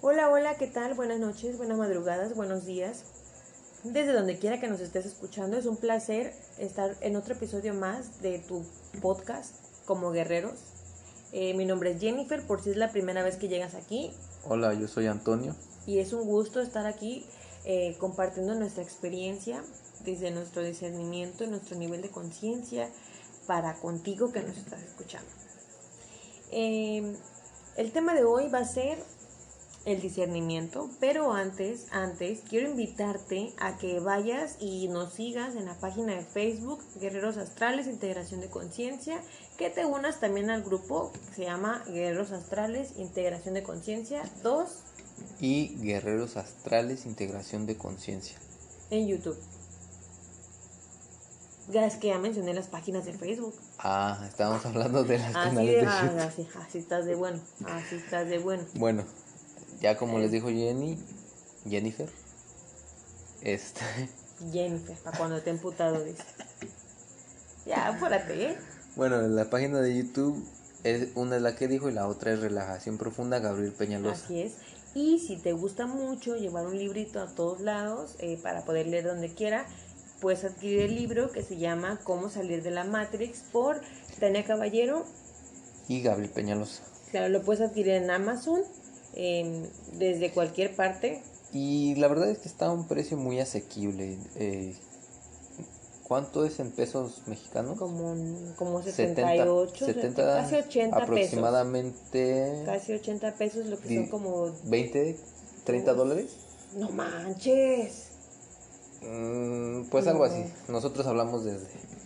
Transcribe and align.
Hola, 0.00 0.30
hola, 0.30 0.54
¿qué 0.54 0.68
tal? 0.68 0.94
Buenas 0.94 1.18
noches, 1.18 1.58
buenas 1.58 1.76
madrugadas, 1.76 2.36
buenos 2.36 2.64
días. 2.64 3.02
Desde 3.82 4.12
donde 4.12 4.38
quiera 4.38 4.60
que 4.60 4.68
nos 4.68 4.78
estés 4.78 5.04
escuchando, 5.06 5.56
es 5.56 5.66
un 5.66 5.76
placer 5.76 6.34
estar 6.56 6.96
en 7.00 7.16
otro 7.16 7.34
episodio 7.34 7.74
más 7.74 8.22
de 8.22 8.38
tu 8.38 8.64
podcast 9.02 9.56
como 9.86 10.12
guerreros. 10.12 10.54
Eh, 11.32 11.52
mi 11.54 11.64
nombre 11.64 11.90
es 11.90 12.00
Jennifer, 12.00 12.46
por 12.46 12.62
si 12.62 12.70
es 12.70 12.76
la 12.76 12.92
primera 12.92 13.24
vez 13.24 13.38
que 13.38 13.48
llegas 13.48 13.74
aquí. 13.74 14.12
Hola, 14.44 14.72
yo 14.72 14.86
soy 14.86 15.08
Antonio. 15.08 15.56
Y 15.84 15.98
es 15.98 16.12
un 16.12 16.24
gusto 16.28 16.60
estar 16.60 16.86
aquí 16.86 17.26
eh, 17.64 17.96
compartiendo 17.98 18.54
nuestra 18.54 18.84
experiencia 18.84 19.64
desde 20.04 20.30
nuestro 20.30 20.62
discernimiento, 20.62 21.44
nuestro 21.48 21.76
nivel 21.76 22.02
de 22.02 22.10
conciencia 22.10 22.88
para 23.48 23.74
contigo 23.74 24.30
que 24.30 24.44
nos 24.44 24.56
estás 24.58 24.80
escuchando. 24.80 25.28
Eh, 26.52 27.16
el 27.76 27.90
tema 27.90 28.14
de 28.14 28.22
hoy 28.24 28.48
va 28.48 28.60
a 28.60 28.64
ser 28.64 29.02
el 29.88 30.02
discernimiento, 30.02 30.90
pero 31.00 31.32
antes, 31.32 31.86
antes 31.90 32.40
quiero 32.46 32.68
invitarte 32.68 33.54
a 33.58 33.78
que 33.78 34.00
vayas 34.00 34.56
y 34.60 34.86
nos 34.88 35.14
sigas 35.14 35.56
en 35.56 35.64
la 35.64 35.80
página 35.80 36.14
de 36.14 36.20
Facebook 36.20 36.84
Guerreros 37.00 37.38
Astrales 37.38 37.86
Integración 37.86 38.42
de 38.42 38.50
Conciencia, 38.50 39.22
que 39.56 39.70
te 39.70 39.86
unas 39.86 40.20
también 40.20 40.50
al 40.50 40.62
grupo 40.62 41.10
que 41.30 41.34
se 41.34 41.44
llama 41.44 41.82
Guerreros 41.86 42.32
Astrales 42.32 42.98
Integración 42.98 43.54
de 43.54 43.62
Conciencia 43.62 44.22
2 44.42 44.68
y 45.40 45.76
Guerreros 45.80 46.36
Astrales 46.36 47.06
Integración 47.06 47.64
de 47.64 47.78
Conciencia 47.78 48.38
en 48.90 49.08
YouTube. 49.08 49.38
Es 51.72 51.96
que 51.96 52.08
ya 52.08 52.18
mencioné 52.18 52.54
las 52.54 52.66
páginas 52.66 53.04
de 53.04 53.12
Facebook. 53.12 53.54
Ah, 53.78 54.24
estábamos 54.28 54.64
hablando 54.64 55.04
de 55.04 55.18
las 55.18 55.34
así 55.34 55.48
canales 55.48 55.80
de, 55.80 55.86
ah, 55.86 56.02
YouTube. 56.02 56.20
Así, 56.20 56.48
así 56.58 56.78
estás 56.78 57.04
de 57.04 57.14
bueno, 57.14 57.40
así 57.66 57.96
estás 57.96 58.28
de 58.28 58.38
bueno. 58.38 58.64
Bueno, 58.74 59.04
ya 59.80 59.96
como 59.96 60.18
les 60.18 60.30
dijo 60.30 60.48
Jenny, 60.48 60.98
Jennifer, 61.68 62.08
este... 63.42 63.80
Jennifer, 64.52 64.96
para 64.98 65.18
cuando 65.18 65.40
te 65.42 65.50
emputado 65.50 66.02
dice. 66.04 66.22
Ya, 67.66 67.88
apúrate, 67.88 68.50
¿eh? 68.50 68.58
Bueno, 68.96 69.20
la 69.22 69.50
página 69.50 69.80
de 69.80 69.96
YouTube 69.96 70.44
es 70.84 71.08
una 71.14 71.36
es 71.36 71.42
la 71.42 71.56
que 71.56 71.68
dijo 71.68 71.90
y 71.90 71.92
la 71.92 72.06
otra 72.06 72.32
es 72.32 72.40
Relajación 72.40 72.98
Profunda 72.98 73.40
Gabriel 73.40 73.72
Peñalosa. 73.72 74.24
Así 74.24 74.42
es. 74.42 74.54
Y 74.94 75.18
si 75.18 75.36
te 75.36 75.52
gusta 75.52 75.86
mucho 75.86 76.36
llevar 76.36 76.66
un 76.66 76.78
librito 76.78 77.20
a 77.20 77.26
todos 77.26 77.60
lados 77.60 78.16
eh, 78.20 78.38
para 78.42 78.64
poder 78.64 78.86
leer 78.86 79.04
donde 79.04 79.34
quiera, 79.34 79.66
puedes 80.20 80.44
adquirir 80.44 80.80
el 80.80 80.94
libro 80.94 81.30
que 81.30 81.42
se 81.42 81.58
llama 81.58 82.00
Cómo 82.04 82.30
salir 82.30 82.62
de 82.62 82.70
la 82.70 82.84
Matrix 82.84 83.40
por 83.52 83.80
Tania 84.18 84.44
Caballero 84.44 85.04
y 85.88 86.00
Gabriel 86.00 86.30
Peñalosa. 86.30 86.82
Claro, 87.10 87.28
lo 87.28 87.42
puedes 87.42 87.62
adquirir 87.62 87.94
en 87.94 88.10
Amazon 88.10 88.62
eh, 89.18 89.68
desde 89.98 90.30
cualquier 90.30 90.74
parte. 90.74 91.20
Y 91.52 91.94
la 91.96 92.08
verdad 92.08 92.30
es 92.30 92.38
que 92.38 92.48
está 92.48 92.66
a 92.66 92.72
un 92.72 92.86
precio 92.86 93.16
muy 93.16 93.40
asequible. 93.40 94.16
Eh, 94.36 94.74
¿Cuánto 96.04 96.46
es 96.46 96.58
en 96.60 96.70
pesos 96.70 97.22
mexicanos? 97.26 97.76
Como, 97.78 98.14
como 98.56 98.82
78, 98.82 99.84
70, 99.84 100.24
casi 100.24 100.54
80 100.54 100.96
aproximadamente. 100.96 102.50
Pesos. 102.50 102.64
Casi 102.64 102.92
80 102.94 103.34
pesos, 103.34 103.66
lo 103.66 103.78
que 103.78 103.94
son 103.94 104.06
como... 104.06 104.50
20, 104.64 105.16
30 105.64 105.94
dólares. 105.94 106.30
No 106.76 106.88
manches. 106.90 108.08
Mm, 109.02 109.84
pues 109.90 110.06
algo 110.06 110.24
así. 110.24 110.44
Nosotros 110.68 111.06
hablamos 111.06 111.44
de 111.44 111.58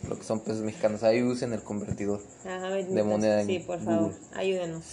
lo 0.09 0.19
que 0.19 0.25
son 0.25 0.41
pesos 0.41 0.63
mexicanos. 0.63 1.03
Ahí 1.05 1.23
usen 1.23 1.53
el 1.53 1.63
convertidor 1.63 2.21
Ajá, 2.45 2.71
de 2.71 3.03
moneda. 3.03 3.45
Sí, 3.45 3.61
por 3.61 3.81
favor, 3.81 4.13
ayúdenos. 4.35 4.85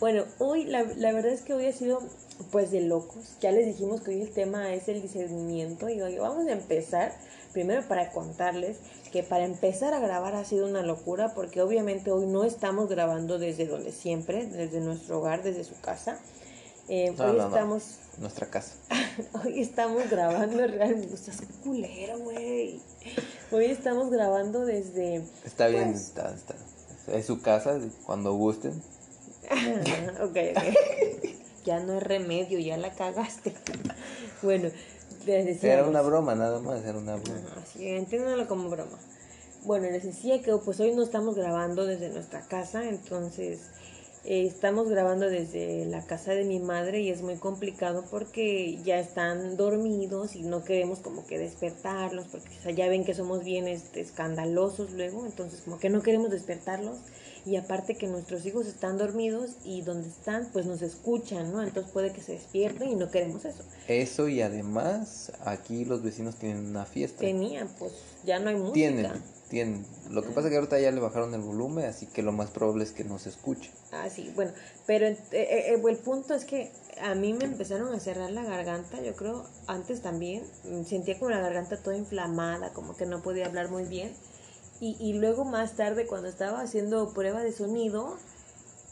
Bueno, 0.00 0.24
hoy 0.38 0.64
la, 0.64 0.82
la 0.82 1.12
verdad 1.12 1.32
es 1.32 1.42
que 1.42 1.54
hoy 1.54 1.66
ha 1.66 1.72
sido 1.72 2.02
pues 2.50 2.70
de 2.70 2.80
locos. 2.80 3.36
Ya 3.40 3.52
les 3.52 3.66
dijimos 3.66 4.00
que 4.00 4.10
hoy 4.10 4.22
el 4.22 4.32
tema 4.32 4.72
es 4.74 4.88
el 4.88 5.02
discernimiento 5.02 5.88
y 5.88 6.00
hoy 6.00 6.18
vamos 6.18 6.46
a 6.46 6.52
empezar 6.52 7.12
primero 7.52 7.86
para 7.86 8.10
contarles 8.10 8.78
que 9.12 9.22
para 9.22 9.44
empezar 9.44 9.94
a 9.94 10.00
grabar 10.00 10.34
ha 10.34 10.44
sido 10.44 10.66
una 10.66 10.82
locura 10.82 11.34
porque 11.34 11.62
obviamente 11.62 12.10
hoy 12.10 12.26
no 12.26 12.44
estamos 12.44 12.88
grabando 12.88 13.38
desde 13.38 13.66
donde 13.66 13.92
siempre, 13.92 14.46
desde 14.46 14.80
nuestro 14.80 15.20
hogar, 15.20 15.42
desde 15.42 15.64
su 15.64 15.80
casa. 15.80 16.18
Eh, 16.88 17.14
no, 17.16 17.24
hoy 17.24 17.38
no, 17.38 17.46
estamos... 17.46 17.98
No. 18.16 18.22
Nuestra 18.22 18.48
casa. 18.48 18.74
hoy 19.44 19.60
estamos 19.60 20.10
grabando 20.10 20.66
realmente... 20.66 21.14
Estás 21.14 21.42
culero, 21.62 22.18
güey. 22.18 22.80
Hoy 23.50 23.66
estamos 23.66 24.10
grabando 24.10 24.66
desde... 24.66 25.22
Está 25.44 25.68
bien, 25.68 25.92
pues... 25.92 26.08
está, 26.08 26.34
está. 26.34 26.54
Es 27.12 27.26
su 27.26 27.40
casa, 27.40 27.78
cuando 28.04 28.34
gusten. 28.34 28.82
ok, 30.22 30.36
ok. 30.56 31.34
ya 31.64 31.80
no 31.80 31.94
es 31.94 32.02
remedio, 32.02 32.58
ya 32.58 32.76
la 32.76 32.92
cagaste. 32.92 33.54
bueno, 34.42 34.70
les 35.26 35.46
decía. 35.46 35.74
Era 35.74 35.84
una 35.84 36.02
broma, 36.02 36.34
nada 36.34 36.60
más, 36.60 36.84
era 36.84 36.98
una 36.98 37.16
broma. 37.16 37.40
Así, 37.62 37.88
entiéndanlo 37.88 38.46
como 38.46 38.68
broma. 38.68 38.98
Bueno, 39.64 39.90
les 39.90 40.04
decía 40.04 40.42
que 40.42 40.54
pues 40.58 40.78
hoy 40.80 40.94
no 40.94 41.02
estamos 41.02 41.36
grabando 41.36 41.86
desde 41.86 42.10
nuestra 42.10 42.42
casa, 42.42 42.86
entonces 42.86 43.70
eh, 44.26 44.44
estamos 44.46 44.90
grabando 44.90 45.30
desde 45.30 45.86
la 45.86 46.04
casa 46.04 46.32
de 46.32 46.44
mi 46.44 46.58
madre 46.58 47.00
y 47.00 47.08
es 47.08 47.22
muy 47.22 47.36
complicado 47.36 48.04
porque 48.10 48.78
ya 48.84 48.98
están 48.98 49.56
dormidos 49.56 50.36
y 50.36 50.42
no 50.42 50.64
queremos 50.64 50.98
como 50.98 51.26
que 51.26 51.38
despertarlos, 51.38 52.26
porque 52.28 52.50
o 52.58 52.62
sea, 52.62 52.72
ya 52.72 52.88
ven 52.88 53.06
que 53.06 53.14
somos 53.14 53.42
bien 53.42 53.66
este, 53.66 54.02
escandalosos 54.02 54.92
luego, 54.92 55.24
entonces 55.24 55.62
como 55.62 55.78
que 55.78 55.88
no 55.88 56.02
queremos 56.02 56.30
despertarlos 56.30 56.98
y 57.46 57.56
aparte 57.56 57.96
que 57.96 58.06
nuestros 58.06 58.46
hijos 58.46 58.66
están 58.66 58.96
dormidos 58.96 59.56
y 59.64 59.82
donde 59.82 60.08
están 60.08 60.48
pues 60.52 60.66
nos 60.66 60.82
escuchan, 60.82 61.52
¿no? 61.52 61.62
Entonces 61.62 61.92
puede 61.92 62.12
que 62.12 62.22
se 62.22 62.32
despierten 62.32 62.88
y 62.88 62.94
no 62.96 63.10
queremos 63.10 63.44
eso. 63.44 63.62
Eso 63.86 64.28
y 64.28 64.40
además 64.40 65.32
aquí 65.44 65.84
los 65.84 66.02
vecinos 66.02 66.36
tienen 66.36 66.66
una 66.66 66.86
fiesta. 66.86 67.20
Tenían, 67.20 67.68
pues 67.78 67.92
ya 68.24 68.38
no 68.38 68.48
hay 68.48 68.56
música. 68.56 68.72
Tienen, 68.74 69.12
tienen. 69.50 69.86
Lo 70.10 70.22
que 70.22 70.28
pasa 70.30 70.48
es 70.48 70.52
que 70.52 70.56
ahorita 70.56 70.80
ya 70.80 70.90
le 70.90 71.00
bajaron 71.00 71.34
el 71.34 71.42
volumen, 71.42 71.84
así 71.84 72.06
que 72.06 72.22
lo 72.22 72.32
más 72.32 72.50
probable 72.50 72.84
es 72.84 72.92
que 72.92 73.04
no 73.04 73.18
se 73.18 73.28
escuche. 73.28 73.70
Ah, 73.92 74.08
sí, 74.08 74.32
bueno, 74.34 74.52
pero 74.86 75.06
eh, 75.06 75.18
eh, 75.32 75.80
el 75.86 75.96
punto 75.98 76.34
es 76.34 76.44
que 76.44 76.70
a 77.02 77.14
mí 77.14 77.32
me 77.34 77.44
empezaron 77.44 77.92
a 77.92 78.00
cerrar 78.00 78.30
la 78.30 78.44
garganta, 78.44 79.02
yo 79.02 79.14
creo, 79.14 79.44
antes 79.66 80.00
también, 80.00 80.42
sentía 80.86 81.18
como 81.18 81.30
la 81.30 81.40
garganta 81.40 81.76
toda 81.76 81.96
inflamada, 81.96 82.72
como 82.72 82.96
que 82.96 83.06
no 83.06 83.22
podía 83.22 83.46
hablar 83.46 83.70
muy 83.70 83.84
bien. 83.84 84.12
Y, 84.80 84.96
y, 85.00 85.14
luego 85.14 85.44
más 85.44 85.76
tarde, 85.76 86.06
cuando 86.06 86.28
estaba 86.28 86.60
haciendo 86.60 87.12
prueba 87.14 87.42
de 87.42 87.52
sonido, 87.52 88.16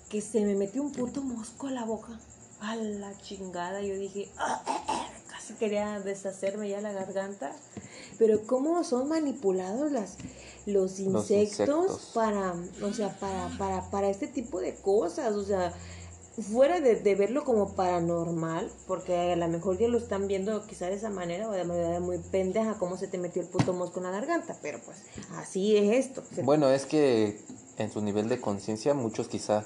que 0.09 0.21
se 0.21 0.45
me 0.45 0.55
metió 0.55 0.83
un 0.83 0.93
puto 0.93 1.23
mosco 1.23 1.67
a 1.67 1.71
la 1.71 1.85
boca. 1.85 2.19
A 2.61 2.77
la 2.77 3.19
chingada. 3.21 3.81
Yo 3.83 3.95
dije, 3.95 4.31
ah, 4.39 4.63
eh, 4.67 4.93
eh", 4.93 5.23
casi 5.29 5.55
quería 5.55 5.99
deshacerme 6.01 6.69
ya 6.69 6.81
la 6.81 6.93
garganta. 6.93 7.53
Pero 8.19 8.47
cómo 8.47 8.85
son 8.85 9.09
manipulados 9.09 9.91
las, 9.91 10.19
los, 10.67 11.01
insectos 11.01 11.13
los 11.13 11.31
insectos 11.31 12.11
para, 12.15 12.55
o 12.83 12.93
sea, 12.93 13.19
para, 13.19 13.49
para, 13.59 13.91
para 13.91 14.11
este 14.11 14.29
tipo 14.29 14.61
de 14.61 14.75
cosas. 14.77 15.35
O 15.35 15.45
sea, 15.45 15.73
fuera 16.41 16.81
de, 16.81 16.97
de, 16.97 17.15
verlo 17.15 17.45
como 17.45 17.75
paranormal, 17.75 18.71
porque 18.87 19.33
a 19.33 19.37
lo 19.37 19.49
mejor 19.49 19.79
ya 19.79 19.89
lo 19.89 19.99
están 19.99 20.29
viendo 20.29 20.67
quizá 20.67 20.87
de 20.87 20.95
esa 20.95 21.11
manera 21.11 21.49
o 21.49 21.53
de 21.53 21.65
manera 21.65 22.01
muy 22.01 22.19
pendeja, 22.19 22.79
como 22.79 22.97
se 22.97 23.07
te 23.07 23.19
metió 23.19 23.43
el 23.43 23.49
puto 23.49 23.75
mosco 23.75 24.01
en 24.01 24.05
la 24.05 24.13
garganta, 24.13 24.57
pero 24.63 24.81
pues 24.85 24.99
así 25.37 25.77
es 25.77 26.07
esto. 26.07 26.23
Bueno, 26.43 26.71
es 26.71 26.87
que 26.87 27.39
en 27.77 27.93
su 27.93 28.01
nivel 28.01 28.29
de 28.29 28.41
conciencia 28.41 28.95
muchos 28.95 29.29
quizá 29.29 29.65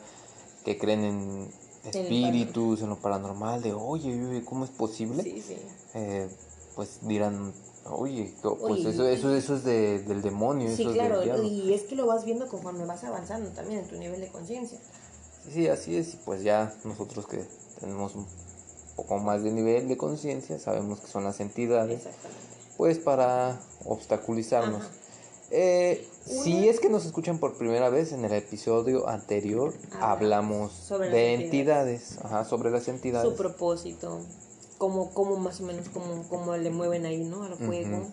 que 0.65 0.77
creen 0.79 1.05
en 1.05 1.53
espíritus, 1.85 2.83
en 2.83 2.89
lo 2.89 2.97
paranormal, 2.97 3.63
de 3.63 3.73
oye, 3.73 4.43
¿cómo 4.45 4.65
es 4.65 4.71
posible? 4.71 5.23
Sí, 5.23 5.41
sí. 5.47 5.57
Eh, 5.95 6.29
pues 6.75 6.99
dirán, 7.03 7.55
oye, 7.91 8.35
pues 8.43 8.55
Oye, 8.61 8.91
eso, 8.91 9.07
eso, 9.09 9.35
eso 9.35 9.55
es 9.55 9.65
de, 9.65 10.01
del 10.01 10.21
demonio. 10.21 10.69
Sí, 10.75 10.83
eso 10.83 10.93
claro, 10.93 11.21
es 11.21 11.27
del 11.27 11.41
diablo. 11.41 11.45
y 11.45 11.73
es 11.73 11.83
que 11.83 11.95
lo 11.95 12.07
vas 12.07 12.25
viendo 12.25 12.49
conforme 12.49 12.85
vas 12.85 13.05
avanzando 13.05 13.51
también 13.51 13.81
en 13.81 13.89
tu 13.89 13.97
nivel 13.97 14.21
de 14.21 14.29
conciencia. 14.29 14.79
Sí, 15.47 15.53
sí, 15.53 15.69
así 15.69 15.97
es. 15.97 16.15
Y 16.15 16.17
pues 16.25 16.43
ya 16.43 16.75
nosotros 16.85 17.27
que 17.27 17.45
tenemos 17.81 18.15
un 18.15 18.27
poco 18.97 19.19
más 19.19 19.43
de 19.43 19.53
nivel 19.53 19.89
de 19.89 19.97
conciencia, 19.97 20.59
sabemos 20.59 21.01
que 21.01 21.07
son 21.07 21.25
las 21.25 21.41
entidades, 21.41 22.03
pues 22.77 22.99
para 22.99 23.61
obstaculizarnos. 23.85 24.85
Eh, 25.51 26.07
Si 26.25 26.69
es 26.69 26.81
que 26.81 26.89
nos 26.89 27.07
escuchan 27.07 27.39
por 27.39 27.57
primera 27.57 27.89
vez, 27.89 28.11
en 28.13 28.25
el 28.25 28.33
episodio 28.33 29.09
anterior 29.09 29.73
hablamos 30.01 30.73
sobre 30.73 31.11
de 31.11 31.35
entidades. 31.35 32.03
entidades, 32.11 32.25
ajá, 32.25 32.45
sobre 32.45 32.71
las 32.71 32.89
entidades. 32.89 33.29
Su 33.31 33.37
propósito, 33.37 34.21
cómo, 34.79 35.11
cómo 35.15 35.37
más 35.37 35.61
o 35.61 35.65
menos, 35.65 35.89
cómo, 35.91 36.29
cómo 36.29 36.57
le 36.57 36.71
mueven 36.71 37.07
ahí, 37.07 37.23
¿no? 37.23 37.45
Al 37.45 37.57
fuego. 37.57 37.99
Ujú. 37.99 38.13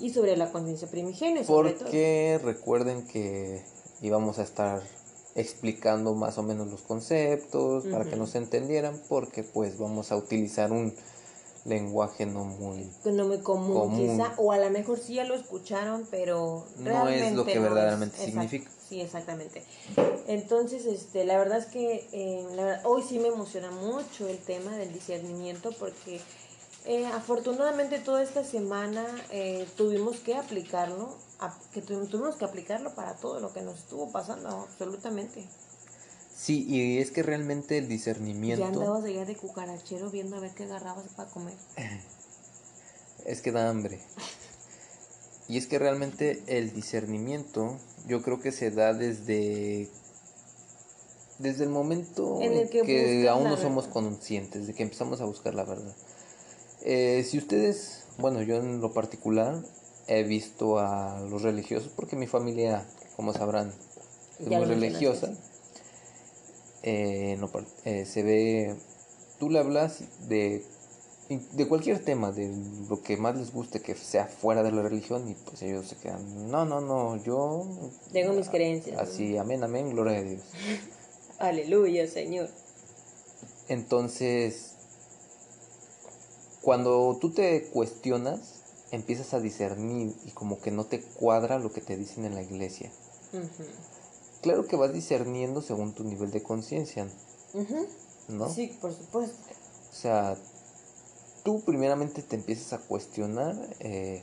Y 0.00 0.10
sobre 0.10 0.36
la 0.36 0.50
conciencia 0.50 0.88
primigenia, 0.90 1.44
sobre 1.44 1.70
todo. 1.72 1.84
Porque 1.84 2.40
recuerden 2.42 3.06
que 3.06 3.62
íbamos 4.00 4.38
a 4.38 4.42
estar 4.42 4.82
explicando 5.34 6.14
más 6.14 6.38
o 6.38 6.42
menos 6.42 6.68
los 6.68 6.82
conceptos 6.82 7.84
para 7.86 8.04
que 8.04 8.16
nos 8.16 8.34
entendieran, 8.34 9.00
porque 9.08 9.42
pues 9.44 9.78
vamos 9.78 10.10
a 10.12 10.16
utilizar 10.16 10.72
un 10.72 10.94
lenguaje 11.64 12.26
no 12.26 12.44
muy 12.44 12.90
no 13.04 13.42
común, 13.42 13.74
común. 13.74 14.16
quizá, 14.18 14.34
o 14.38 14.52
a 14.52 14.58
lo 14.58 14.70
mejor 14.70 14.98
sí 14.98 15.14
ya 15.14 15.24
lo 15.24 15.34
escucharon, 15.34 16.06
pero 16.10 16.66
no 16.78 16.84
realmente 16.86 17.28
es 17.28 17.32
lo 17.34 17.44
que 17.44 17.54
no 17.56 17.62
verdaderamente 17.62 18.16
es- 18.18 18.24
significa. 18.24 18.70
Sí, 18.88 19.00
exactamente. 19.00 19.62
Entonces, 20.26 20.84
este, 20.86 21.24
la 21.24 21.38
verdad 21.38 21.58
es 21.58 21.66
que 21.66 22.08
eh, 22.12 22.44
la 22.56 22.64
verdad, 22.64 22.80
hoy 22.86 23.02
sí 23.08 23.20
me 23.20 23.28
emociona 23.28 23.70
mucho 23.70 24.26
el 24.26 24.38
tema 24.38 24.74
del 24.76 24.92
discernimiento 24.92 25.70
porque 25.78 26.20
eh, 26.86 27.06
afortunadamente 27.06 28.00
toda 28.00 28.22
esta 28.22 28.42
semana 28.42 29.06
eh, 29.30 29.66
tuvimos 29.76 30.18
que 30.18 30.34
aplicarlo, 30.34 31.14
que 31.72 31.82
tuvimos 31.82 32.36
que 32.36 32.44
aplicarlo 32.44 32.94
para 32.94 33.14
todo 33.14 33.40
lo 33.40 33.52
que 33.52 33.62
nos 33.62 33.78
estuvo 33.78 34.10
pasando, 34.10 34.48
absolutamente. 34.48 35.46
Sí, 36.34 36.64
y 36.66 36.98
es 36.98 37.10
que 37.10 37.22
realmente 37.22 37.78
el 37.78 37.88
discernimiento... 37.88 38.62
Ya 38.62 38.68
andabas 38.68 39.04
allá 39.04 39.24
de 39.24 39.36
cucarachero 39.36 40.10
viendo 40.10 40.36
a 40.36 40.40
ver 40.40 40.52
qué 40.52 40.64
agarrabas 40.64 41.06
para 41.14 41.30
comer. 41.30 41.54
es 43.26 43.42
que 43.42 43.52
da 43.52 43.68
hambre. 43.68 44.00
Y 45.48 45.58
es 45.58 45.66
que 45.66 45.78
realmente 45.78 46.42
el 46.46 46.72
discernimiento 46.72 47.76
yo 48.06 48.22
creo 48.22 48.40
que 48.40 48.52
se 48.52 48.70
da 48.70 48.94
desde 48.94 49.90
desde 51.38 51.64
el 51.64 51.70
momento 51.70 52.40
en 52.42 52.52
el 52.52 52.68
que, 52.68 53.26
aún 53.28 53.44
no 53.44 53.56
somos 53.56 53.86
conscientes, 53.86 54.66
de 54.66 54.74
que 54.74 54.82
empezamos 54.82 55.20
a 55.20 55.24
buscar 55.24 55.54
la 55.54 55.64
verdad. 55.64 55.94
Eh, 56.82 57.26
si 57.28 57.38
ustedes, 57.38 58.04
bueno, 58.18 58.42
yo 58.42 58.56
en 58.56 58.80
lo 58.80 58.92
particular 58.92 59.62
he 60.10 60.24
visto 60.24 60.78
a 60.80 61.20
los 61.30 61.42
religiosos, 61.42 61.92
porque 61.94 62.16
mi 62.16 62.26
familia, 62.26 62.84
como 63.14 63.32
sabrán, 63.32 63.72
es 64.40 64.48
muy 64.48 64.64
religiosa. 64.64 65.32
Eh, 66.82 67.38
eh, 67.84 68.04
se 68.06 68.22
ve, 68.24 68.74
tú 69.38 69.50
le 69.50 69.60
hablas 69.60 70.02
de, 70.28 70.64
de 71.28 71.68
cualquier 71.68 72.04
tema, 72.04 72.32
de 72.32 72.52
lo 72.88 73.02
que 73.02 73.16
más 73.18 73.36
les 73.36 73.52
guste 73.52 73.80
que 73.82 73.94
sea 73.94 74.26
fuera 74.26 74.64
de 74.64 74.72
la 74.72 74.82
religión 74.82 75.28
y 75.28 75.34
pues 75.34 75.62
ellos 75.62 75.86
se 75.86 75.96
quedan, 75.96 76.50
no, 76.50 76.64
no, 76.64 76.80
no, 76.80 77.22
yo... 77.22 77.64
Tengo 78.12 78.32
mis 78.32 78.48
creencias. 78.48 78.98
Así, 78.98 79.36
amén, 79.36 79.62
amén, 79.62 79.90
gloria 79.90 80.18
a 80.18 80.22
Dios. 80.22 80.42
Aleluya, 81.38 82.08
Señor. 82.08 82.48
Entonces, 83.68 84.74
cuando 86.62 87.16
tú 87.20 87.30
te 87.30 87.70
cuestionas, 87.70 88.59
empiezas 88.90 89.34
a 89.34 89.40
discernir 89.40 90.14
y 90.24 90.30
como 90.32 90.60
que 90.60 90.70
no 90.70 90.86
te 90.86 91.00
cuadra 91.00 91.58
lo 91.58 91.72
que 91.72 91.80
te 91.80 91.96
dicen 91.96 92.24
en 92.24 92.34
la 92.34 92.42
iglesia. 92.42 92.90
Claro 94.42 94.66
que 94.66 94.76
vas 94.76 94.92
discerniendo 94.92 95.62
según 95.62 95.94
tu 95.94 96.04
nivel 96.04 96.30
de 96.30 96.42
conciencia, 96.42 97.08
¿no? 98.28 98.48
Sí, 98.48 98.76
por 98.80 98.92
supuesto. 98.92 99.36
O 99.90 99.94
sea, 99.94 100.36
tú 101.44 101.62
primeramente 101.62 102.22
te 102.22 102.36
empiezas 102.36 102.72
a 102.72 102.78
cuestionar 102.78 103.56
eh, 103.80 104.22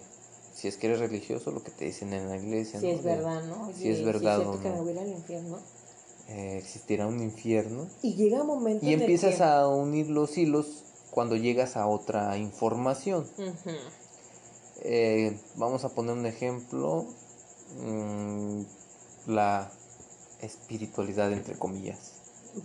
si 0.57 0.67
es 0.67 0.77
que 0.77 0.87
eres 0.87 0.99
religioso, 0.99 1.51
lo 1.51 1.61
que 1.63 1.69
te 1.69 1.85
dicen 1.85 2.13
en 2.13 2.29
la 2.29 2.37
iglesia. 2.37 2.79
Si 2.79 2.89
es 2.89 3.03
verdad, 3.03 3.43
¿no? 3.45 3.71
Si 3.73 3.89
es 3.89 4.03
verdad 4.03 4.39
o 4.39 4.55
no. 4.55 4.59
que 4.59 4.69
me 4.69 4.81
voy 4.81 4.97
al 4.97 5.09
infierno. 5.09 5.59
Eh, 6.29 6.57
existirá 6.57 7.05
un 7.05 7.21
infierno. 7.21 7.87
Y 8.01 8.15
llega 8.15 8.41
un 8.41 8.47
momento. 8.47 8.83
Y 8.83 8.93
empiezas 8.93 9.39
a 9.39 9.67
unir 9.67 10.09
los 10.09 10.35
hilos 10.35 10.83
cuando 11.11 11.35
llegas 11.35 11.77
a 11.77 11.85
otra 11.85 12.37
información. 12.37 13.27
Eh, 14.81 15.39
vamos 15.55 15.83
a 15.85 15.89
poner 15.89 16.13
un 16.13 16.25
ejemplo, 16.25 17.05
mm, 17.81 18.61
la 19.27 19.71
espiritualidad 20.41 21.31
entre 21.33 21.57
comillas. 21.57 22.13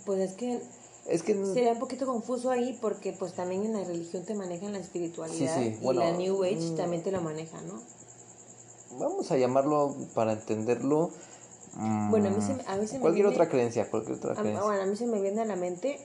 Pues 0.04 0.20
es 0.20 0.32
que 0.34 0.60
es 1.06 1.22
que 1.24 1.34
sería 1.46 1.72
un 1.72 1.80
poquito 1.80 2.06
confuso 2.06 2.50
ahí 2.50 2.78
porque 2.80 3.12
pues 3.12 3.32
también 3.34 3.64
en 3.64 3.72
la 3.72 3.84
religión 3.84 4.24
te 4.24 4.34
manejan 4.34 4.72
la 4.72 4.78
espiritualidad 4.78 5.60
y 5.60 5.94
la 5.94 6.12
New 6.12 6.44
Age 6.44 6.72
mm, 6.72 6.76
también 6.76 7.02
te 7.02 7.10
lo 7.10 7.20
maneja, 7.20 7.60
¿no? 7.62 7.80
Vamos 8.98 9.30
a 9.32 9.36
llamarlo 9.36 9.96
para 10.14 10.32
entenderlo. 10.32 11.10
bueno, 12.10 12.28
a 12.28 12.30
mí 12.30 12.40
se, 12.40 12.56
a 12.70 12.76
mí 12.76 12.86
se 12.86 13.00
cualquier 13.00 13.26
otra 13.26 13.48
creencia, 13.48 13.90
cualquier 13.90 14.18
otra 14.18 14.34
creencia. 14.34 14.62
bueno, 14.62 14.82
a 14.82 14.86
mí 14.86 14.96
se 14.96 15.06
me 15.06 15.20
viene 15.20 15.40
a 15.40 15.44
la 15.44 15.56
mente 15.56 15.98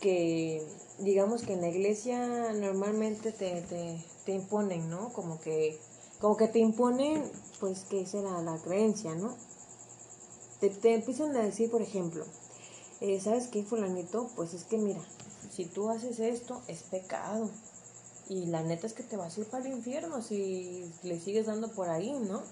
que 0.00 0.62
digamos 1.02 1.42
que 1.42 1.54
en 1.54 1.60
la 1.60 1.68
iglesia 1.68 2.52
normalmente 2.52 3.32
te, 3.32 3.62
te, 3.62 4.04
te 4.24 4.32
imponen, 4.32 4.88
¿no? 4.88 5.12
Como 5.12 5.40
que, 5.40 5.78
como 6.20 6.36
que 6.36 6.48
te 6.48 6.60
imponen, 6.60 7.30
pues, 7.60 7.84
que 7.84 8.06
será 8.06 8.40
la 8.40 8.58
creencia, 8.58 9.14
¿no? 9.14 9.36
Te, 10.60 10.70
te 10.70 10.94
empiezan 10.94 11.36
a 11.36 11.42
decir, 11.42 11.70
por 11.70 11.82
ejemplo, 11.82 12.24
eh, 13.00 13.20
¿sabes 13.20 13.48
qué, 13.48 13.64
fulanito? 13.64 14.30
Pues 14.36 14.54
es 14.54 14.62
que 14.64 14.78
mira, 14.78 15.00
si 15.50 15.64
tú 15.64 15.90
haces 15.90 16.20
esto, 16.20 16.62
es 16.68 16.84
pecado. 16.84 17.50
Y 18.28 18.46
la 18.46 18.62
neta 18.62 18.86
es 18.86 18.92
que 18.92 19.02
te 19.02 19.16
vas 19.16 19.36
a 19.36 19.40
ir 19.40 19.46
para 19.46 19.66
el 19.66 19.72
infierno 19.72 20.22
si 20.22 20.88
le 21.02 21.18
sigues 21.18 21.46
dando 21.46 21.72
por 21.72 21.90
ahí, 21.90 22.12
¿no? 22.12 22.42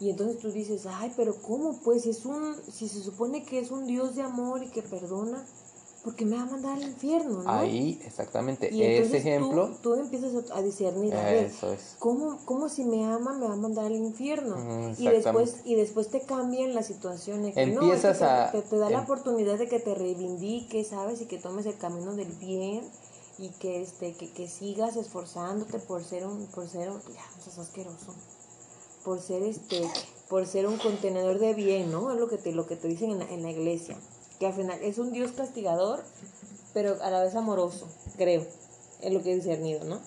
Y 0.00 0.10
entonces 0.10 0.38
tú 0.38 0.50
dices, 0.50 0.86
ay, 0.86 1.12
pero 1.16 1.40
¿cómo? 1.42 1.78
Pues 1.82 2.06
es 2.06 2.24
un, 2.24 2.56
si 2.70 2.88
se 2.88 3.02
supone 3.02 3.44
que 3.44 3.58
es 3.58 3.70
un 3.70 3.86
Dios 3.86 4.14
de 4.14 4.22
amor 4.22 4.62
y 4.62 4.70
que 4.70 4.82
perdona, 4.82 5.46
porque 6.06 6.24
me 6.24 6.36
va 6.36 6.42
a 6.42 6.46
mandar 6.46 6.74
al 6.74 6.84
infierno, 6.84 7.42
¿no? 7.42 7.50
Ahí, 7.50 8.00
exactamente, 8.06 8.68
ese 8.70 9.16
ejemplo. 9.16 9.76
Tú, 9.82 9.94
empiezas 9.96 10.32
a 10.52 10.62
discernir, 10.62 11.12
a 11.12 11.24
ver, 11.24 11.50
¿cómo, 11.98 12.38
¿cómo, 12.44 12.68
si 12.68 12.84
me 12.84 13.04
ama 13.04 13.32
me 13.32 13.48
va 13.48 13.54
a 13.54 13.56
mandar 13.56 13.86
al 13.86 13.96
infierno? 13.96 14.94
y 14.96 15.08
después 15.08 15.56
y 15.64 15.74
después 15.74 16.08
te 16.08 16.20
cambian 16.20 16.76
la 16.76 16.84
situación. 16.84 17.44
Empiezas 17.56 18.22
a... 18.22 18.52
Te, 18.52 18.62
te, 18.62 18.76
da 18.76 18.88
la 18.88 18.98
em 18.98 19.02
oportunidad 19.02 19.58
de 19.58 19.66
que 19.66 19.80
te 19.80 19.96
reivindiques, 19.96 20.86
¿sabes? 20.86 21.22
Y 21.22 21.26
que 21.26 21.38
tomes 21.38 21.66
el 21.66 21.76
camino 21.76 22.14
del 22.14 22.30
bien 22.34 22.84
y 23.38 23.48
que 23.58 23.82
este 23.82 24.12
que, 24.14 24.30
que 24.30 24.46
sigas 24.46 24.94
esforzándote 24.94 25.80
por 25.80 26.04
ser 26.04 26.24
un 26.24 26.46
por 26.46 26.68
ser 26.68 26.88
un, 26.88 27.00
ya 27.02 27.60
asqueroso 27.60 28.14
por 29.04 29.20
ser 29.20 29.42
este 29.42 29.82
por 30.28 30.46
ser 30.46 30.68
un 30.68 30.78
contenedor 30.78 31.40
de 31.40 31.52
bien 31.52 31.90
no 31.90 32.12
es 32.12 32.18
lo 32.20 32.28
que 32.28 32.38
te 32.38 32.52
lo 32.52 32.66
que 32.66 32.76
te 32.76 32.86
dicen 32.86 33.10
en 33.10 33.22
en 33.22 33.42
la 33.42 33.50
iglesia 33.50 33.98
que 34.38 34.46
al 34.46 34.54
final 34.54 34.78
es 34.82 34.98
un 34.98 35.12
Dios 35.12 35.32
castigador, 35.32 36.02
pero 36.74 37.00
a 37.02 37.10
la 37.10 37.22
vez 37.22 37.34
amoroso, 37.34 37.88
creo, 38.16 38.46
es 39.00 39.12
lo 39.12 39.22
que 39.22 39.32
he 39.32 39.36
discernido, 39.36 39.84
¿no? 39.84 40.00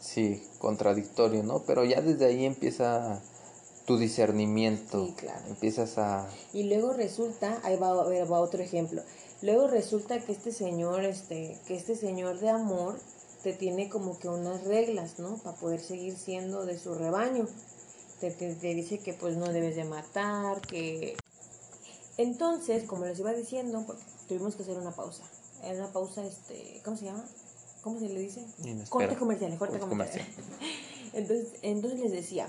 Sí, 0.00 0.42
contradictorio, 0.58 1.42
¿no? 1.42 1.62
Pero 1.62 1.84
ya 1.84 2.00
desde 2.00 2.26
ahí 2.26 2.44
empieza 2.44 3.22
tu 3.86 3.98
discernimiento. 3.98 5.06
Sí, 5.06 5.14
claro. 5.16 5.46
Empiezas 5.48 5.98
a... 5.98 6.28
Y 6.52 6.64
luego 6.64 6.92
resulta, 6.92 7.60
ahí 7.64 7.76
va, 7.76 7.92
va 7.92 8.40
otro 8.40 8.62
ejemplo, 8.62 9.02
luego 9.42 9.66
resulta 9.66 10.18
que 10.20 10.32
este 10.32 10.52
señor, 10.52 11.04
este, 11.04 11.58
que 11.66 11.74
este 11.74 11.96
señor 11.96 12.38
de 12.38 12.50
amor 12.50 12.98
te 13.42 13.52
tiene 13.52 13.88
como 13.88 14.18
que 14.18 14.28
unas 14.28 14.64
reglas, 14.64 15.18
¿no? 15.18 15.36
Para 15.38 15.56
poder 15.56 15.80
seguir 15.80 16.16
siendo 16.16 16.64
de 16.64 16.78
su 16.78 16.94
rebaño. 16.94 17.46
Te, 18.20 18.30
te, 18.30 18.54
te, 18.54 18.74
dice 18.74 18.98
que 18.98 19.12
pues 19.12 19.36
no 19.36 19.52
debes 19.52 19.76
de 19.76 19.84
matar, 19.84 20.60
que 20.62 21.14
entonces, 22.16 22.84
como 22.84 23.04
les 23.04 23.18
iba 23.18 23.32
diciendo, 23.32 23.84
tuvimos 24.28 24.54
que 24.54 24.62
hacer 24.62 24.78
una 24.78 24.92
pausa. 24.92 25.24
Era 25.62 25.84
una 25.84 25.92
pausa, 25.92 26.24
este, 26.24 26.80
¿cómo 26.84 26.96
se 26.96 27.06
llama? 27.06 27.24
¿Cómo 27.82 27.98
se 27.98 28.08
le 28.08 28.20
dice? 28.20 28.46
Corte 28.88 29.16
comercial, 29.16 29.56
corte 29.58 29.78
comercial. 29.78 30.26
entonces, 31.12 31.48
entonces 31.62 32.00
les 32.00 32.12
decía, 32.12 32.48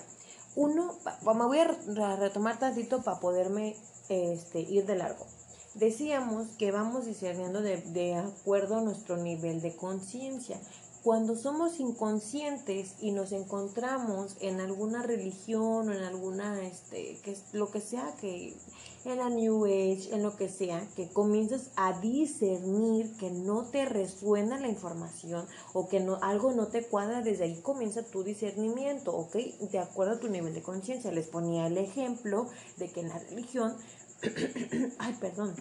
uno, 0.56 0.96
me 1.22 1.46
voy 1.46 1.60
a 1.60 2.16
retomar 2.16 2.60
tantito 2.60 3.01
para 3.01 3.20
poderme 3.20 3.75
este, 4.10 4.60
ir 4.60 4.86
de 4.86 4.96
largo. 4.96 5.25
Decíamos 5.74 6.48
que 6.58 6.72
vamos 6.72 7.06
discerniendo 7.06 7.62
de, 7.62 7.78
de 7.78 8.16
acuerdo 8.16 8.78
a 8.78 8.82
nuestro 8.82 9.18
nivel 9.18 9.62
de 9.62 9.75
conciencia. 9.75 10.58
Cuando 11.06 11.36
somos 11.36 11.80
inconscientes 11.80 12.96
y 13.00 13.12
nos 13.12 13.32
encontramos 13.32 14.38
en 14.40 14.60
alguna 14.60 15.04
religión 15.04 15.88
o 15.88 15.94
en 15.94 16.02
alguna, 16.02 16.64
este, 16.64 17.20
que 17.24 17.34
es 17.34 17.44
lo 17.54 17.70
que 17.70 17.80
sea 17.80 18.16
que 18.20 18.58
en 19.06 19.18
la 19.20 19.30
New 19.30 19.66
Age, 19.66 20.10
en 20.16 20.24
lo 20.24 20.36
que 20.36 20.50
sea, 20.50 20.84
que 20.96 21.08
comiences 21.10 21.70
a 21.76 22.00
discernir 22.00 23.16
que 23.18 23.30
no 23.30 23.66
te 23.66 23.86
resuena 23.86 24.60
la 24.60 24.68
información 24.68 25.46
o 25.74 25.88
que 25.88 26.00
no, 26.00 26.18
algo 26.24 26.54
no 26.54 26.70
te 26.70 26.88
cuadra, 26.88 27.22
desde 27.22 27.44
ahí 27.44 27.62
comienza 27.62 28.02
tu 28.02 28.24
discernimiento, 28.24 29.16
¿ok? 29.16 29.36
De 29.70 29.78
acuerdo 29.78 30.14
a 30.14 30.20
tu 30.20 30.28
nivel 30.28 30.56
de 30.56 30.64
conciencia. 30.64 31.12
Les 31.12 31.28
ponía 31.28 31.68
el 31.68 31.78
ejemplo 31.78 32.48
de 32.78 32.92
que 32.92 33.02
en 33.02 33.10
la 33.10 33.20
religión, 33.20 33.76
ay, 34.98 35.16
perdón, 35.22 35.54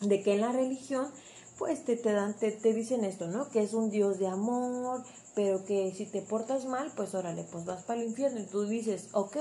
de 0.00 0.22
que 0.22 0.34
en 0.34 0.42
la 0.42 0.52
religión, 0.52 1.10
pues 1.60 1.84
te, 1.84 1.94
te 1.94 2.10
dan, 2.10 2.32
te, 2.32 2.52
te 2.52 2.72
dicen 2.72 3.04
esto, 3.04 3.28
¿no? 3.28 3.50
Que 3.50 3.62
es 3.62 3.74
un 3.74 3.90
Dios 3.90 4.18
de 4.18 4.26
amor, 4.26 5.04
pero 5.34 5.62
que 5.66 5.92
si 5.94 6.06
te 6.06 6.22
portas 6.22 6.64
mal, 6.64 6.90
pues 6.96 7.14
órale, 7.14 7.44
pues 7.52 7.66
vas 7.66 7.84
para 7.84 8.00
el 8.00 8.08
infierno. 8.08 8.40
Y 8.40 8.46
tú 8.46 8.64
dices, 8.64 9.08
ok, 9.12 9.36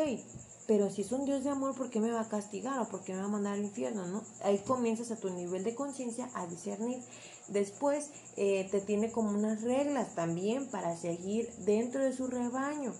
pero 0.68 0.90
si 0.90 1.04
es 1.04 1.14
un 1.14 1.24
Dios 1.24 1.46
de 1.46 1.50
amor, 1.50 1.76
¿por 1.76 1.90
qué 1.90 2.02
me 2.02 2.12
va 2.12 2.20
a 2.20 2.28
castigar 2.28 2.78
o 2.80 2.90
por 2.90 3.06
qué 3.06 3.14
me 3.14 3.20
va 3.20 3.26
a 3.26 3.30
mandar 3.30 3.54
al 3.54 3.64
infierno? 3.64 4.06
¿no? 4.06 4.22
Ahí 4.44 4.58
comienzas 4.68 5.12
a 5.12 5.16
tu 5.16 5.30
nivel 5.30 5.64
de 5.64 5.76
conciencia 5.76 6.30
a 6.34 6.46
discernir. 6.46 7.00
Después 7.48 8.10
eh, 8.36 8.68
te 8.70 8.82
tiene 8.82 9.14
como 9.14 9.30
unas 9.30 9.62
reglas 9.62 10.14
también 10.14 10.70
para 10.70 10.98
seguir 10.98 11.50
dentro 11.60 12.04
de 12.04 12.12
su 12.12 12.28
rebaño. 12.28 12.94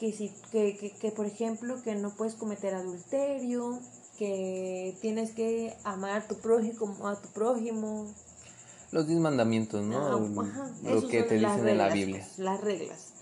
Que, 0.00 0.12
si, 0.12 0.30
que, 0.50 0.78
que, 0.78 0.92
que, 0.92 1.12
por 1.12 1.26
ejemplo, 1.26 1.82
que 1.82 1.94
no 1.94 2.16
puedes 2.16 2.36
cometer 2.36 2.74
adulterio, 2.74 3.78
que 4.18 4.96
tienes 5.02 5.32
que 5.32 5.76
amar 5.84 6.22
a 6.22 6.26
tu 6.26 6.36
prójimo, 6.36 7.06
a 7.06 7.20
tu 7.20 7.28
prójimo. 7.28 8.06
Los 8.92 9.06
diez 9.06 9.18
mandamientos, 9.18 9.82
¿no? 9.82 9.98
Ah, 9.98 10.70
Lo 10.84 11.08
que 11.08 11.22
te 11.22 11.36
dicen 11.36 11.66
en 11.66 11.78
la 11.78 11.88
Biblia. 11.88 12.28
Las 12.36 12.60
reglas. 12.60 13.14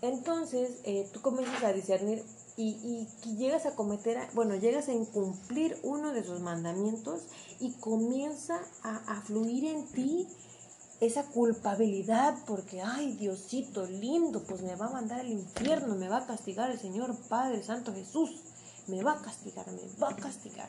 Entonces, 0.00 0.78
eh, 0.84 1.08
tú 1.12 1.20
comienzas 1.20 1.62
a 1.64 1.72
discernir 1.72 2.22
y, 2.56 3.08
y 3.24 3.36
llegas 3.36 3.66
a 3.66 3.74
cometer, 3.74 4.16
bueno, 4.32 4.54
llegas 4.54 4.88
a 4.88 4.92
incumplir 4.92 5.76
uno 5.82 6.12
de 6.12 6.24
sus 6.24 6.40
mandamientos 6.40 7.22
y 7.58 7.72
comienza 7.72 8.60
a, 8.84 8.96
a 9.18 9.22
fluir 9.22 9.64
en 9.64 9.86
ti 9.88 10.28
esa 11.00 11.24
culpabilidad 11.26 12.36
porque, 12.46 12.80
ay, 12.80 13.12
Diosito 13.12 13.86
lindo, 13.86 14.44
pues 14.44 14.62
me 14.62 14.76
va 14.76 14.86
a 14.86 14.90
mandar 14.90 15.20
al 15.20 15.30
infierno, 15.30 15.96
me 15.96 16.08
va 16.08 16.18
a 16.18 16.26
castigar 16.26 16.70
el 16.70 16.78
Señor 16.78 17.16
Padre 17.28 17.62
Santo 17.64 17.92
Jesús, 17.92 18.40
me 18.86 19.02
va 19.02 19.12
a 19.12 19.22
castigar, 19.22 19.66
me 19.70 19.82
va 20.00 20.10
a 20.10 20.16
castigar 20.16 20.68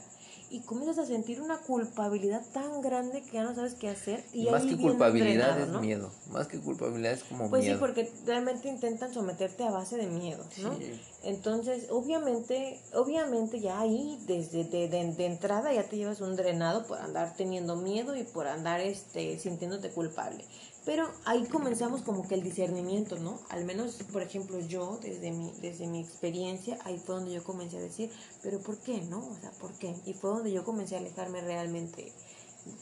y 0.51 0.61
comienzas 0.61 0.97
a 0.99 1.05
sentir 1.05 1.41
una 1.41 1.59
culpabilidad 1.59 2.43
tan 2.53 2.81
grande 2.81 3.23
que 3.23 3.33
ya 3.33 3.43
no 3.43 3.53
sabes 3.53 3.75
qué 3.75 3.89
hacer. 3.89 4.23
Y 4.33 4.49
más 4.49 4.63
que 4.63 4.77
culpabilidad 4.77 5.59
es 5.59 5.69
miedo, 5.81 6.11
más 6.31 6.47
que 6.47 6.59
culpabilidad 6.59 7.13
es 7.13 7.23
como 7.23 7.49
pues 7.49 7.63
miedo. 7.63 7.79
Pues 7.79 7.91
sí, 7.95 8.05
porque 8.05 8.25
realmente 8.25 8.67
intentan 8.67 9.13
someterte 9.13 9.63
a 9.63 9.71
base 9.71 9.97
de 9.97 10.07
miedo, 10.07 10.43
¿no? 10.57 10.77
Entonces, 11.23 11.87
obviamente, 11.91 12.81
obviamente 12.93 13.59
ya 13.59 13.79
ahí, 13.79 14.19
desde 14.25 14.63
de, 14.63 14.87
de, 14.87 15.25
entrada 15.25 15.73
ya 15.73 15.83
te 15.83 15.97
llevas 15.97 16.21
un 16.21 16.35
drenado 16.35 16.85
por 16.87 16.99
andar 16.99 17.33
teniendo 17.35 17.75
miedo 17.75 18.15
y 18.15 18.23
por 18.23 18.47
andar 18.47 18.79
este, 18.79 19.37
sintiéndote 19.39 19.89
culpable. 19.89 20.45
Pero 20.89 21.07
ahí 21.23 21.45
comenzamos 21.45 22.01
como 22.01 22.27
que 22.27 22.33
el 22.33 22.41
discernimiento, 22.41 23.19
¿no? 23.19 23.39
Al 23.49 23.63
menos, 23.63 23.97
por 24.11 24.23
ejemplo, 24.23 24.59
yo, 24.59 24.97
desde 24.99 25.29
mi, 25.29 25.51
desde 25.61 25.85
mi 25.85 25.99
experiencia, 25.99 26.79
ahí 26.83 26.97
fue 26.97 27.13
donde 27.13 27.31
yo 27.31 27.43
comencé 27.43 27.77
a 27.77 27.79
decir, 27.79 28.09
pero 28.41 28.59
¿por 28.59 28.79
qué, 28.79 28.99
no? 29.01 29.19
O 29.19 29.35
sea, 29.39 29.51
¿por 29.51 29.71
qué? 29.73 29.93
Y 30.07 30.13
fue 30.15 30.31
donde 30.31 30.51
yo 30.51 30.63
comencé 30.63 30.95
a 30.95 30.97
alejarme 30.97 31.41
realmente, 31.41 32.11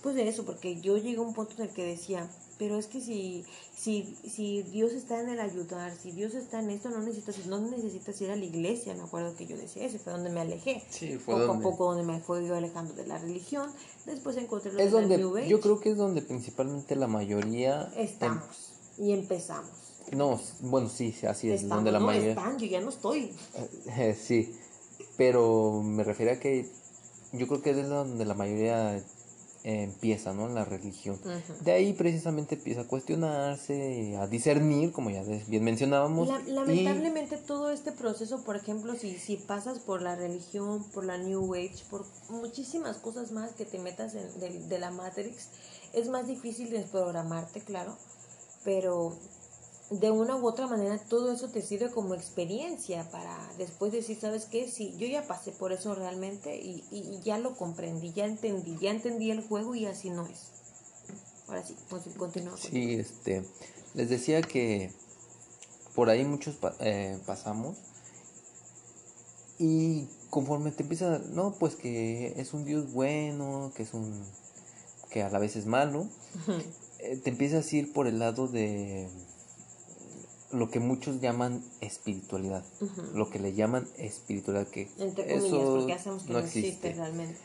pues 0.01 0.15
de 0.15 0.27
eso, 0.27 0.45
porque 0.45 0.79
yo 0.81 0.97
llegué 0.97 1.17
a 1.17 1.21
un 1.21 1.33
punto 1.33 1.53
en 1.57 1.69
el 1.69 1.69
que 1.69 1.85
decía, 1.85 2.29
pero 2.57 2.77
es 2.77 2.87
que 2.87 3.01
si, 3.01 3.45
si, 3.75 4.17
si 4.27 4.63
Dios 4.63 4.91
está 4.93 5.21
en 5.21 5.29
el 5.29 5.39
ayudar, 5.39 5.95
si 5.95 6.11
Dios 6.11 6.33
está 6.33 6.59
en 6.59 6.71
esto, 6.71 6.89
no 6.89 6.99
necesitas, 6.99 7.45
no 7.45 7.59
necesitas 7.59 8.19
ir 8.21 8.31
a 8.31 8.35
la 8.35 8.45
iglesia. 8.45 8.95
Me 8.95 9.03
acuerdo 9.03 9.35
que 9.35 9.45
yo 9.45 9.55
decía 9.57 9.85
eso, 9.85 9.99
fue 9.99 10.13
donde 10.13 10.29
me 10.29 10.41
alejé. 10.41 10.83
Sí, 10.89 11.17
fue 11.17 11.35
poco 11.35 11.47
donde... 11.47 11.65
a 11.65 11.69
poco 11.69 11.85
donde 11.93 12.03
me 12.03 12.19
fue 12.19 12.45
yo 12.45 12.55
alejando 12.55 12.93
de 12.93 13.05
la 13.05 13.17
religión. 13.17 13.69
Después 14.05 14.35
encontré 14.37 14.73
lo 14.73 14.79
es 14.79 14.85
de 14.85 14.91
donde, 14.91 15.17
la 15.17 15.23
New 15.23 15.37
Age. 15.37 15.47
Yo 15.47 15.59
creo 15.59 15.79
que 15.79 15.91
es 15.91 15.97
donde 15.97 16.21
principalmente 16.21 16.95
la 16.95 17.07
mayoría... 17.07 17.91
Estamos 17.95 18.77
y 18.97 19.11
empezamos. 19.11 19.71
No, 20.11 20.39
bueno, 20.61 20.89
sí, 20.89 21.13
así 21.27 21.49
es, 21.49 21.61
Estamos, 21.61 21.77
donde 21.77 21.91
la 21.91 21.99
no, 21.99 22.07
mayoría... 22.07 22.29
están, 22.31 22.57
yo 22.57 22.65
ya 22.65 22.81
no 22.81 22.89
estoy. 22.89 23.33
sí, 24.19 24.55
pero 25.17 25.81
me 25.83 26.03
refiero 26.03 26.31
a 26.33 26.35
que 26.37 26.69
yo 27.33 27.47
creo 27.47 27.61
que 27.61 27.71
es 27.71 27.89
donde 27.89 28.25
la 28.25 28.33
mayoría 28.33 29.03
empieza, 29.67 30.33
¿no? 30.33 30.47
La 30.47 30.63
religión. 30.63 31.19
De 31.61 31.73
ahí 31.73 31.91
precisamente 31.91 32.55
empieza 32.55 32.81
a 32.81 32.87
cuestionarse, 32.87 34.15
a 34.15 34.25
discernir, 34.25 34.93
como 34.93 35.09
ya 35.09 35.23
bien 35.47 35.63
mencionábamos. 35.63 36.29
lamentablemente 36.47 37.35
todo 37.35 37.69
este 37.71 37.91
proceso, 37.91 38.43
por 38.45 38.55
ejemplo, 38.55 38.95
si, 38.95 39.17
si 39.17 39.35
pasas 39.35 39.79
por 39.79 40.01
la 40.01 40.15
religión, 40.15 40.85
por 40.93 41.03
la 41.03 41.17
New 41.17 41.53
Age, 41.53 41.83
por 41.89 42.05
muchísimas 42.29 42.97
cosas 42.97 43.33
más 43.33 43.51
que 43.51 43.65
te 43.65 43.77
metas 43.77 44.15
en, 44.15 44.39
de, 44.39 44.57
de 44.67 44.79
la 44.79 44.91
Matrix, 44.91 45.49
es 45.93 46.07
más 46.07 46.27
difícil 46.27 46.69
desprogramarte, 46.69 47.59
claro, 47.59 47.97
pero 48.63 49.17
de 49.89 50.11
una 50.11 50.35
u 50.35 50.45
otra 50.45 50.67
manera 50.67 50.97
todo 50.97 51.31
eso 51.31 51.49
te 51.49 51.61
sirve 51.61 51.89
como 51.91 52.13
experiencia 52.13 53.09
para 53.09 53.37
después 53.57 53.91
decir, 53.91 54.19
¿sabes 54.19 54.45
qué? 54.45 54.69
Sí, 54.69 54.93
yo 54.97 55.07
ya 55.07 55.25
pasé 55.27 55.51
por 55.51 55.71
eso 55.71 55.95
realmente 55.95 56.57
y, 56.57 56.83
y, 56.91 57.21
ya 57.23 57.37
lo 57.37 57.55
comprendí, 57.55 58.11
ya 58.11 58.25
entendí, 58.25 58.77
ya 58.81 58.91
entendí 58.91 59.31
el 59.31 59.41
juego 59.47 59.75
y 59.75 59.85
así 59.85 60.09
no 60.09 60.25
es. 60.27 60.51
Ahora 61.47 61.63
sí, 61.63 61.75
continúa. 62.17 62.57
Sí, 62.57 62.95
este, 62.95 63.43
les 63.93 64.09
decía 64.09 64.41
que 64.41 64.91
por 65.95 66.09
ahí 66.09 66.25
muchos 66.25 66.57
eh, 66.81 67.17
pasamos 67.25 67.77
y 69.57 70.07
conforme 70.29 70.71
te 70.71 70.83
empieza, 70.83 71.19
no, 71.31 71.55
pues 71.57 71.75
que 71.75 72.33
es 72.39 72.53
un 72.53 72.65
Dios 72.65 72.91
bueno, 72.91 73.71
que 73.75 73.83
es 73.83 73.93
un, 73.93 74.25
que 75.09 75.23
a 75.23 75.29
la 75.29 75.39
vez 75.39 75.55
es 75.55 75.65
malo, 75.65 76.09
eh, 76.99 77.15
te 77.23 77.29
empiezas 77.29 77.71
a 77.71 77.75
ir 77.75 77.93
por 77.93 78.07
el 78.07 78.19
lado 78.19 78.47
de 78.47 79.07
lo 80.51 80.69
que 80.69 80.79
muchos 80.79 81.19
llaman 81.19 81.63
espiritualidad, 81.81 82.63
lo 83.13 83.29
que 83.29 83.39
le 83.39 83.53
llaman 83.53 83.87
espiritualidad, 83.97 84.67
que 84.67 84.89
eso 85.27 85.87
no, 86.27 86.39
existe. 86.39 86.93
realmente. 86.93 87.37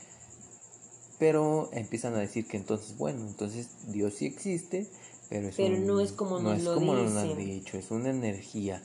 Pero 1.18 1.70
empiezan 1.72 2.14
a 2.14 2.18
decir 2.18 2.46
que 2.46 2.56
entonces, 2.56 2.96
bueno, 2.96 3.26
entonces 3.26 3.68
Dios 3.88 4.14
sí 4.14 4.26
existe, 4.26 4.88
pero, 5.28 5.48
es 5.48 5.80
no 5.80 6.00
es 6.00 6.12
como 6.12 6.40
no 6.40 6.50
nos 6.50 6.58
es 6.58 6.64
lo 6.64 6.74
como 6.74 6.96
dicen. 6.96 7.14
nos 7.14 7.24
han 7.24 7.36
dicho, 7.36 7.76
es 7.76 7.90
una 7.90 8.10
energía. 8.10 8.82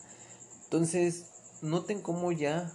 Entonces, 0.64 1.26
noten 1.62 2.02
cómo 2.02 2.32
ya 2.32 2.72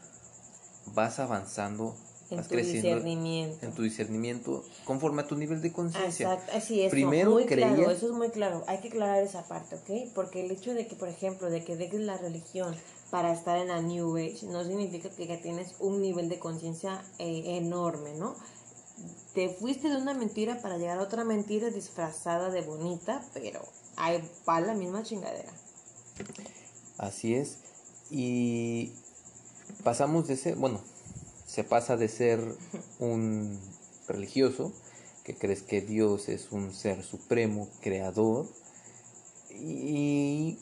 vas 0.95 1.19
avanzando 1.19 1.97
en 2.33 2.39
vas 2.39 2.49
tu 2.49 2.55
creciendo 2.55 2.89
discernimiento. 2.89 3.67
en 3.67 3.73
tu 3.73 3.83
discernimiento 3.83 4.65
conforme 4.85 5.23
a 5.23 5.27
tu 5.27 5.37
nivel 5.37 5.61
de 5.63 5.73
conciencia. 5.73 6.33
Exacto, 6.33 6.53
así 6.57 6.83
es. 6.83 6.91
Primero 6.91 7.31
muy 7.31 7.45
creía- 7.47 7.75
claro, 7.75 7.91
eso 7.91 8.07
es 8.07 8.13
muy 8.13 8.31
claro. 8.31 8.65
Hay 8.67 8.79
que 8.81 8.89
aclarar 8.89 9.23
esa 9.23 9.47
parte, 9.49 9.77
¿ok? 9.77 10.13
Porque 10.15 10.45
el 10.45 10.51
hecho 10.51 10.75
de 10.75 10.87
que, 10.87 10.97
por 10.97 11.09
ejemplo, 11.09 11.51
de 11.51 11.65
que 11.65 11.77
dejes 11.77 12.01
la 12.01 12.17
religión 12.19 12.75
para 13.11 13.33
estar 13.33 13.59
en 13.59 13.69
la 13.69 13.81
New 13.83 14.17
Age 14.17 14.47
no 14.47 14.65
significa 14.65 15.11
que 15.11 15.27
ya 15.27 15.41
tienes 15.41 15.75
un 15.81 16.01
nivel 16.01 16.29
de 16.29 16.39
conciencia 16.39 17.03
eh, 17.19 17.57
enorme, 17.59 18.15
¿no? 18.15 18.35
Te 19.35 19.49
fuiste 19.49 19.89
de 19.89 19.97
una 19.97 20.15
mentira 20.15 20.61
para 20.63 20.77
llegar 20.79 20.99
a 20.99 21.03
otra 21.03 21.25
mentira 21.25 21.71
disfrazada 21.71 22.51
de 22.51 22.61
bonita, 22.61 23.23
pero 23.35 23.61
ahí 23.97 24.23
va 24.49 24.61
la 24.61 24.75
misma 24.75 25.03
chingadera. 25.03 25.51
Así 26.99 27.35
es. 27.35 27.59
Y 28.11 28.93
pasamos 29.83 30.29
de 30.29 30.37
ser, 30.37 30.57
bueno, 30.57 30.81
se 31.53 31.65
pasa 31.65 31.99
de 31.99 32.09
ser 32.09 32.41
un 32.99 33.61
religioso, 34.09 34.73
que 35.23 35.35
crees 35.37 35.61
que 35.63 35.83
Dios 35.83 36.31
es 36.31 36.51
un 36.51 36.73
ser 36.73 37.03
supremo, 37.05 37.69
creador, 37.83 38.47
y 39.51 40.59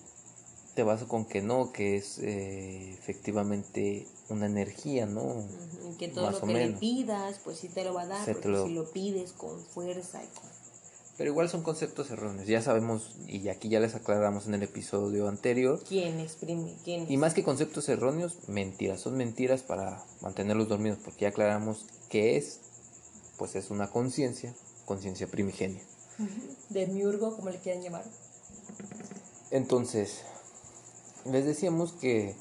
te 0.75 0.83
vas 0.83 1.05
con 1.05 1.25
que 1.25 1.43
no, 1.43 1.71
que 1.73 1.97
es 1.97 2.19
eh, 2.19 2.91
efectivamente 2.93 4.07
una 4.29 4.47
energía, 4.47 5.07
¿no? 5.07 5.45
Y 5.93 5.97
que 5.97 6.09
todo 6.09 6.27
Más 6.27 6.41
lo 6.41 6.47
que 6.47 6.53
le 6.55 6.69
pidas, 6.79 7.41
pues 7.45 7.59
sí 7.59 7.69
te 7.69 7.85
lo 7.85 7.95
va 7.95 8.03
a 8.03 8.07
dar, 8.07 8.25
Se 8.25 8.35
te 8.35 8.41
porque 8.43 8.49
lo- 8.49 8.67
si 8.67 8.75
lo 8.75 8.91
pides 8.91 9.33
con 9.33 9.65
fuerza 9.65 10.23
y 10.23 10.27
con... 10.29 10.60
Pero 11.21 11.33
igual 11.33 11.51
son 11.51 11.63
conceptos 11.63 12.11
erróneos, 12.11 12.47
ya 12.47 12.63
sabemos, 12.63 13.15
y 13.27 13.51
aquí 13.51 13.69
ya 13.69 13.79
les 13.79 13.95
aclaramos 13.95 14.47
en 14.47 14.55
el 14.55 14.63
episodio 14.63 15.29
anterior, 15.29 15.79
¿Quién 15.87 16.19
exprime? 16.19 16.79
¿Quién 16.83 17.13
Y 17.13 17.19
más 17.19 17.35
que 17.35 17.45
conceptos 17.45 17.91
erróneos, 17.91 18.39
mentiras. 18.49 19.03
Son 19.03 19.19
mentiras 19.19 19.61
para 19.63 20.03
mantenerlos 20.23 20.71
dormidos, 20.71 20.99
porque 21.05 21.21
ya 21.21 21.29
aclaramos 21.29 21.85
que 22.09 22.39
es, 22.39 22.61
pues 23.37 23.55
es 23.55 23.69
una 23.69 23.91
conciencia, 23.91 24.55
conciencia 24.87 25.27
primigenia. 25.27 25.83
De 26.71 26.87
miurgo, 26.87 27.37
como 27.37 27.51
le 27.51 27.59
quieran 27.59 27.83
llamar. 27.83 28.05
Entonces, 29.51 30.23
les 31.27 31.45
decíamos 31.45 31.93
que 31.93 32.35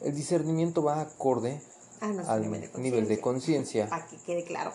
el 0.00 0.14
discernimiento 0.14 0.82
va 0.82 1.02
acorde 1.02 1.60
Ah, 2.00 2.08
no, 2.08 2.22
es 2.22 2.28
al 2.28 2.40
nivel 2.40 2.72
de 2.72 2.78
nivel 2.80 3.06
de 3.06 3.20
conciencia, 3.20 3.90
Para 3.90 4.06
que 4.06 4.16
quede 4.16 4.44
claro. 4.44 4.72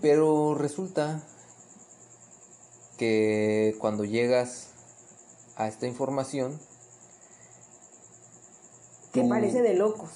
pero 0.00 0.54
resulta 0.54 1.20
que 2.98 3.74
cuando 3.78 4.04
llegas 4.04 4.68
a 5.56 5.66
esta 5.68 5.86
información, 5.86 6.58
Que 9.12 9.24
parece 9.24 9.62
de 9.62 9.74
locos. 9.74 10.10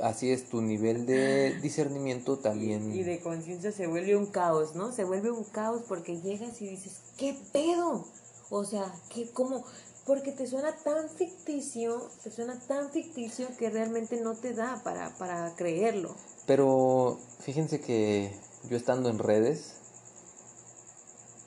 así 0.00 0.30
es, 0.30 0.48
tu 0.48 0.62
nivel 0.62 1.06
de 1.06 1.58
discernimiento 1.60 2.38
también... 2.38 2.94
Y 2.94 3.02
de 3.02 3.18
conciencia 3.18 3.72
se 3.72 3.88
vuelve 3.88 4.16
un 4.16 4.26
caos, 4.26 4.76
¿no? 4.76 4.92
Se 4.92 5.02
vuelve 5.02 5.30
un 5.32 5.44
caos 5.44 5.82
porque 5.88 6.20
llegas 6.20 6.62
y 6.62 6.68
dices, 6.68 7.00
¿qué 7.16 7.36
pedo? 7.52 8.06
O 8.50 8.64
sea, 8.64 8.94
¿qué, 9.08 9.28
cómo? 9.32 9.64
Porque 10.06 10.32
te 10.32 10.46
suena 10.46 10.76
tan 10.76 11.08
ficticio, 11.08 12.10
te 12.22 12.30
suena 12.30 12.58
tan 12.60 12.90
ficticio 12.90 13.48
que 13.58 13.70
realmente 13.70 14.20
no 14.20 14.34
te 14.34 14.52
da 14.52 14.80
para, 14.84 15.10
para 15.16 15.54
creerlo. 15.56 16.14
Pero 16.46 17.18
fíjense 17.40 17.80
que 17.80 18.30
yo 18.68 18.76
estando 18.76 19.08
en 19.08 19.18
redes, 19.18 19.74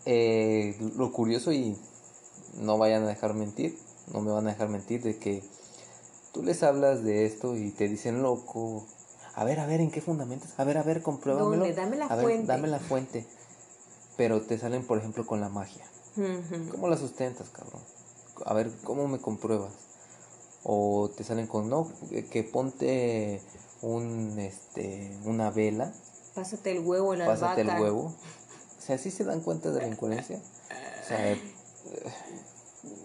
eh, 0.10 0.78
lo 0.96 1.12
curioso 1.12 1.52
y 1.52 1.78
no 2.62 2.78
vayan 2.78 3.04
a 3.04 3.08
dejar 3.08 3.34
mentir, 3.34 3.78
no 4.14 4.22
me 4.22 4.32
van 4.32 4.48
a 4.48 4.52
dejar 4.52 4.70
mentir 4.70 5.04
de 5.04 5.18
que 5.18 5.44
tú 6.32 6.44
les 6.44 6.64
hablas 6.64 7.04
de 7.04 7.26
esto 7.26 7.58
y 7.58 7.72
te 7.72 7.90
dicen 7.90 8.24
loco. 8.24 8.86
A 9.36 9.44
ver, 9.44 9.60
a 9.60 9.66
ver, 9.66 9.82
¿en 9.82 9.92
qué 9.92 10.00
fundamentos? 10.00 10.58
A 10.58 10.64
ver, 10.64 10.78
a 10.78 10.84
ver, 10.84 11.02
compruébamelo. 11.02 11.66
¿Dónde? 11.66 11.74
Dame 11.74 11.98
la 11.98 12.06
a 12.06 12.16
ver, 12.16 12.24
fuente. 12.24 12.48
dame 12.48 12.70
la 12.70 12.80
fuente. 12.80 13.28
Pero 14.16 14.42
te 14.44 14.58
salen, 14.58 14.88
por 14.88 14.98
ejemplo, 14.98 15.28
con 15.28 15.42
la 15.42 15.50
magia. 15.50 15.86
¿Cómo 16.72 16.88
la 16.88 16.96
sustentas, 16.96 17.50
cabrón? 17.50 17.82
A 18.46 18.54
ver, 18.54 18.72
¿cómo 18.86 19.10
me 19.10 19.20
compruebas? 19.20 19.74
O 20.64 21.12
te 21.16 21.26
salen 21.26 21.48
con, 21.48 21.70
no, 21.70 21.92
que 22.32 22.44
ponte 22.44 23.42
un, 23.82 24.40
este, 24.40 25.12
una 25.26 25.52
vela 25.52 25.94
Pásate 26.38 26.72
el 26.72 26.86
huevo 26.86 27.14
en 27.14 27.20
la 27.20 27.26
pásate 27.26 27.62
el 27.62 27.82
huevo. 27.82 28.14
O 28.88 28.90
sea, 28.90 28.98
¿sí 28.98 29.12
se 29.12 29.26
dan 29.26 29.42
cuenta 29.42 29.70
de 29.70 29.82
la 29.82 29.88
incoherencia? 29.90 30.38
O 30.38 31.08
sea, 31.10 31.34
eh, 31.34 31.42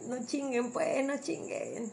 No 0.09 0.25
chinguen, 0.25 0.71
pues, 0.71 1.05
no 1.05 1.19
chinguen. 1.19 1.91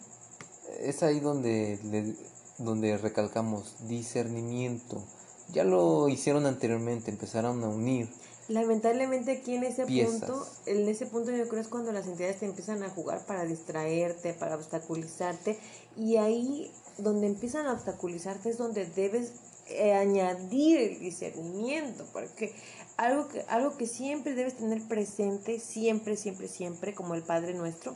es 0.79 1.01
ahí 1.01 1.19
donde, 1.19 2.15
donde 2.59 2.95
recalcamos 2.99 3.87
discernimiento. 3.87 5.03
Ya 5.51 5.63
lo 5.63 6.07
hicieron 6.07 6.45
anteriormente, 6.45 7.09
empezaron 7.09 7.63
a 7.63 7.67
unir. 7.67 8.07
Lamentablemente 8.47 9.31
aquí 9.31 9.55
en 9.55 9.63
ese 9.63 9.87
punto, 9.87 10.47
en 10.67 10.87
ese 10.87 11.07
punto 11.07 11.31
yo 11.31 11.47
creo 11.47 11.59
es 11.63 11.67
cuando 11.67 11.91
las 11.91 12.05
entidades 12.05 12.37
te 12.41 12.45
empiezan 12.45 12.83
a 12.83 12.89
jugar 12.91 13.25
para 13.25 13.43
distraerte, 13.45 14.33
para 14.33 14.55
obstaculizarte 14.55 15.57
y 15.97 16.17
ahí 16.17 16.71
donde 16.99 17.25
empiezan 17.25 17.65
a 17.65 17.73
obstaculizarte 17.73 18.51
es 18.51 18.59
donde 18.59 18.85
debes 18.85 19.33
eh, 19.69 19.93
añadir 19.93 20.79
el 20.79 20.99
discernimiento, 20.99 22.05
porque 22.11 22.53
algo 22.99 23.29
que, 23.29 23.45
algo 23.47 23.77
que 23.77 23.87
siempre 23.87 24.35
debes 24.35 24.57
tener 24.57 24.81
presente, 24.81 25.59
siempre, 25.61 26.17
siempre, 26.17 26.49
siempre, 26.49 26.93
como 26.93 27.15
el 27.15 27.23
Padre 27.23 27.53
Nuestro. 27.53 27.95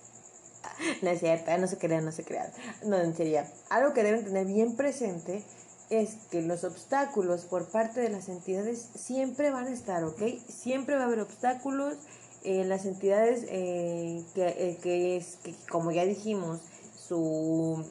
no 1.02 1.10
es 1.10 1.20
cierto, 1.20 1.56
no 1.58 1.66
se 1.66 1.76
crean, 1.76 2.06
no 2.06 2.12
se 2.12 2.24
crean. 2.24 2.50
No, 2.86 2.96
en 2.96 3.14
serio. 3.14 3.42
Algo 3.68 3.92
que 3.92 4.02
deben 4.02 4.24
tener 4.24 4.46
bien 4.46 4.76
presente 4.76 5.44
es 5.90 6.14
que 6.30 6.40
los 6.40 6.64
obstáculos 6.64 7.44
por 7.44 7.68
parte 7.68 8.00
de 8.00 8.08
las 8.08 8.30
entidades 8.30 8.88
siempre 8.94 9.50
van 9.50 9.66
a 9.66 9.74
estar, 9.74 10.02
¿ok? 10.04 10.22
Siempre 10.48 10.96
va 10.96 11.02
a 11.02 11.06
haber 11.06 11.20
obstáculos. 11.20 11.98
Eh, 12.44 12.64
las 12.64 12.86
entidades 12.86 13.44
eh, 13.48 14.24
que, 14.34 14.78
que, 14.82 15.18
es, 15.18 15.36
que, 15.44 15.54
como 15.70 15.92
ya 15.92 16.06
dijimos, 16.06 16.60
su... 16.96 17.84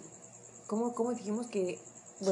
¿Cómo, 0.65 0.95
cómo 0.95 1.13
dijimos 1.13 1.45
que 1.45 1.77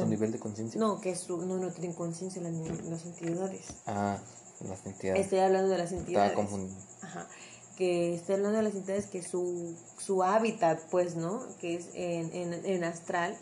¿Su 0.00 0.06
nivel 0.06 0.32
de 0.32 0.38
conciencia? 0.38 0.80
No, 0.80 1.00
que 1.00 1.14
su, 1.14 1.38
no, 1.38 1.58
no 1.58 1.70
tienen 1.72 1.92
conciencia 1.94 2.40
las, 2.42 2.52
las 2.84 3.04
entidades. 3.04 3.66
Ah, 3.86 4.18
las 4.60 4.84
entidades. 4.86 5.22
Estoy 5.22 5.40
hablando 5.40 5.68
de 5.70 5.78
las 5.78 5.92
entidades. 5.92 6.30
Estaba 6.30 6.48
confundido. 6.48 6.80
Ajá. 7.02 7.28
Que 7.76 8.14
estoy 8.14 8.36
hablando 8.36 8.58
de 8.58 8.64
las 8.64 8.74
entidades 8.74 9.06
que 9.06 9.22
su, 9.22 9.74
su 9.98 10.22
hábitat, 10.22 10.80
pues, 10.90 11.16
¿no? 11.16 11.42
Que 11.60 11.74
es 11.74 11.88
en, 11.94 12.34
en, 12.34 12.64
en 12.64 12.84
astral 12.84 13.36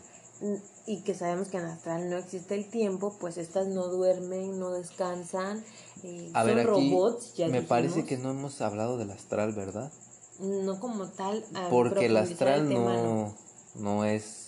y 0.87 1.01
que 1.01 1.13
sabemos 1.13 1.49
que 1.49 1.57
en 1.57 1.65
astral 1.65 2.09
no 2.09 2.17
existe 2.17 2.55
el 2.55 2.67
tiempo, 2.69 3.15
pues 3.19 3.37
estas 3.37 3.67
no 3.67 3.87
duermen, 3.87 4.57
no 4.57 4.71
descansan, 4.71 5.63
eh, 6.03 6.31
A 6.33 6.43
son 6.43 6.55
ver, 6.55 6.59
aquí 6.67 6.91
robots. 6.91 7.35
Ya 7.35 7.47
me 7.47 7.61
parece 7.61 8.05
que 8.05 8.17
no 8.17 8.31
hemos 8.31 8.59
hablado 8.61 8.97
del 8.97 9.11
astral, 9.11 9.53
¿verdad? 9.53 9.91
No 10.39 10.79
como 10.79 11.07
tal. 11.09 11.45
Porque 11.69 12.07
el 12.07 12.17
astral 12.17 12.67
no, 12.73 13.35
no 13.75 14.05
es 14.05 14.40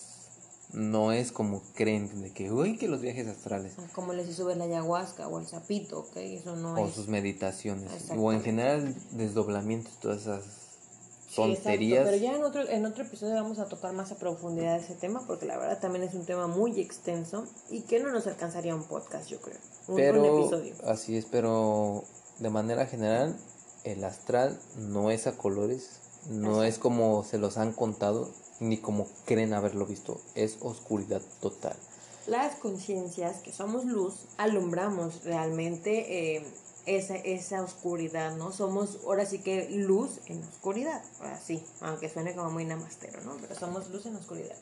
no 0.74 1.12
es 1.12 1.32
como 1.32 1.62
creen 1.76 2.22
de 2.22 2.32
que, 2.32 2.52
uy, 2.52 2.78
que 2.78 2.88
los 2.88 3.02
viajes 3.02 3.28
astrales. 3.28 3.74
Como 3.94 4.14
les 4.14 4.36
sube 4.36 4.56
la 4.56 4.66
ayahuasca 4.66 5.28
o 5.28 5.40
el 5.40 5.48
sapito, 5.48 6.00
¿ok? 6.00 6.18
Eso 6.18 6.56
no 6.56 6.74
o 6.74 6.90
sus 6.90 7.08
meditaciones. 7.08 7.90
O 8.18 8.34
en 8.34 8.42
general 8.42 8.96
desdoblamientos, 9.12 9.94
todas 10.00 10.22
esas 10.22 10.44
tonterías. 11.36 12.06
pero 12.06 12.18
ya 12.18 12.36
en 12.36 12.44
otro, 12.44 12.68
en 12.68 12.86
otro 12.86 13.04
episodio 13.04 13.36
vamos 13.36 13.60
a 13.60 13.68
tocar 13.68 13.94
más 13.94 14.12
a 14.12 14.16
profundidad 14.16 14.78
ese 14.78 14.96
tema, 14.96 15.24
porque 15.28 15.46
la 15.46 15.58
verdad 15.58 15.80
también 15.80 16.04
es 16.04 16.14
un 16.16 16.26
tema 16.26 16.48
muy 16.48 16.80
extenso 16.80 17.46
y 17.70 17.82
que 17.82 18.00
no 18.00 18.12
nos 18.12 18.26
alcanzaría 18.28 18.76
un 18.76 18.84
podcast, 18.84 19.30
yo 19.30 19.40
creo. 19.42 19.58
Un, 19.88 19.96
pero, 19.96 20.42
episodio. 20.42 20.74
Así 20.86 21.18
es, 21.18 21.26
pero 21.26 22.04
de 22.40 22.50
manera 22.50 22.88
general, 22.88 23.36
el 23.84 24.04
astral 24.04 24.60
no 24.78 25.12
es 25.12 25.28
a 25.28 25.38
colores, 25.38 26.00
no 26.30 26.64
es 26.64 26.80
como 26.80 27.24
se 27.24 27.38
los 27.38 27.58
han 27.58 27.74
contado, 27.74 28.32
ni 28.60 28.78
como 28.78 29.08
creen 29.26 29.54
haberlo 29.54 29.86
visto, 29.86 30.22
es 30.36 30.58
oscuridad 30.62 31.22
total. 31.42 31.76
Las 32.28 32.56
conciencias, 32.56 33.42
que 33.42 33.52
somos 33.52 33.86
luz, 33.86 34.26
alumbramos 34.38 35.24
realmente 35.26 36.38
eh, 36.38 36.46
esa, 36.86 37.16
esa 37.16 37.62
oscuridad, 37.62 38.36
¿no? 38.38 38.52
Somos 38.52 39.00
ahora 39.06 39.26
sí 39.26 39.40
que 39.40 39.70
luz 39.70 40.20
en 40.28 40.42
oscuridad, 40.44 41.04
así, 41.22 41.62
aunque 41.82 42.10
suene 42.10 42.34
como 42.34 42.52
muy 42.52 42.66
namastero, 42.66 43.22
¿no? 43.22 43.36
Pero 43.42 43.56
somos 43.56 43.90
luz 43.90 44.06
en 44.06 44.16
oscuridad. 44.16 44.56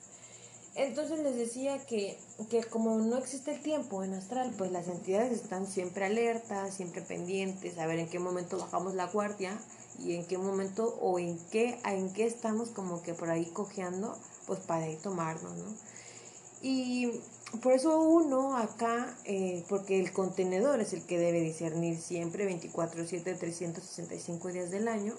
Entonces 0.75 1.19
les 1.19 1.35
decía 1.35 1.85
que, 1.85 2.17
que 2.49 2.63
como 2.63 2.97
no 2.97 3.17
existe 3.17 3.51
el 3.51 3.61
tiempo 3.61 4.03
en 4.03 4.13
astral, 4.13 4.53
pues 4.57 4.71
las 4.71 4.87
entidades 4.87 5.33
están 5.33 5.67
siempre 5.67 6.05
alertas, 6.05 6.73
siempre 6.73 7.01
pendientes, 7.01 7.77
a 7.77 7.85
ver 7.87 7.99
en 7.99 8.07
qué 8.07 8.19
momento 8.19 8.57
bajamos 8.57 8.95
la 8.95 9.07
guardia 9.07 9.59
y 9.99 10.15
en 10.15 10.25
qué 10.25 10.37
momento 10.37 10.97
o 11.01 11.19
en 11.19 11.37
qué, 11.51 11.77
en 11.86 12.13
qué 12.13 12.25
estamos 12.25 12.69
como 12.69 13.01
que 13.01 13.13
por 13.13 13.29
ahí 13.29 13.45
cojeando, 13.47 14.17
pues 14.47 14.62
para 14.62 14.86
ahí 14.86 14.97
tomarnos, 15.03 15.57
¿no? 15.57 15.75
Y 16.62 17.19
por 17.62 17.73
eso 17.73 17.99
uno 17.99 18.55
acá, 18.55 19.17
eh, 19.25 19.65
porque 19.67 19.99
el 19.99 20.13
contenedor 20.13 20.79
es 20.79 20.93
el 20.93 21.05
que 21.05 21.17
debe 21.17 21.41
discernir 21.41 21.99
siempre 21.99 22.45
24, 22.45 23.05
7, 23.05 23.36
365 23.36 24.47
días 24.49 24.71
del 24.71 24.88
año, 24.88 25.15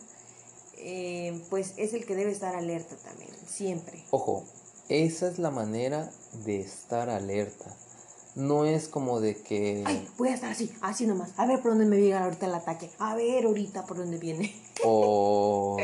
eh, 0.78 1.42
pues 1.50 1.74
es 1.76 1.92
el 1.92 2.06
que 2.06 2.14
debe 2.14 2.32
estar 2.32 2.54
alerta 2.54 2.96
también, 2.96 3.32
siempre. 3.46 4.02
Ojo, 4.10 4.44
esa 4.92 5.28
es 5.28 5.38
la 5.38 5.50
manera 5.50 6.10
de 6.44 6.60
estar 6.60 7.08
alerta. 7.08 7.74
No 8.34 8.64
es 8.64 8.88
como 8.88 9.20
de 9.20 9.36
que... 9.42 9.82
Ay, 9.86 10.06
voy 10.18 10.28
a 10.28 10.34
estar 10.34 10.50
así, 10.50 10.70
así 10.82 11.06
nomás. 11.06 11.30
A 11.38 11.46
ver 11.46 11.60
por 11.60 11.72
dónde 11.72 11.86
me 11.86 11.98
llega 11.98 12.24
ahorita 12.24 12.46
el 12.46 12.54
ataque. 12.54 12.90
A 12.98 13.14
ver 13.14 13.44
ahorita 13.46 13.86
por 13.86 13.96
dónde 13.96 14.18
viene. 14.18 14.54
O... 14.84 15.78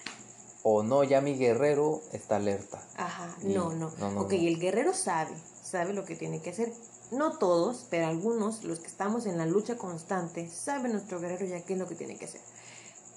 o 0.62 0.82
no, 0.82 1.02
ya 1.04 1.20
mi 1.20 1.34
guerrero 1.34 2.02
está 2.12 2.36
alerta. 2.36 2.82
Ajá, 2.96 3.34
no, 3.42 3.72
no. 3.74 3.88
ok, 4.20 4.32
el 4.32 4.58
guerrero 4.58 4.92
sabe, 4.94 5.34
sabe 5.62 5.92
lo 5.92 6.04
que 6.04 6.14
tiene 6.14 6.40
que 6.40 6.50
hacer. 6.50 6.72
No 7.10 7.38
todos, 7.38 7.86
pero 7.90 8.06
algunos, 8.06 8.64
los 8.64 8.80
que 8.80 8.86
estamos 8.86 9.26
en 9.26 9.36
la 9.36 9.46
lucha 9.46 9.76
constante, 9.76 10.48
saben 10.48 10.92
nuestro 10.92 11.20
guerrero 11.20 11.46
ya 11.46 11.62
qué 11.62 11.74
es 11.74 11.78
lo 11.78 11.88
que 11.88 11.94
tiene 11.94 12.16
que 12.16 12.24
hacer. 12.26 12.40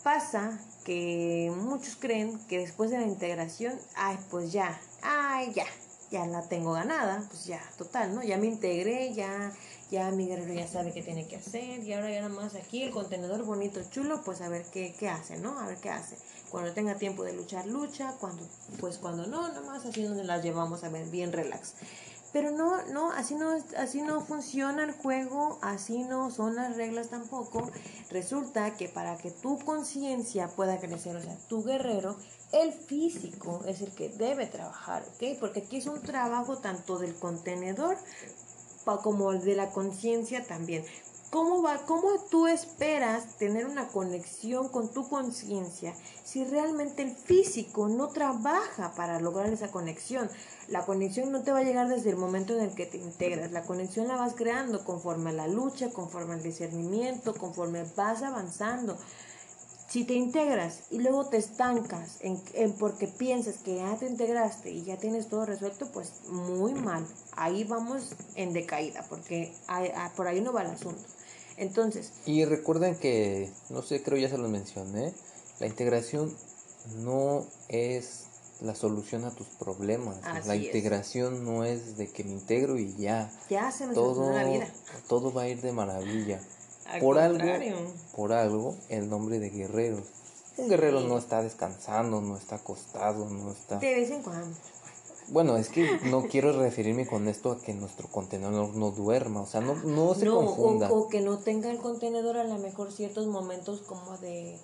Pasa 0.04 0.60
que 0.86 1.52
muchos 1.54 1.98
creen 1.98 2.40
que 2.48 2.60
después 2.60 2.92
de 2.92 3.00
la 3.00 3.08
integración, 3.08 3.74
ay, 3.96 4.18
pues 4.30 4.54
ya, 4.54 4.80
ay, 5.02 5.52
ya, 5.54 5.66
ya 6.12 6.26
la 6.28 6.48
tengo 6.48 6.74
ganada, 6.74 7.26
pues 7.28 7.46
ya, 7.46 7.60
total, 7.78 8.14
¿no? 8.14 8.24
Ya 8.24 8.38
me 8.38 8.46
integré, 8.46 9.14
ya, 9.14 9.52
ya 9.90 10.12
mi 10.12 10.28
guerrero 10.28 10.54
ya 10.54 10.68
sabe 10.68 10.94
qué 10.94 11.02
tiene 11.02 11.28
que 11.28 11.38
hacer, 11.38 11.84
y 11.84 11.92
ahora 11.92 12.12
ya 12.12 12.22
nada 12.22 12.34
más 12.34 12.54
aquí 12.54 12.84
el 12.84 12.92
contenedor 12.92 13.44
bonito, 13.44 13.82
chulo, 13.90 14.22
pues 14.24 14.42
a 14.42 14.48
ver 14.48 14.64
qué, 14.72 14.96
qué 14.98 15.10
hace, 15.10 15.38
¿no? 15.38 15.60
A 15.60 15.66
ver 15.66 15.78
qué 15.80 15.90
hace. 15.90 16.18
Cuando 16.52 16.72
tenga 16.72 16.96
tiempo 16.96 17.24
de 17.24 17.34
luchar, 17.34 17.66
lucha, 17.66 18.14
cuando, 18.20 18.48
pues 18.80 19.00
cuando 19.00 19.26
no, 19.26 19.48
nada 19.48 19.62
más 19.62 19.86
así 19.86 20.04
donde 20.04 20.24
la 20.24 20.40
llevamos 20.40 20.84
a 20.84 20.90
ver, 20.90 21.08
bien 21.10 21.34
relax. 21.34 21.74
Pero 22.36 22.52
no, 22.52 22.86
no, 22.88 23.14
así 23.14 23.34
no, 23.34 23.52
así 23.78 24.02
no 24.02 24.20
funciona 24.20 24.84
el 24.84 24.92
juego, 24.92 25.58
así 25.62 26.04
no 26.04 26.30
son 26.32 26.58
las 26.58 26.76
reglas 26.76 27.08
tampoco. 27.08 27.72
Resulta 28.12 28.76
que 28.76 28.90
para 28.90 29.16
que 29.18 29.32
tu 29.32 29.58
conciencia 29.60 30.50
pueda 30.50 30.78
crecer, 30.82 31.16
o 31.16 31.22
sea, 31.22 31.38
tu 31.48 31.64
guerrero, 31.64 32.18
el 32.52 32.74
físico 32.74 33.62
es 33.66 33.80
el 33.80 33.96
que 33.96 34.10
debe 34.10 34.48
trabajar, 34.48 35.06
¿ok? 35.16 35.40
Porque 35.40 35.62
aquí 35.62 35.78
es 35.78 35.88
un 35.88 36.02
trabajo 36.02 36.58
tanto 36.58 37.00
del 37.00 37.16
contenedor 37.16 37.96
como 39.02 39.32
de 39.32 39.56
la 39.56 39.70
conciencia 39.70 40.46
también. 40.46 40.84
¿Cómo, 41.30 41.62
va, 41.62 41.86
¿Cómo 41.86 42.20
tú 42.30 42.48
esperas 42.48 43.38
tener 43.38 43.66
una 43.66 43.88
conexión 43.88 44.68
con 44.68 44.94
tu 44.94 45.08
conciencia 45.08 45.94
si 46.24 46.44
realmente 46.44 47.02
el 47.02 47.16
físico 47.16 47.88
no 47.88 48.10
trabaja 48.10 48.94
para 48.96 49.22
lograr 49.22 49.48
esa 49.54 49.72
conexión? 49.72 50.30
La 50.68 50.86
conexión 50.86 51.32
no 51.32 51.44
te 51.44 51.52
va 51.52 51.60
a 51.60 51.64
llegar 51.64 51.88
desde 51.88 52.10
el 52.10 52.18
momento 52.18 52.56
en 52.56 52.62
el 52.64 52.74
que 52.74 52.86
te 52.86 52.98
integras, 52.98 53.52
la 53.52 53.64
conexión 53.64 54.08
la 54.08 54.16
vas 54.16 54.34
creando 54.34 54.84
conforme 54.84 55.30
a 55.30 55.34
la 55.34 55.48
lucha, 55.48 55.92
conforme 55.92 56.34
al 56.34 56.44
discernimiento, 56.44 57.36
conforme 57.36 57.86
vas 57.96 58.24
avanzando. 58.24 58.98
Si 59.88 60.04
te 60.04 60.16
integras 60.16 60.82
y 60.90 61.00
luego 61.00 61.28
te 61.28 61.38
estancas 61.38 62.18
en, 62.22 62.74
porque 62.74 63.08
piensas 63.08 63.58
que 63.58 63.76
ya 63.76 63.96
te 63.96 64.08
integraste 64.08 64.72
y 64.72 64.84
ya 64.84 64.98
tienes 64.98 65.28
todo 65.28 65.46
resuelto, 65.46 65.88
pues 65.94 66.12
muy 66.28 66.74
mal. 66.74 67.06
Ahí 67.38 67.64
vamos 67.64 68.16
en 68.36 68.52
decaída, 68.52 69.06
porque 69.08 69.54
por 70.16 70.28
ahí 70.28 70.42
no 70.42 70.52
va 70.52 70.64
el 70.64 70.72
asunto. 70.72 71.02
Entonces. 71.58 72.12
Y 72.26 72.44
recuerden 72.44 72.96
que, 72.96 73.52
no 73.70 73.84
sé, 73.84 74.02
creo 74.02 74.18
ya 74.18 74.30
se 74.30 74.38
lo 74.38 74.50
mencioné, 74.50 75.14
la 75.60 75.68
integración 75.68 76.36
no 76.98 77.46
es 77.70 78.25
la 78.66 78.76
solución 78.76 79.26
a 79.26 79.32
tus 79.32 79.48
problemas. 79.48 80.18
la 80.46 80.56
integración 80.56 81.46
no 81.46 81.64
es 81.64 81.98
de 81.98 82.12
que 82.12 82.24
me 82.24 82.32
integro 82.32 82.78
y 82.78 82.96
ya. 82.96 83.32
Ya 83.50 83.72
se 83.72 83.88
me 83.88 83.94
todo, 83.94 84.34
la 84.34 84.44
vida. 84.44 84.68
Todo 85.08 85.32
va 85.32 85.44
a 85.44 85.48
ir 85.48 85.62
de 85.62 85.72
maravilla 85.72 86.42
por 87.00 87.18
algo, 87.18 87.46
por 88.16 88.34
algo, 88.34 88.76
el 88.90 89.10
nombre 89.10 89.40
de 89.40 89.50
guerreros. 89.50 90.04
Un 90.58 90.70
guerrero 90.70 91.02
no 91.02 91.18
está 91.18 91.42
descansando, 91.42 92.22
no 92.22 92.38
está 92.38 92.56
acostado, 92.56 93.30
no 93.30 93.52
está... 93.52 93.78
De 93.80 93.94
vez 93.94 94.10
en 94.10 94.24
cuando. 94.24 94.56
Bueno, 95.28 95.58
es 95.58 95.70
que 95.70 96.00
no 96.04 96.28
quiero 96.28 96.58
referirme 96.58 97.08
con 97.08 97.28
esto 97.28 97.52
a 97.52 97.60
que 97.60 97.74
nuestro 97.74 98.08
contenedor 98.08 98.76
no 98.76 98.92
duerma, 98.92 99.42
o 99.42 99.48
sea, 99.48 99.60
no, 99.60 99.76
no 99.76 100.14
se 100.14 100.28
confunda. 100.28 100.92
O, 100.92 101.10
que 101.10 101.22
no 101.22 101.40
tenga 101.40 101.72
el 101.72 101.80
contenedor 101.80 102.38
a 102.38 102.44
lo 102.44 102.58
mejor 102.60 102.92
ciertos 102.92 103.26
momentos 103.26 103.82
como 103.82 104.18
de, 104.18 104.58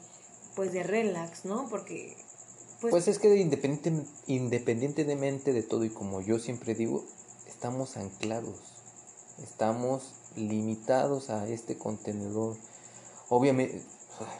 pues 0.55 0.71
de 0.71 0.83
relax, 0.83 1.45
¿no? 1.45 1.67
Porque... 1.69 2.15
Pues, 2.81 2.89
pues 2.89 3.07
es 3.07 3.19
que 3.19 3.35
independiente, 3.37 4.07
independientemente 4.25 5.53
de 5.53 5.61
todo 5.61 5.85
y 5.85 5.91
como 5.91 6.19
yo 6.19 6.39
siempre 6.39 6.73
digo, 6.73 7.05
estamos 7.47 7.95
anclados, 7.95 8.57
estamos 9.43 10.13
limitados 10.35 11.29
a 11.29 11.47
este 11.47 11.77
contenedor. 11.77 12.57
Obviamente, 13.29 13.83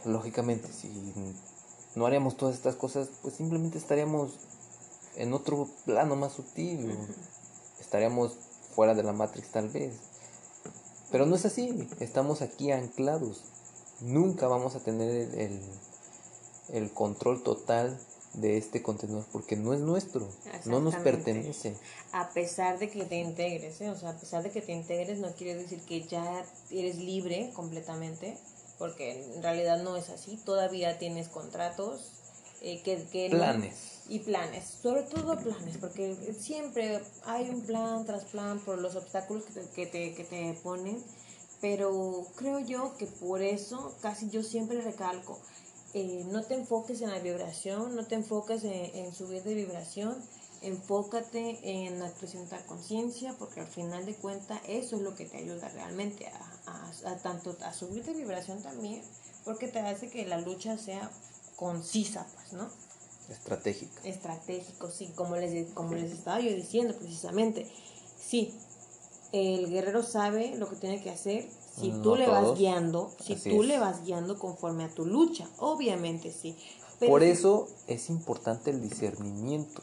lógicamente, 0.06 0.74
si 0.74 0.90
no 1.94 2.08
haríamos 2.08 2.36
todas 2.36 2.56
estas 2.56 2.76
cosas, 2.76 3.10
pues 3.22 3.36
simplemente 3.36 3.78
estaríamos 3.78 4.32
en 5.18 5.34
otro 5.34 5.70
plano 5.86 6.16
más 6.16 6.34
sutil. 6.34 6.98
Estaríamos 7.80 8.38
fuera 8.74 8.96
de 8.96 9.04
la 9.04 9.14
Matrix 9.14 9.52
tal 9.52 9.70
vez. 9.70 9.94
Pero 11.12 11.28
no 11.28 11.36
es 11.36 11.46
así, 11.46 11.88
estamos 12.00 12.42
aquí 12.42 12.72
anclados. 12.72 13.44
Nunca 14.00 14.48
vamos 14.48 14.76
a 14.76 14.80
tener 14.80 15.10
el, 15.40 15.62
el 16.70 16.92
control 16.92 17.44
total 17.44 18.00
de 18.34 18.58
este 18.58 18.82
contenedor 18.82 19.26
porque 19.32 19.56
no 19.56 19.74
es 19.74 19.80
nuestro, 19.82 20.30
no 20.66 20.80
nos 20.80 20.96
pertenece. 20.96 21.76
A 22.14 22.30
pesar 22.30 22.80
de 22.80 22.90
que 22.90 23.04
te 23.06 23.20
integres, 23.20 23.82
¿eh? 23.82 23.90
o 23.90 23.96
sea, 23.96 24.12
a 24.12 24.18
pesar 24.18 24.44
de 24.44 24.52
que 24.52 24.62
te 24.62 24.72
integres 24.72 25.20
no 25.20 25.34
quiere 25.34 25.56
decir 25.56 25.82
que 25.82 26.04
ya 26.04 26.46
eres 26.70 26.98
libre 26.98 27.52
completamente, 27.54 28.38
porque 28.78 29.24
en 29.36 29.44
realidad 29.44 29.84
no 29.84 29.98
es 29.98 30.10
así, 30.10 30.38
todavía 30.38 30.98
tienes 30.98 31.28
contratos, 31.28 32.22
eh, 32.64 32.82
que, 32.84 33.04
que 33.12 33.28
planes. 33.32 34.04
y 34.08 34.20
planes, 34.20 34.66
sobre 34.82 35.02
todo 35.02 35.36
planes, 35.40 35.78
porque 35.80 36.16
siempre 36.40 37.02
hay 37.26 37.50
un 37.50 37.62
plan 37.62 38.06
tras 38.06 38.26
plan 38.26 38.60
por 38.60 38.78
los 38.78 38.96
obstáculos 38.96 39.46
que 39.46 39.54
te, 39.54 39.70
que 39.72 39.86
te, 39.88 40.14
que 40.14 40.24
te 40.24 40.60
ponen, 40.62 41.04
pero 41.60 42.28
creo 42.36 42.60
yo 42.60 42.96
que 42.98 43.08
por 43.08 43.42
eso 43.42 43.96
casi 44.02 44.30
yo 44.30 44.44
siempre 44.44 44.80
recalco, 44.82 45.40
eh, 45.94 46.24
no 46.32 46.44
te 46.44 46.54
enfoques 46.54 47.02
en 47.02 47.10
la 47.10 47.20
vibración, 47.20 47.96
no 47.96 48.06
te 48.06 48.16
enfoques 48.16 48.64
en, 48.64 49.14
subir 49.14 49.44
de 49.44 49.54
vibración, 49.54 50.16
enfócate 50.62 51.60
en 51.64 52.02
acrecentar 52.02 52.66
conciencia, 52.66 53.36
porque 53.38 53.60
al 53.60 53.68
final 53.68 54.06
de 54.06 54.16
cuentas 54.16 54.62
eso 54.68 54.96
es 54.96 55.02
lo 55.02 55.16
que 55.16 55.26
te 55.26 55.38
ayuda 55.38 55.68
realmente 55.70 56.28
a, 56.28 57.18
tanto 57.18 57.58
a 57.66 57.74
subir 57.74 58.06
de 58.06 58.14
vibración 58.14 58.62
también, 58.62 59.02
porque 59.44 59.68
te 59.68 59.80
hace 59.80 60.10
que 60.10 60.26
la 60.26 60.40
lucha 60.40 60.78
sea 60.78 61.12
concisa, 61.58 62.26
pues, 62.36 62.54
¿no? 62.54 62.70
Estratégica. 63.30 64.02
Estratégico, 64.04 64.90
sí, 64.90 65.12
como 65.16 65.36
les, 65.36 65.72
como 65.74 65.94
les 65.94 66.12
estaba 66.12 66.40
yo 66.40 66.54
diciendo 66.56 66.96
precisamente. 66.98 67.70
Sí, 68.18 68.54
el 69.32 69.70
guerrero 69.70 70.04
sabe 70.04 70.56
lo 70.56 70.70
que 70.70 70.76
tiene 70.76 71.02
que 71.02 71.10
hacer, 71.10 71.48
si 71.80 71.92
tú 72.04 72.16
le 72.16 72.28
vas 72.28 72.58
guiando, 72.58 73.12
si 73.24 73.36
tú 73.36 73.64
le 73.64 73.80
vas 73.80 74.04
guiando 74.04 74.38
conforme 74.38 74.84
a 74.84 74.90
tu 74.90 75.06
lucha, 75.06 75.48
obviamente 75.60 76.32
sí. 76.32 76.56
Por 77.08 77.24
eso 77.24 77.68
es 77.88 78.10
importante 78.10 78.70
el 78.70 78.82
discernimiento. 78.82 79.82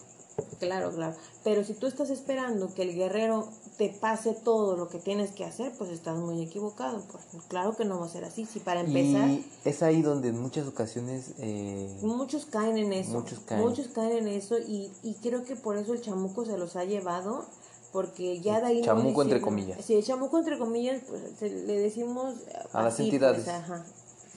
Claro, 0.60 0.92
claro. 0.92 1.16
Pero 1.42 1.64
si 1.64 1.74
tú 1.74 1.86
estás 1.86 2.10
esperando 2.10 2.72
que 2.74 2.82
el 2.82 2.94
guerrero 2.94 3.48
te 3.76 3.88
pase 3.88 4.34
todo 4.34 4.76
lo 4.76 4.88
que 4.88 4.98
tienes 4.98 5.32
que 5.32 5.44
hacer, 5.44 5.72
pues 5.76 5.90
estás 5.90 6.16
muy 6.16 6.42
equivocado. 6.42 7.02
Pues, 7.10 7.24
claro 7.48 7.76
que 7.76 7.84
no 7.84 7.98
va 7.98 8.06
a 8.06 8.08
ser 8.08 8.24
así. 8.24 8.46
Si 8.46 8.60
para 8.60 8.80
empezar... 8.80 9.28
Y 9.28 9.44
es 9.64 9.82
ahí 9.82 10.02
donde 10.02 10.28
en 10.28 10.40
muchas 10.40 10.66
ocasiones... 10.66 11.34
Eh, 11.38 11.98
muchos 12.02 12.46
caen 12.46 12.78
en 12.78 12.92
eso. 12.92 13.12
Muchos 13.12 13.40
caen. 13.40 13.62
Muchos 13.62 13.88
caen 13.88 14.18
en 14.18 14.28
eso 14.28 14.58
y, 14.58 14.92
y 15.02 15.14
creo 15.14 15.44
que 15.44 15.56
por 15.56 15.76
eso 15.76 15.92
el 15.92 16.00
chamuco 16.00 16.44
se 16.44 16.56
los 16.56 16.76
ha 16.76 16.84
llevado 16.84 17.46
porque 17.92 18.40
ya 18.40 18.60
de 18.60 18.66
ahí 18.66 18.82
chamuco 18.82 19.22
entre 19.22 19.40
comillas. 19.40 19.84
Sí 19.84 20.00
chamuco 20.02 20.38
entre 20.38 20.58
comillas 20.58 21.02
pues 21.08 21.52
le 21.52 21.78
decimos 21.78 22.34
a 22.72 22.82
las 22.82 23.00
entidades. 23.00 23.44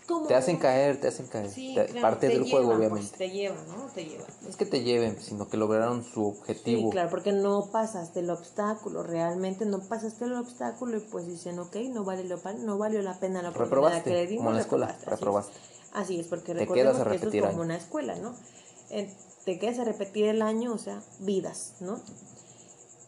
pues, 0.07 0.27
te 0.27 0.35
hacen 0.35 0.57
caer 0.57 0.99
te 0.99 1.07
hacen 1.07 1.27
caer. 1.27 1.49
Parte 2.01 2.29
del 2.29 2.49
juego 2.49 2.67
pues, 2.67 2.77
obviamente. 2.77 3.17
te 3.17 3.29
llevan 3.29 3.67
no 3.67 3.85
te 3.93 4.05
llevan. 4.05 4.27
Es 4.47 4.55
que 4.55 4.65
te 4.65 4.83
lleven 4.83 5.17
sino 5.21 5.49
que 5.49 5.57
lograron 5.57 6.03
su 6.03 6.27
objetivo. 6.27 6.81
sí 6.81 6.89
claro 6.91 7.09
porque 7.09 7.33
no 7.33 7.67
pasaste 7.71 8.21
el 8.21 8.29
obstáculo 8.29 9.03
realmente 9.03 9.65
no 9.65 9.79
pasaste 9.79 10.25
el 10.25 10.33
obstáculo 10.33 10.97
y 10.97 11.01
pues 11.01 11.27
dicen 11.27 11.59
ok 11.59 11.75
no 11.89 12.03
vale 12.03 12.23
lo 12.23 12.39
no 12.59 12.77
valió 12.77 13.01
la 13.01 13.19
pena 13.19 13.41
la 13.41 13.49
oportunidad 13.49 14.03
que 14.03 14.11
le 14.11 14.27
dimos 14.27 14.45
como 14.45 14.49
en 14.51 14.55
la 14.55 14.61
escuela 14.61 14.97
reprobaste 15.05 15.53
así 15.93 16.19
es, 16.19 16.27
porque 16.27 16.55
te 16.55 16.67
quedas 16.67 16.99
a 16.99 17.03
repetir 17.03 17.31
que 17.31 17.37
es 17.39 17.45
como 17.45 17.61
una 17.61 17.75
escuela 17.75 18.15
no 18.15 18.33
te 19.45 19.59
quedas 19.59 19.79
a 19.79 19.83
repetir 19.83 20.25
el 20.25 20.41
año 20.41 20.73
o 20.73 20.77
sea 20.77 21.01
vidas 21.19 21.73
no 21.79 21.99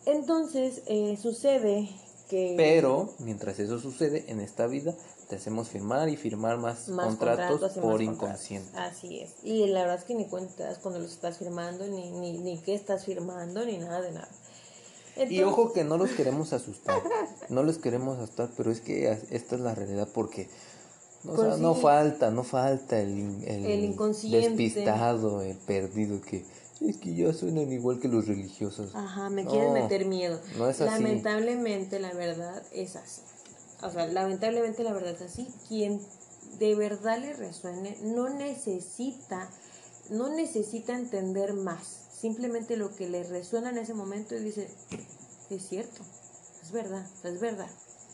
entonces 0.06 0.82
eh, 0.88 1.18
sucede 1.22 1.90
que... 2.30 2.54
Pero 2.58 3.14
mientras 3.20 3.60
eso 3.60 3.80
sucede 3.80 4.26
en 4.28 4.40
esta 4.40 4.68
vida, 4.68 4.96
te 5.28 5.36
hacemos 5.36 5.70
firmar 5.70 6.10
y 6.10 6.18
firmar 6.18 6.58
más, 6.58 6.86
contratos, 6.86 7.74
por 7.74 8.02
inconsciente. 8.02 8.70
Así 8.78 9.20
es. 9.20 9.36
Y 9.44 9.68
la 9.68 9.82
verdad 9.82 10.00
es 10.00 10.04
que 10.04 10.16
ni 10.16 10.26
cuentas 10.26 10.80
cuando 10.80 11.00
los 11.00 11.12
estás 11.12 11.38
firmando, 11.38 11.88
ni, 11.88 12.12
ni, 12.12 12.38
ni 12.38 12.58
qué 12.60 12.76
estás 12.76 13.06
firmando, 13.06 13.66
ni 13.66 13.78
nada 13.78 14.02
de 14.02 14.12
nada. 14.12 14.30
y 15.30 15.42
ojo 15.42 15.74
que 15.74 15.84
no 15.84 15.98
los 15.98 16.12
queremos 16.12 16.54
asustar, 16.54 17.02
no 17.50 17.64
los 17.64 17.78
queremos 17.78 18.18
asustar, 18.18 18.50
pero 18.58 18.72
es 18.72 18.82
que 18.82 19.12
esta 19.32 19.56
es 19.56 19.62
la 19.62 19.76
realidad 19.76 20.10
porque 20.14 20.50
no, 21.24 21.36
pues 21.36 21.58
no 21.58 21.76
falta, 21.76 22.32
no 22.32 22.44
falta 22.44 23.00
el, 23.00 23.44
el, 23.46 23.66
el 23.66 23.96
despistado, 24.30 25.42
el 25.42 25.58
perdido 25.58 26.22
que 26.22 26.46
es 26.90 26.98
que 26.98 27.16
ya 27.16 27.34
suenan 27.34 27.72
igual 27.72 28.00
que 28.00 28.08
los 28.08 28.28
religiosos. 28.28 28.94
Ajá, 28.94 29.30
me 29.30 29.46
quieren 29.46 29.74
meter 29.74 30.06
miedo. 30.06 30.40
No 30.58 30.70
es 30.70 30.82
así. 30.82 30.92
Lamentablemente 30.92 32.00
la 32.00 32.14
verdad 32.14 32.64
es 32.74 32.96
así. 32.96 33.22
O 33.82 33.90
sea, 33.90 34.08
lamentablemente 34.08 34.84
la 34.84 34.94
verdad 34.94 35.12
es 35.12 35.22
así. 35.22 35.48
Quien 35.68 36.02
de 36.60 36.76
verdad 36.76 37.20
le 37.20 37.34
resuene 37.34 37.98
no 38.02 38.30
necesita, 38.30 39.50
no 40.10 40.30
necesita 40.30 40.94
entender 40.94 41.54
más. 41.54 42.02
Simplemente 42.12 42.78
lo 42.78 42.96
que 42.96 43.10
le 43.10 43.24
resuena 43.24 43.70
en 43.70 43.78
ese 43.78 43.94
momento 43.94 44.36
y 44.36 44.40
dice, 44.40 44.70
es 45.50 45.68
cierto, 45.68 46.02
es 46.62 46.72
verdad, 46.72 47.06
es 47.24 47.40
verdad. 47.40 47.70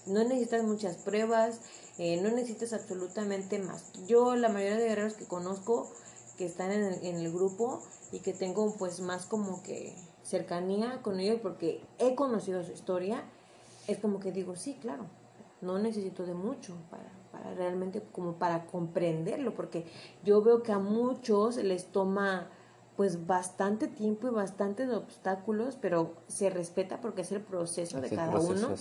No 0.06 0.24
necesitas 0.24 0.64
muchas 0.64 0.96
pruebas, 0.98 1.60
eh, 1.98 2.20
no 2.22 2.30
necesitas 2.32 2.74
absolutamente 2.74 3.60
más. 3.60 3.84
Yo, 4.08 4.36
la 4.36 4.50
mayoría 4.50 4.78
de 4.78 4.88
guerreros 4.88 5.14
que 5.14 5.26
conozco 5.26 5.92
que 6.38 6.46
están 6.46 6.72
en 6.72 6.84
el, 6.86 7.06
en 7.06 7.18
el 7.18 7.32
grupo, 7.32 7.84
y 8.12 8.20
que 8.20 8.34
tengo 8.34 8.76
pues 8.78 9.02
más 9.02 9.26
como 9.26 9.62
que 9.64 9.96
cercanía 10.24 11.02
con 11.02 11.20
ellos 11.20 11.40
porque 11.42 11.82
he 11.98 12.16
conocido 12.16 12.64
su 12.64 12.72
historia, 12.72 13.24
es 13.88 13.98
como 13.98 14.20
que 14.20 14.32
digo, 14.32 14.56
sí, 14.56 14.78
claro, 14.82 15.06
no 15.62 15.80
necesito 15.80 16.26
de 16.26 16.34
mucho 16.34 16.76
para, 16.90 17.12
para 17.32 17.54
realmente 17.56 18.02
como 18.12 18.34
para 18.34 18.66
comprenderlo, 18.66 19.54
porque 19.54 19.86
yo 20.24 20.42
veo 20.42 20.64
que 20.64 20.72
a 20.72 20.80
muchos 20.80 21.58
les 21.58 21.88
toma 21.88 22.50
pues 23.00 23.26
bastante 23.26 23.88
tiempo 23.88 24.28
y 24.28 24.32
bastantes 24.32 24.90
obstáculos, 24.90 25.78
pero 25.80 26.16
se 26.28 26.50
respeta 26.50 27.00
porque 27.00 27.22
es 27.22 27.32
el 27.32 27.40
proceso 27.40 28.02
de 28.02 28.10
cada 28.10 28.38
uno. 28.38 28.76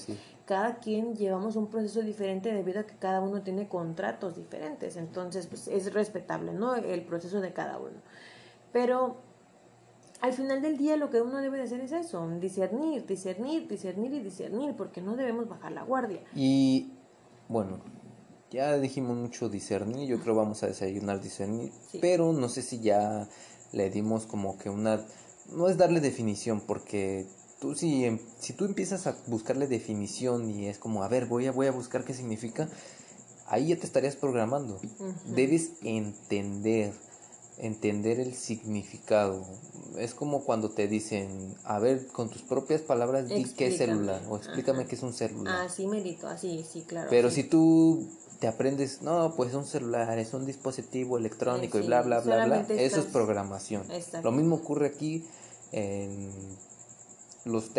Cada 0.44 0.78
quien 0.80 1.14
llevamos 1.14 1.54
un 1.54 1.68
proceso 1.68 2.00
diferente 2.00 2.52
debido 2.52 2.80
a 2.80 2.82
que 2.82 2.96
cada 2.96 3.20
uno 3.20 3.42
tiene 3.42 3.68
contratos 3.68 4.34
diferentes, 4.34 4.96
entonces 4.96 5.46
pues 5.46 5.68
es 5.68 5.92
respetable, 5.94 6.52
¿no? 6.52 6.74
El 6.74 7.02
proceso 7.04 7.40
de 7.40 7.52
cada 7.52 7.78
uno. 7.78 8.02
Pero 8.72 9.16
al 10.20 10.32
final 10.32 10.60
del 10.62 10.76
día 10.76 10.96
lo 10.96 11.10
que 11.10 11.20
uno 11.20 11.40
debe 11.40 11.58
de 11.58 11.64
hacer 11.64 11.80
es 11.80 11.92
eso, 11.92 12.28
discernir, 12.40 13.06
discernir, 13.06 13.68
discernir 13.68 14.12
y 14.14 14.20
discernir, 14.20 14.74
porque 14.74 15.00
no 15.00 15.16
debemos 15.16 15.48
bajar 15.48 15.72
la 15.72 15.82
guardia. 15.82 16.20
Y 16.34 16.92
bueno, 17.48 17.78
ya 18.50 18.78
dijimos 18.78 19.16
mucho 19.16 19.48
discernir, 19.48 20.08
yo 20.08 20.20
creo 20.20 20.34
vamos 20.34 20.62
a 20.62 20.66
desayunar 20.66 21.20
discernir, 21.20 21.72
pero 22.00 22.32
no 22.32 22.48
sé 22.48 22.62
si 22.62 22.80
ya 22.80 23.28
le 23.72 23.90
dimos 23.90 24.26
como 24.26 24.58
que 24.58 24.70
una... 24.70 25.04
No 25.52 25.68
es 25.68 25.78
darle 25.78 26.00
definición, 26.00 26.60
porque 26.60 27.26
tú 27.60 27.74
si, 27.74 28.04
em, 28.04 28.18
si 28.38 28.52
tú 28.52 28.64
empiezas 28.64 29.06
a 29.06 29.16
buscarle 29.26 29.66
definición 29.66 30.50
y 30.50 30.66
es 30.66 30.78
como, 30.78 31.02
a 31.02 31.08
ver, 31.08 31.26
voy 31.26 31.46
a, 31.46 31.52
voy 31.52 31.68
a 31.68 31.72
buscar 31.72 32.04
qué 32.04 32.12
significa, 32.12 32.68
ahí 33.46 33.68
ya 33.68 33.76
te 33.76 33.86
estarías 33.86 34.16
programando. 34.16 34.78
Debes 35.26 35.72
entender 35.82 36.92
entender 37.58 38.20
el 38.20 38.34
significado. 38.34 39.44
Es 39.98 40.14
como 40.14 40.44
cuando 40.44 40.70
te 40.70 40.86
dicen, 40.88 41.54
a 41.64 41.78
ver, 41.78 42.06
con 42.08 42.30
tus 42.30 42.42
propias 42.42 42.80
palabras, 42.82 43.28
di 43.28 43.44
qué 43.54 43.68
es 43.68 43.78
celular 43.78 44.22
o 44.28 44.36
explícame 44.36 44.86
qué 44.86 44.94
es 44.94 45.02
un 45.02 45.12
celular. 45.12 45.66
Así 45.66 45.86
merito, 45.86 46.28
así, 46.28 46.64
sí, 46.70 46.82
claro. 46.82 47.08
Pero 47.10 47.30
si 47.30 47.44
tú 47.44 48.08
te 48.38 48.46
aprendes, 48.46 49.02
no, 49.02 49.34
pues 49.36 49.54
un 49.54 49.66
celular 49.66 50.18
es 50.18 50.32
un 50.34 50.46
dispositivo 50.46 51.18
electrónico 51.18 51.78
y 51.78 51.82
bla, 51.82 52.02
bla, 52.02 52.20
bla, 52.20 52.44
bla, 52.44 52.66
eso 52.68 53.00
es 53.00 53.06
programación. 53.06 53.84
Lo 54.22 54.30
mismo 54.30 54.56
ocurre 54.56 54.86
aquí 54.86 55.24
en 55.72 56.30
los, 57.44 57.70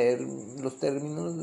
los 0.62 0.80
términos 0.80 1.36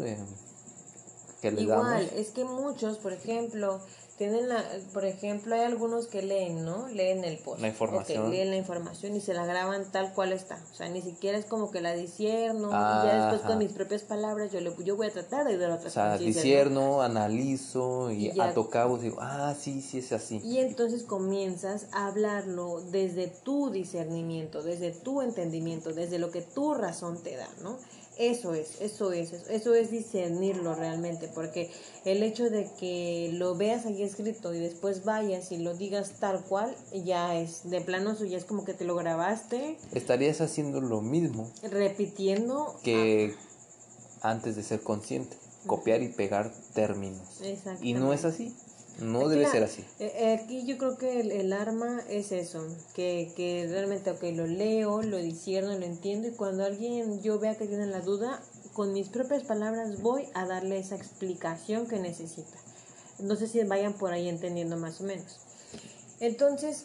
que 1.40 1.51
le 1.51 1.62
Igual, 1.62 2.11
es 2.14 2.31
que 2.31 2.44
muchos, 2.44 2.99
por 2.99 3.12
ejemplo, 3.12 3.81
tienen 4.16 4.48
la, 4.48 4.64
por 4.94 5.05
ejemplo, 5.05 5.55
hay 5.55 5.62
algunos 5.62 6.07
que 6.07 6.22
leen, 6.22 6.64
¿no? 6.64 6.88
Leen 6.88 7.24
el 7.24 7.38
post. 7.38 7.61
La 7.61 7.68
información. 7.68 8.31
leen 8.31 8.50
la 8.50 8.57
información 8.57 9.14
y 9.14 9.20
se 9.20 9.35
la 9.35 9.44
graban 9.44 9.90
tal 9.92 10.14
cual 10.14 10.33
está. 10.33 10.59
O 10.72 10.74
sea, 10.74 10.88
ni 10.88 11.02
siquiera 11.02 11.37
es 11.37 11.44
como 11.44 11.70
que 11.70 11.83
la 11.83 11.92
disierno. 11.92 12.68
y 12.68 13.07
ya 13.07 13.31
después 13.31 13.42
con 13.42 13.59
mis 13.59 13.72
propias 13.72 14.02
palabras 14.02 14.50
yo, 14.52 14.61
le, 14.61 14.72
yo 14.85 14.96
voy 14.96 15.09
a 15.09 15.11
tratar 15.11 15.46
de 15.46 15.59
dar 15.59 15.70
otras 15.70 15.92
cosas. 15.92 16.14
O 16.14 16.18
sea, 16.18 16.26
disierno, 16.26 17.02
analizo 17.02 18.11
y, 18.11 18.31
y 18.31 18.40
a 18.40 18.55
tocabo 18.55 18.96
digo, 18.96 19.18
ah, 19.20 19.55
sí, 19.59 19.83
sí 19.83 19.98
es 19.98 20.12
así. 20.12 20.40
Y 20.42 20.59
entonces 20.59 21.02
comienzas 21.02 21.88
a 21.92 22.07
hablarlo 22.07 22.81
desde 22.90 23.29
tu 23.29 23.70
discernimiento, 23.70 24.62
desde 24.62 24.92
tu 24.92 25.20
entendimiento, 25.20 25.92
desde 25.92 26.18
lo 26.18 26.31
que 26.31 26.40
tu 26.40 26.72
razón 26.72 27.22
te 27.22 27.37
da, 27.37 27.48
¿no? 27.62 27.76
Eso 28.18 28.55
es, 28.55 28.81
eso 28.81 29.12
es, 29.12 29.33
eso 29.33 29.74
es 29.74 29.90
discernirlo 29.90 30.74
realmente, 30.74 31.29
porque 31.29 31.70
el 32.07 32.22
hecho 32.22 32.48
de 32.48 32.66
que 32.79 33.31
lo 33.35 33.57
veas 33.57 33.85
ahí 33.85 34.02
escrito 34.02 34.55
y 34.55 34.59
después 34.59 35.05
vayas 35.05 35.52
y 35.52 35.59
lo 35.59 35.74
digas 35.74 36.12
tal 36.18 36.42
cual, 36.42 36.74
ya 37.05 37.38
es 37.38 37.68
de 37.68 37.83
plano, 37.83 38.12
eso 38.12 38.24
ya 38.24 38.38
es 38.38 38.46
como 38.46 38.64
que 38.64 38.72
te 38.72 38.87
lo 38.87 38.96
grabaste. 38.96 39.76
Estarías 39.92 40.40
haciendo 40.40 40.81
lo 40.81 41.02
mismo. 41.02 41.50
Repitiendo. 41.62 42.81
Que 42.83 43.35
antes 44.22 44.57
de 44.57 44.62
ser 44.62 44.81
consciente, 44.81 45.37
copiar 45.66 46.02
y 46.02 46.09
pegar 46.09 46.55
términos. 46.74 47.42
Y 47.83 47.92
no 47.92 48.14
es 48.14 48.24
así. 48.24 48.55
No 48.98 49.28
debe 49.28 49.46
ser 49.46 49.62
así. 49.62 49.85
Eh, 49.98 50.12
eh, 50.16 50.40
aquí 50.42 50.64
yo 50.64 50.78
creo 50.78 50.96
que 50.96 51.20
el, 51.20 51.52
arma 51.52 52.02
es 52.09 52.32
eso, 52.32 52.66
que, 52.94 53.30
que 53.37 53.66
realmente, 53.68 54.11
ok, 54.11 54.22
lo 54.35 54.46
leo, 54.46 55.02
lo 55.02 55.18
discierno, 55.18 55.78
lo 55.78 55.85
entiendo 55.85 56.28
y 56.28 56.30
cuando 56.32 56.64
alguien 56.64 57.22
yo 57.22 57.38
vea 57.38 57.56
que 57.56 57.66
tiene 57.66 57.87
la 57.87 58.00
duda, 58.00 58.42
con 58.72 58.92
mis 58.92 59.09
propias 59.09 59.42
palabras 59.42 60.00
voy 60.00 60.28
a 60.35 60.46
darle 60.46 60.78
esa 60.78 60.96
explicación 60.96 61.87
que 61.87 61.98
necesita. 61.98 62.59
No 63.18 63.37
sé 63.37 63.48
si 63.48 63.62
vayan 63.64 63.94
por 63.94 64.12
ahí 64.12 64.28
entendiendo 64.28 64.76
más 64.76 65.00
o 65.00 65.04
menos. 65.04 65.38
Entonces, 66.20 66.85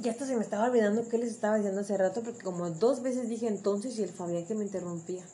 ya 0.00 0.12
hasta 0.12 0.26
se 0.26 0.36
me 0.36 0.42
estaba 0.42 0.66
olvidando 0.66 1.08
qué 1.08 1.18
les 1.18 1.30
estaba 1.30 1.56
diciendo 1.56 1.80
hace 1.80 1.96
rato, 1.96 2.22
porque 2.22 2.42
como 2.42 2.70
dos 2.70 3.02
veces 3.02 3.28
dije 3.28 3.48
entonces 3.48 3.98
y 3.98 4.02
el 4.02 4.10
Fabián 4.10 4.46
que 4.46 4.54
me 4.54 4.64
interrumpía. 4.64 5.24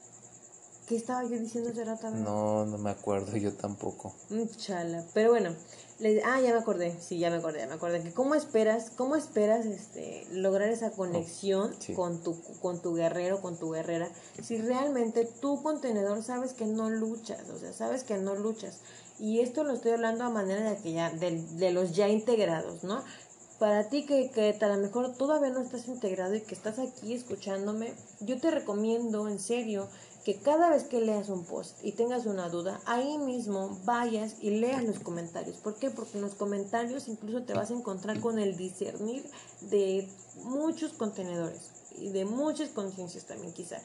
¿Qué 0.86 0.96
estaba 0.96 1.22
yo 1.24 1.38
diciendo 1.38 1.70
hace 1.70 1.82
rato? 1.82 2.10
No, 2.10 2.66
no 2.66 2.76
me 2.76 2.90
acuerdo, 2.90 3.34
yo 3.38 3.54
tampoco. 3.54 4.14
Chala. 4.58 5.02
Pero 5.14 5.30
bueno, 5.30 5.54
le, 5.98 6.22
ah, 6.22 6.40
ya 6.42 6.52
me 6.52 6.58
acordé, 6.58 6.94
sí, 7.00 7.18
ya 7.18 7.30
me 7.30 7.36
acordé, 7.36 7.60
ya 7.60 7.66
me 7.66 7.74
acordé. 7.74 8.02
Que 8.02 8.12
¿Cómo 8.12 8.34
esperas, 8.34 8.90
cómo 8.90 9.16
esperas 9.16 9.64
este, 9.64 10.26
lograr 10.32 10.68
esa 10.68 10.90
conexión 10.90 11.74
con, 11.96 12.22
tu, 12.22 12.38
con 12.60 12.82
tu 12.82 12.94
guerrero, 12.94 13.40
con 13.40 13.56
tu 13.56 13.70
guerrera? 13.70 14.10
Si 14.42 14.58
realmente 14.58 15.24
tu 15.24 15.62
contenedor 15.62 16.22
sabes 16.22 16.52
que 16.52 16.66
no 16.66 16.90
luchas, 16.90 17.48
o 17.48 17.58
sea, 17.58 17.72
sabes 17.72 18.04
que 18.04 18.18
no 18.18 18.34
luchas. 18.34 18.80
Y 19.18 19.40
esto 19.40 19.64
lo 19.64 19.72
estoy 19.72 19.92
hablando 19.92 20.24
a 20.24 20.30
manera 20.30 20.68
de 20.70 20.76
que 20.76 20.92
ya, 20.92 21.10
de, 21.10 21.40
de 21.40 21.70
los 21.70 21.92
ya 21.92 22.10
integrados, 22.10 22.84
¿no? 22.84 23.02
Para 23.58 23.88
ti 23.88 24.04
que, 24.04 24.30
que 24.30 24.58
a 24.60 24.68
lo 24.68 24.76
mejor 24.82 25.14
todavía 25.16 25.50
no 25.50 25.60
estás 25.60 25.86
integrado 25.86 26.34
y 26.34 26.40
que 26.42 26.54
estás 26.54 26.78
aquí 26.78 27.14
escuchándome, 27.14 27.94
yo 28.20 28.38
te 28.38 28.50
recomiendo 28.50 29.28
en 29.28 29.38
serio 29.38 29.88
que 30.24 30.36
cada 30.36 30.70
vez 30.70 30.84
que 30.84 31.00
leas 31.00 31.28
un 31.28 31.44
post 31.44 31.76
y 31.82 31.92
tengas 31.92 32.24
una 32.24 32.48
duda, 32.48 32.80
ahí 32.86 33.18
mismo 33.18 33.78
vayas 33.84 34.36
y 34.40 34.50
leas 34.50 34.82
los 34.82 34.98
comentarios. 34.98 35.58
¿Por 35.58 35.76
qué? 35.76 35.90
Porque 35.90 36.16
en 36.16 36.22
los 36.22 36.34
comentarios 36.34 37.08
incluso 37.08 37.42
te 37.42 37.52
vas 37.52 37.70
a 37.70 37.74
encontrar 37.74 38.20
con 38.20 38.38
el 38.38 38.56
discernir 38.56 39.24
de 39.60 40.08
muchos 40.44 40.94
contenedores 40.94 41.70
y 41.98 42.08
de 42.08 42.24
muchas 42.24 42.70
conciencias 42.70 43.26
también 43.26 43.52
quizá. 43.52 43.80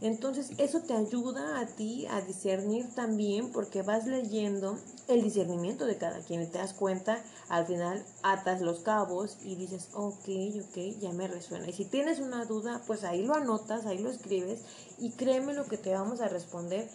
Entonces 0.00 0.52
eso 0.58 0.80
te 0.80 0.94
ayuda 0.94 1.58
a 1.58 1.66
ti 1.66 2.06
a 2.06 2.20
discernir 2.20 2.94
también 2.94 3.50
porque 3.50 3.82
vas 3.82 4.06
leyendo 4.06 4.78
el 5.08 5.22
discernimiento 5.22 5.86
de 5.86 5.98
cada 5.98 6.20
quien 6.20 6.42
y 6.42 6.46
te 6.46 6.58
das 6.58 6.72
cuenta, 6.72 7.22
al 7.48 7.66
final 7.66 8.04
atas 8.22 8.60
los 8.60 8.80
cabos 8.80 9.38
y 9.42 9.56
dices, 9.56 9.88
ok, 9.94 10.28
ok, 10.68 11.00
ya 11.00 11.12
me 11.12 11.26
resuena. 11.26 11.68
Y 11.68 11.72
si 11.72 11.84
tienes 11.84 12.20
una 12.20 12.44
duda, 12.44 12.80
pues 12.86 13.02
ahí 13.02 13.24
lo 13.24 13.34
anotas, 13.34 13.86
ahí 13.86 13.98
lo 13.98 14.10
escribes 14.10 14.60
y 14.98 15.10
créeme 15.12 15.52
lo 15.52 15.66
que 15.66 15.78
te 15.78 15.92
vamos 15.92 16.20
a 16.20 16.28
responder. 16.28 16.88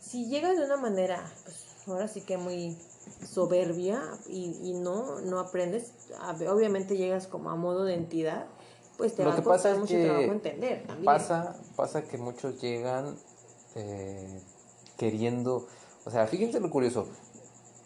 Si 0.00 0.26
llegas 0.26 0.56
de 0.56 0.64
una 0.64 0.76
manera, 0.76 1.22
pues 1.44 1.66
ahora 1.86 2.08
sí 2.08 2.22
que 2.22 2.36
muy 2.36 2.76
soberbia 3.32 4.02
y, 4.28 4.56
y 4.62 4.72
no, 4.72 5.20
no 5.20 5.38
aprendes, 5.38 5.92
obviamente 6.48 6.96
llegas 6.96 7.28
como 7.28 7.50
a 7.50 7.56
modo 7.56 7.84
de 7.84 7.94
entidad 7.94 8.46
pues 9.00 9.14
te 9.14 9.24
lo 9.24 9.30
va 9.30 9.34
que 9.34 9.40
a 9.40 9.44
pasa 9.44 9.74
mucho 9.76 9.98
trabajo 9.98 10.32
entender 10.32 10.82
también. 10.86 11.04
Pasa, 11.06 11.56
pasa 11.74 12.02
que 12.02 12.18
muchos 12.18 12.60
llegan 12.60 13.16
eh, 13.74 14.40
queriendo, 14.98 15.66
o 16.04 16.10
sea, 16.10 16.26
fíjense 16.26 16.60
lo 16.60 16.68
curioso, 16.68 17.08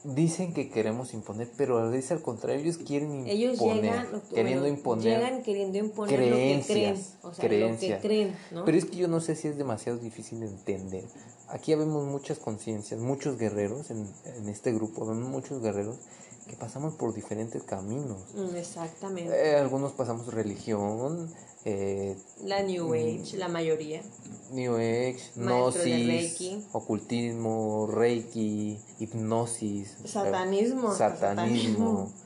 dicen 0.03 0.53
que 0.53 0.71
queremos 0.71 1.15
imponer, 1.15 1.49
pero 1.57 1.89
dice 1.93 2.15
al 2.15 2.21
contrario, 2.21 2.61
ellos 2.61 2.79
quieren 2.79 3.15
imponer, 3.15 3.33
ellos 3.33 3.61
llegan, 3.61 4.23
queriendo 4.35 4.67
imponer, 4.67 5.05
llegan 5.05 5.43
queriendo 5.45 5.79
imponer 5.79 6.17
creencias, 6.17 7.15
lo 7.23 7.31
que 7.31 7.37
creen, 7.37 7.71
o 7.71 7.79
sea, 7.79 7.79
creencias. 7.79 7.91
Lo 7.91 8.03
que 8.03 8.09
creen, 8.09 8.37
¿no? 8.51 8.65
Pero 8.65 8.77
es 8.77 8.85
que 8.87 8.97
yo 8.97 9.07
no 9.07 9.21
sé 9.21 9.37
si 9.37 9.47
es 9.47 9.57
demasiado 9.57 9.99
difícil 9.99 10.41
de 10.41 10.47
entender. 10.47 11.05
Aquí 11.49 11.73
vemos 11.77 12.05
muchas 12.05 12.41
conciencias, 12.41 12.99
muchos 12.99 13.39
guerreros 13.39 13.93
en, 13.93 14.13
en 14.25 14.49
este 14.49 14.73
grupo, 14.73 15.07
vemos 15.07 15.29
muchos 15.29 15.63
guerreros 15.63 15.99
que 16.47 16.57
pasamos 16.57 16.95
por 16.95 17.15
diferentes 17.15 17.63
caminos. 17.63 18.19
Mm, 18.35 18.57
exactamente. 18.57 19.35
Eh, 19.35 19.57
algunos 19.57 19.93
pasamos 19.93 20.33
religión. 20.33 21.33
Eh, 21.65 22.17
la 22.43 22.63
New 22.63 22.89
mm, 22.89 22.93
Age, 22.93 23.37
la 23.39 23.49
mayoría. 23.49 24.03
New 24.51 24.75
Age, 24.77 25.21
gnosis, 25.37 26.67
ocultismo, 26.73 27.87
reiki, 27.87 28.79
hipnosis. 28.99 29.97
Satanismo. 30.05 30.95
Satanismo. 30.95 32.13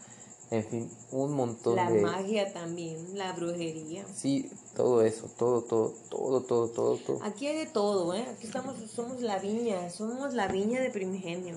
En 0.51 0.65
fin, 0.65 0.91
un 1.11 1.35
montón 1.35 1.77
de... 1.77 2.01
La 2.01 2.11
magia 2.11 2.51
también, 2.55 2.97
la 3.19 3.35
brujería. 3.35 4.03
Sí, 4.15 4.51
todo 4.75 5.03
eso, 5.03 5.29
todo, 5.37 5.61
todo, 5.61 5.93
todo, 6.09 6.43
todo, 6.43 6.69
todo, 6.71 6.97
todo. 6.97 7.23
Aquí 7.23 7.49
hay 7.49 7.59
de 7.59 7.67
todo, 7.67 8.15
¿eh? 8.15 8.25
Aquí 8.33 8.47
estamos, 8.47 8.77
somos 8.91 9.21
la 9.21 9.39
viña, 9.41 9.91
somos 9.91 10.33
la 10.33 10.49
viña 10.49 10.81
de 10.81 10.89
primigenio 10.89 11.57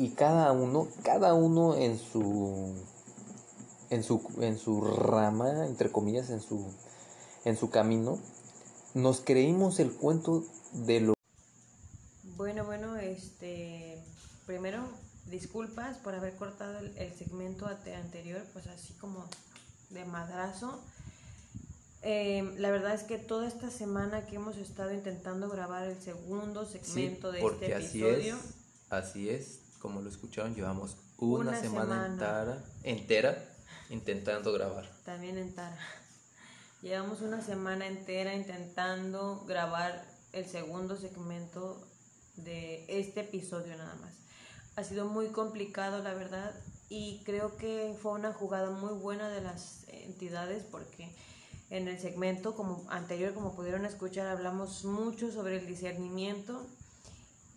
y 0.00 0.08
cada 0.12 0.50
uno, 0.52 0.88
cada 1.02 1.34
uno 1.34 1.76
en 1.76 1.98
su 1.98 2.74
en 3.90 4.02
su 4.02 4.22
en 4.40 4.58
su 4.58 4.80
rama, 4.80 5.66
entre 5.66 5.92
comillas, 5.92 6.30
en 6.30 6.40
su 6.40 6.72
en 7.44 7.58
su 7.58 7.68
camino, 7.68 8.18
nos 8.94 9.20
creímos 9.20 9.78
el 9.78 9.92
cuento 9.92 10.42
de 10.72 11.00
lo 11.00 11.14
Bueno, 12.38 12.64
bueno, 12.64 12.96
este 12.96 14.02
primero 14.46 14.88
disculpas 15.26 15.98
por 15.98 16.14
haber 16.14 16.34
cortado 16.36 16.78
el, 16.78 17.14
segmento 17.14 17.66
anterior, 17.66 18.42
pues 18.54 18.68
así 18.68 18.94
como 18.94 19.26
de 19.90 20.06
madrazo. 20.06 20.80
Em, 22.00 22.56
la 22.56 22.70
verdad 22.70 22.94
es 22.94 23.02
que 23.02 23.18
toda 23.18 23.46
esta 23.46 23.70
semana 23.70 24.24
que 24.24 24.36
hemos 24.36 24.56
estado 24.56 24.94
intentando 24.94 25.50
grabar 25.50 25.86
el 25.86 26.00
segundo 26.00 26.64
segmento 26.64 27.32
de 27.32 27.42
este 27.44 27.76
episodio. 27.76 28.38
Así 28.88 29.28
es, 29.28 29.28
así 29.28 29.28
es 29.28 29.69
como 29.80 30.00
lo 30.00 30.08
escucharon, 30.08 30.54
llevamos 30.54 30.96
una, 31.18 31.58
semana, 31.58 32.06
Entera, 32.06 32.62
entera 32.82 33.44
intentando 33.88 34.52
grabar. 34.52 34.88
También 35.04 35.38
en 35.38 35.54
Tara. 35.54 35.78
Llevamos 36.82 37.20
una 37.20 37.42
semana 37.42 37.86
entera 37.86 38.34
intentando 38.34 39.44
grabar 39.46 40.02
el 40.32 40.46
segundo 40.46 40.96
segmento 40.96 41.86
de 42.36 42.86
este 42.88 43.20
episodio 43.20 43.76
nada 43.76 43.94
más. 43.96 44.14
Ha 44.76 44.84
sido 44.84 45.04
muy 45.04 45.28
complicado, 45.28 46.02
la 46.02 46.14
verdad, 46.14 46.54
y 46.88 47.22
creo 47.24 47.56
que 47.58 47.94
fue 48.00 48.12
una 48.12 48.32
jugada 48.32 48.70
muy 48.70 48.94
buena 48.94 49.28
de 49.28 49.42
las 49.42 49.84
entidades 49.88 50.64
porque 50.64 51.14
en 51.68 51.86
el 51.86 52.00
segmento 52.00 52.54
como 52.54 52.86
anterior, 52.88 53.34
como 53.34 53.54
pudieron 53.54 53.84
escuchar, 53.84 54.26
hablamos 54.26 54.84
mucho 54.84 55.30
sobre 55.30 55.58
el 55.58 55.66
discernimiento 55.66 56.66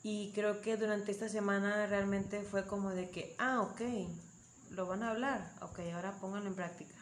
y 0.03 0.31
creo 0.35 0.59
que 0.59 0.75
durante 0.75 1.13
esta 1.13 1.29
semana 1.29 1.87
realmente 1.87 2.41
fue 2.43 2.65
como 2.65 2.91
de 2.91 3.09
que, 3.09 3.35
ah, 3.39 3.61
ok, 3.61 3.81
lo 4.71 4.85
van 4.85 5.01
a 5.01 5.11
hablar, 5.11 5.49
ok, 5.61 5.79
ahora 5.95 6.11
pónganlo 6.19 6.49
en 6.49 6.55
práctica. 6.55 6.93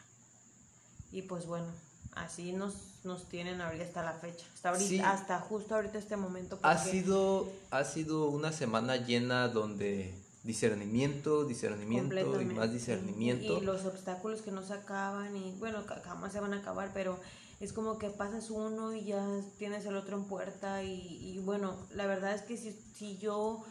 Y 1.10 1.22
pues 1.22 1.46
bueno, 1.46 1.66
así 2.14 2.52
nos, 2.52 3.00
nos 3.02 3.28
tienen 3.28 3.60
ahorita 3.60 3.84
hasta 3.84 4.04
la 4.04 4.12
fecha, 4.12 4.46
hasta, 4.54 4.70
ahorita, 4.70 5.10
hasta 5.10 5.40
justo 5.40 5.74
ahorita 5.74 5.98
este 5.98 6.16
momento. 6.16 6.60
Ha, 6.62 6.78
sido, 6.78 7.50
ha 7.70 7.82
sido 7.82 8.28
una 8.28 8.52
semana 8.52 8.96
llena 8.96 9.48
donde 9.48 10.14
discernimiento, 10.44 11.44
discernimiento 11.44 12.40
y 12.40 12.44
más 12.44 12.72
discernimiento. 12.72 13.58
Y, 13.58 13.62
y, 13.62 13.64
los 13.64 13.84
obstáculos 13.84 14.42
que 14.42 14.52
no 14.52 14.62
se 14.62 14.74
acaban 14.74 15.36
y 15.36 15.56
bueno, 15.58 15.82
jamás 16.04 16.32
se 16.32 16.38
van 16.38 16.54
a 16.54 16.58
acabar, 16.58 16.92
pero 16.94 17.18
es 17.62 17.72
como 17.72 17.96
que 17.96 18.10
pasas 18.10 18.50
uno 18.50 18.92
y 18.92 19.04
ya 19.04 19.24
tienes 19.56 19.86
el 19.86 19.94
otro 19.94 20.16
en 20.16 20.24
puerta 20.24 20.82
y, 20.82 21.40
bueno, 21.44 21.76
la 21.94 22.06
verdad 22.06 22.34
es 22.34 22.42
que 22.42 22.56
si, 22.56 22.72
si 22.72 23.18
yo 23.18 23.62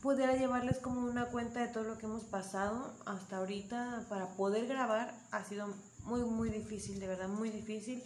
pudiera 0.00 0.34
llevarles 0.34 0.78
como 0.78 1.00
una 1.06 1.26
cuenta 1.26 1.60
de 1.60 1.68
todo 1.68 1.84
lo 1.84 1.98
que 1.98 2.06
hemos 2.06 2.24
pasado 2.24 2.94
hasta 3.04 3.36
ahorita 3.36 4.06
para 4.08 4.28
poder 4.28 4.66
grabar 4.66 5.14
ha 5.32 5.44
sido 5.44 5.68
muy 6.04 6.22
muy 6.22 6.48
difícil, 6.48 6.98
de 6.98 7.08
verdad 7.08 7.28
muy 7.28 7.50
difícil, 7.50 8.02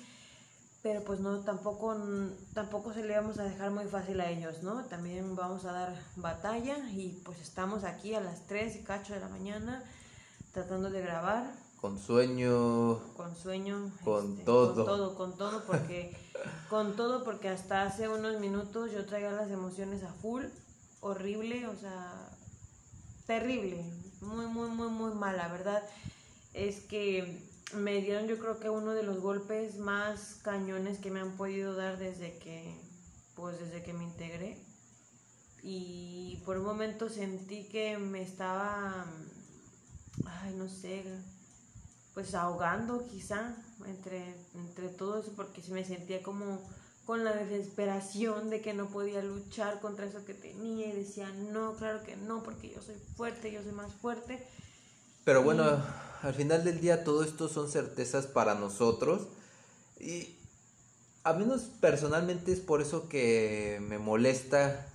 pero 0.83 1.05
pues 1.05 1.21
no 1.21 1.39
tampoco 1.41 1.97
tampoco 2.53 2.93
se 2.93 3.05
le 3.05 3.15
vamos 3.15 3.39
a 3.39 3.45
dejar 3.45 3.71
muy 3.71 3.85
fácil 3.85 4.21
a 4.21 4.31
ellos, 4.31 4.65
¿no? 4.65 4.85
También 4.87 5.37
vamos 5.37 5.65
a 5.65 5.73
dar 5.73 5.95
batalla 6.17 6.77
y 6.91 7.21
pues 7.25 7.41
estamos 7.41 7.85
aquí 7.85 8.15
a 8.15 8.21
las 8.21 8.47
3 8.49 8.77
y 8.77 8.83
cacho 8.83 9.15
de 9.15 9.21
la 9.21 9.29
mañana 9.29 9.85
tratando 10.53 10.91
de 10.91 11.03
grabar 11.03 11.53
con 11.81 11.99
sueño. 11.99 12.99
Con 13.17 13.35
sueño. 13.35 13.91
Con 14.05 14.33
este, 14.33 14.45
todo. 14.45 14.75
Con 14.75 14.85
todo, 14.85 15.15
con 15.15 15.37
todo, 15.37 15.65
porque, 15.65 16.17
con 16.69 16.97
todo, 16.97 17.25
porque 17.25 17.49
hasta 17.49 17.83
hace 17.83 18.09
unos 18.09 18.39
minutos 18.39 18.93
yo 18.93 19.07
traía 19.07 19.31
las 19.31 19.51
emociones 19.51 20.03
a 20.03 20.13
full, 20.13 20.45
horrible, 21.01 21.67
o 21.67 21.77
sea, 21.77 22.29
terrible, 23.27 23.85
muy, 24.21 24.47
muy, 24.47 24.69
muy, 24.69 24.89
muy 24.89 25.15
mala, 25.15 25.49
verdad. 25.49 25.83
Es 26.53 26.81
que 26.81 27.49
me 27.75 28.01
dieron 28.01 28.27
yo 28.27 28.39
creo 28.39 28.59
que 28.59 28.69
uno 28.69 28.93
de 28.93 29.05
los 29.05 29.21
golpes 29.21 29.79
más 29.79 30.41
cañones 30.43 30.99
que 30.99 31.11
me 31.11 31.21
han 31.21 31.37
podido 31.37 31.75
dar 31.77 31.99
desde 31.99 32.37
que 32.39 32.77
pues 33.37 33.59
desde 33.59 33.83
que 33.83 33.93
me 33.93 34.05
integré. 34.05 34.59
Y 35.63 36.43
por 36.45 36.59
un 36.59 36.65
momento 36.65 37.09
sentí 37.09 37.65
que 37.69 37.97
me 37.99 38.23
estaba, 38.23 39.07
ay, 40.27 40.55
no 40.55 40.69
sé, 40.69 41.05
pues 42.21 42.35
ahogando 42.35 43.07
quizá 43.09 43.57
entre, 43.87 44.35
entre 44.55 44.89
todo 44.89 45.21
eso, 45.21 45.33
porque 45.35 45.63
me 45.71 45.87
sentía 45.87 46.23
como 46.23 46.61
con 47.07 47.25
la 47.25 47.33
desesperación 47.33 48.51
de 48.51 48.61
que 48.61 48.75
no 48.75 48.89
podía 48.89 49.23
luchar 49.23 49.81
contra 49.81 50.05
eso 50.05 50.23
que 50.27 50.35
tenía 50.35 50.89
y 50.89 50.93
decía, 50.93 51.31
no, 51.51 51.73
claro 51.77 52.03
que 52.05 52.17
no, 52.17 52.43
porque 52.43 52.69
yo 52.69 52.83
soy 52.83 52.97
fuerte, 53.17 53.51
yo 53.51 53.63
soy 53.63 53.73
más 53.73 53.95
fuerte. 53.95 54.47
Pero 55.25 55.43
bueno, 55.43 55.83
al 56.21 56.35
final 56.35 56.63
del 56.63 56.83
día 56.83 57.05
todo 57.05 57.25
esto 57.25 57.49
son 57.49 57.71
certezas 57.71 58.27
para 58.27 58.55
nosotros. 58.55 59.29
Y 59.99 60.37
a 61.25 61.33
menos 61.33 61.63
personalmente 61.81 62.53
es 62.53 62.61
por 62.61 62.83
eso 62.83 63.09
que 63.09 63.81
me 63.89 63.99
molesta. 63.99 64.87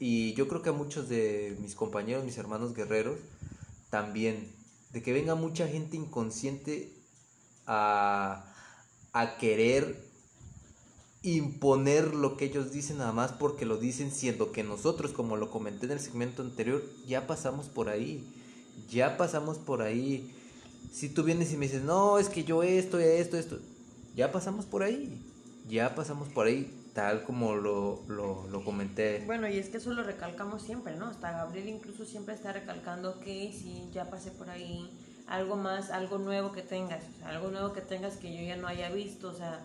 Y 0.00 0.34
yo 0.34 0.48
creo 0.48 0.60
que 0.60 0.70
a 0.70 0.72
muchos 0.72 1.08
de 1.08 1.56
mis 1.60 1.76
compañeros, 1.76 2.24
mis 2.24 2.36
hermanos 2.36 2.74
guerreros, 2.74 3.20
también, 3.90 4.52
de 4.94 5.02
que 5.02 5.12
venga 5.12 5.34
mucha 5.34 5.68
gente 5.68 5.98
inconsciente 5.98 6.90
a 7.66 8.50
a 9.14 9.36
querer 9.38 9.96
imponer 11.22 12.14
lo 12.14 12.36
que 12.36 12.46
ellos 12.46 12.72
dicen 12.72 12.98
nada 12.98 13.12
más 13.12 13.32
porque 13.32 13.64
lo 13.64 13.78
dicen 13.78 14.10
siendo 14.10 14.50
que 14.50 14.64
nosotros, 14.64 15.12
como 15.12 15.36
lo 15.36 15.50
comenté 15.50 15.86
en 15.86 15.92
el 15.92 16.00
segmento 16.00 16.42
anterior, 16.42 16.82
ya 17.06 17.26
pasamos 17.28 17.68
por 17.68 17.88
ahí, 17.88 18.26
ya 18.90 19.16
pasamos 19.16 19.56
por 19.56 19.82
ahí. 19.82 20.34
Si 20.92 21.08
tú 21.08 21.22
vienes 21.22 21.52
y 21.52 21.56
me 21.56 21.66
dices, 21.66 21.84
no, 21.84 22.18
es 22.18 22.28
que 22.28 22.42
yo 22.42 22.64
esto, 22.64 22.98
esto, 22.98 23.38
esto, 23.38 23.58
ya 24.16 24.32
pasamos 24.32 24.66
por 24.66 24.82
ahí, 24.82 25.22
ya 25.70 25.94
pasamos 25.94 26.28
por 26.28 26.46
ahí, 26.46 26.68
tal 26.94 27.24
como 27.24 27.56
lo, 27.56 28.02
lo, 28.08 28.46
lo 28.48 28.64
comenté. 28.64 29.22
Bueno, 29.26 29.48
y 29.48 29.58
es 29.58 29.68
que 29.68 29.78
eso 29.78 29.92
lo 29.92 30.04
recalcamos 30.04 30.62
siempre, 30.62 30.94
¿no? 30.96 31.06
Hasta 31.06 31.32
Gabriel 31.32 31.68
incluso 31.68 32.04
siempre 32.04 32.34
está 32.34 32.52
recalcando 32.52 33.20
que 33.20 33.52
si 33.52 33.90
ya 33.92 34.08
pasé 34.08 34.30
por 34.30 34.48
ahí, 34.48 34.88
algo 35.26 35.56
más, 35.56 35.90
algo 35.90 36.18
nuevo 36.18 36.52
que 36.52 36.62
tengas, 36.62 37.02
algo 37.24 37.50
nuevo 37.50 37.72
que 37.72 37.80
tengas 37.80 38.16
que 38.16 38.32
yo 38.34 38.42
ya 38.42 38.56
no 38.56 38.68
haya 38.68 38.90
visto, 38.90 39.28
o 39.28 39.34
sea, 39.34 39.60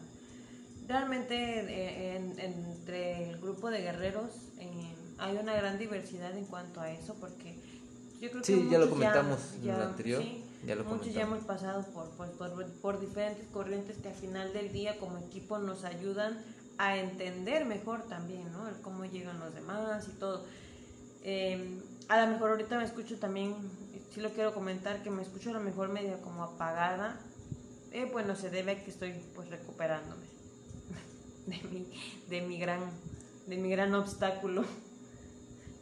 realmente 0.88 1.36
eh, 1.36 2.16
entre 2.40 3.30
el 3.30 3.40
grupo 3.40 3.70
de 3.70 3.82
guerreros 3.82 4.32
eh, 4.60 4.96
hay 5.20 5.38
una 5.38 5.54
gran 5.54 5.78
diversidad 5.78 6.36
en 6.36 6.46
cuanto 6.46 6.82
a 6.82 6.90
eso, 6.92 7.16
porque 7.20 7.56
yo 8.20 8.30
creo 8.32 8.42
que 8.42 8.48
sí, 8.48 8.68
ya 8.72 8.80
lo 8.80 8.90
comentamos 8.90 9.40
en 9.62 9.70
el 9.70 9.82
anterior. 9.82 10.24
ya 10.66 10.76
lo 10.76 10.84
muchos 10.86 11.14
ya 11.14 11.22
hemos 11.22 11.44
pasado 11.44 11.86
por, 11.94 12.10
por, 12.10 12.66
por, 12.66 13.00
diferentes 13.00 13.46
corrientes 13.54 13.98
que 13.98 14.10
al 14.10 14.16
final 14.16 14.52
del 14.52 14.72
día 14.72 14.98
como 14.98 15.20
equipo 15.20 15.60
nos 15.60 15.84
ayudan 15.84 16.38
a 16.80 16.98
entender 16.98 17.66
mejor 17.66 18.04
también, 18.08 18.52
¿no? 18.52 18.68
El 18.68 18.82
cómo 18.82 19.06
llegan 19.06 19.40
los 19.40 19.54
demás 19.54 20.08
y 20.08 20.18
todo. 20.18 20.46
Eh, 21.24 21.80
a 22.08 22.26
lo 22.26 22.32
mejor 22.32 22.52
ahorita 22.52 22.78
me 22.78 22.86
escucho 22.86 23.18
también 23.18 23.54
sí 24.14 24.22
lo 24.22 24.30
quiero 24.32 24.54
comentar, 24.54 25.04
que 25.04 25.10
me 25.10 25.22
escucho 25.22 25.52
a 25.52 25.54
lo 25.54 25.60
mejor 25.60 25.90
medio 25.90 26.20
como 26.22 26.44
apagada. 26.44 27.20
Eh, 27.92 28.08
bueno, 28.12 28.36
se 28.36 28.50
debe 28.50 28.72
a 28.72 28.84
que 28.84 28.90
estoy 28.90 29.14
pues 29.36 29.50
recuperándome 29.50 30.26
de 31.48 31.60
mi, 31.70 31.88
de 32.30 32.42
mi 32.42 32.58
gran, 32.58 32.80
de 33.48 33.58
mi 33.58 33.70
gran 33.70 33.94
obstáculo. 33.94 34.64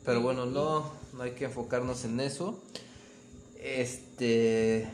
Pero 0.04 0.22
bueno, 0.22 0.46
no, 0.46 0.92
no 1.14 1.24
hay 1.24 1.32
que 1.32 1.46
enfocarnos 1.46 2.06
en 2.06 2.20
eso. 2.22 2.60
Este, 3.56 4.90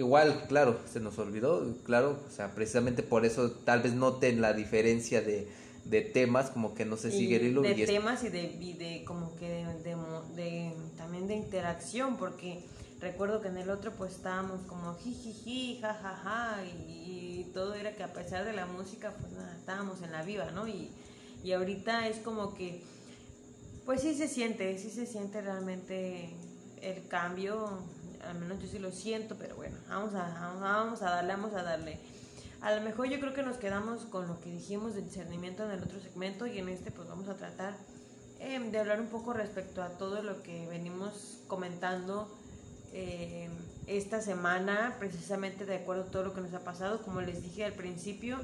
igual, 0.00 0.46
claro, 0.48 0.80
se 0.90 0.98
nos 0.98 1.18
olvidó, 1.18 1.76
claro, 1.84 2.18
o 2.26 2.30
sea, 2.30 2.54
precisamente 2.54 3.02
por 3.02 3.24
eso 3.24 3.50
tal 3.50 3.82
vez 3.82 3.94
noten 3.94 4.40
la 4.40 4.52
diferencia 4.54 5.20
de, 5.20 5.46
de 5.84 6.00
temas, 6.00 6.50
como 6.50 6.74
que 6.74 6.84
no 6.84 6.96
se 6.96 7.10
sigue 7.10 7.36
el 7.36 7.46
hilo. 7.48 7.62
De 7.62 7.74
temas 7.86 8.24
y 8.24 8.30
de, 8.30 8.44
y 8.44 8.72
de 8.72 9.04
como 9.04 9.36
que 9.36 9.66
de, 9.84 9.96
de, 10.34 10.72
también 10.96 11.28
de 11.28 11.34
interacción, 11.34 12.16
porque 12.16 12.64
recuerdo 13.00 13.42
que 13.42 13.48
en 13.48 13.58
el 13.58 13.68
otro 13.70 13.92
pues 13.92 14.12
estábamos 14.12 14.62
como 14.66 14.94
jijiji, 14.94 15.78
jajaja, 15.80 16.64
y, 16.64 17.42
y 17.42 17.50
todo 17.52 17.74
era 17.74 17.94
que 17.94 18.02
a 18.02 18.12
pesar 18.12 18.44
de 18.44 18.54
la 18.54 18.66
música 18.66 19.14
pues 19.20 19.32
nada, 19.32 19.54
estábamos 19.56 20.02
en 20.02 20.12
la 20.12 20.22
viva, 20.22 20.50
¿no? 20.50 20.66
Y, 20.66 20.90
y 21.44 21.52
ahorita 21.52 22.08
es 22.08 22.18
como 22.18 22.54
que, 22.54 22.82
pues 23.84 24.00
sí 24.00 24.14
se 24.14 24.28
siente, 24.28 24.78
sí 24.78 24.88
se 24.90 25.04
siente 25.04 25.42
realmente 25.42 26.30
el 26.80 27.06
cambio, 27.08 27.82
al 28.26 28.38
menos 28.38 28.60
yo 28.60 28.68
sí 28.68 28.78
lo 28.78 28.92
siento, 28.92 29.36
pero 29.38 29.56
bueno, 29.56 29.76
vamos 29.88 30.14
a, 30.14 30.54
vamos 30.60 31.02
a 31.02 31.10
darle, 31.10 31.32
vamos 31.32 31.54
a 31.54 31.62
darle. 31.62 31.98
A 32.60 32.74
lo 32.74 32.82
mejor 32.82 33.08
yo 33.08 33.18
creo 33.20 33.32
que 33.32 33.42
nos 33.42 33.56
quedamos 33.56 34.04
con 34.04 34.28
lo 34.28 34.40
que 34.40 34.50
dijimos 34.50 34.94
de 34.94 35.02
discernimiento 35.02 35.64
en 35.64 35.70
el 35.70 35.82
otro 35.82 35.98
segmento 36.00 36.46
y 36.46 36.58
en 36.58 36.68
este 36.68 36.90
pues 36.90 37.08
vamos 37.08 37.28
a 37.28 37.36
tratar 37.36 37.74
em, 38.38 38.70
de 38.70 38.78
hablar 38.78 39.00
un 39.00 39.06
poco 39.06 39.32
respecto 39.32 39.82
a 39.82 39.88
todo 39.90 40.22
lo 40.22 40.42
que 40.42 40.66
venimos 40.68 41.38
comentando 41.48 42.28
em, 42.92 43.50
esta 43.86 44.20
semana, 44.20 44.96
precisamente 44.98 45.64
de 45.64 45.76
acuerdo 45.76 46.02
a 46.02 46.10
todo 46.10 46.24
lo 46.24 46.34
que 46.34 46.42
nos 46.42 46.52
ha 46.52 46.60
pasado. 46.62 47.02
Como 47.02 47.22
les 47.22 47.42
dije 47.42 47.64
al 47.64 47.72
principio, 47.72 48.38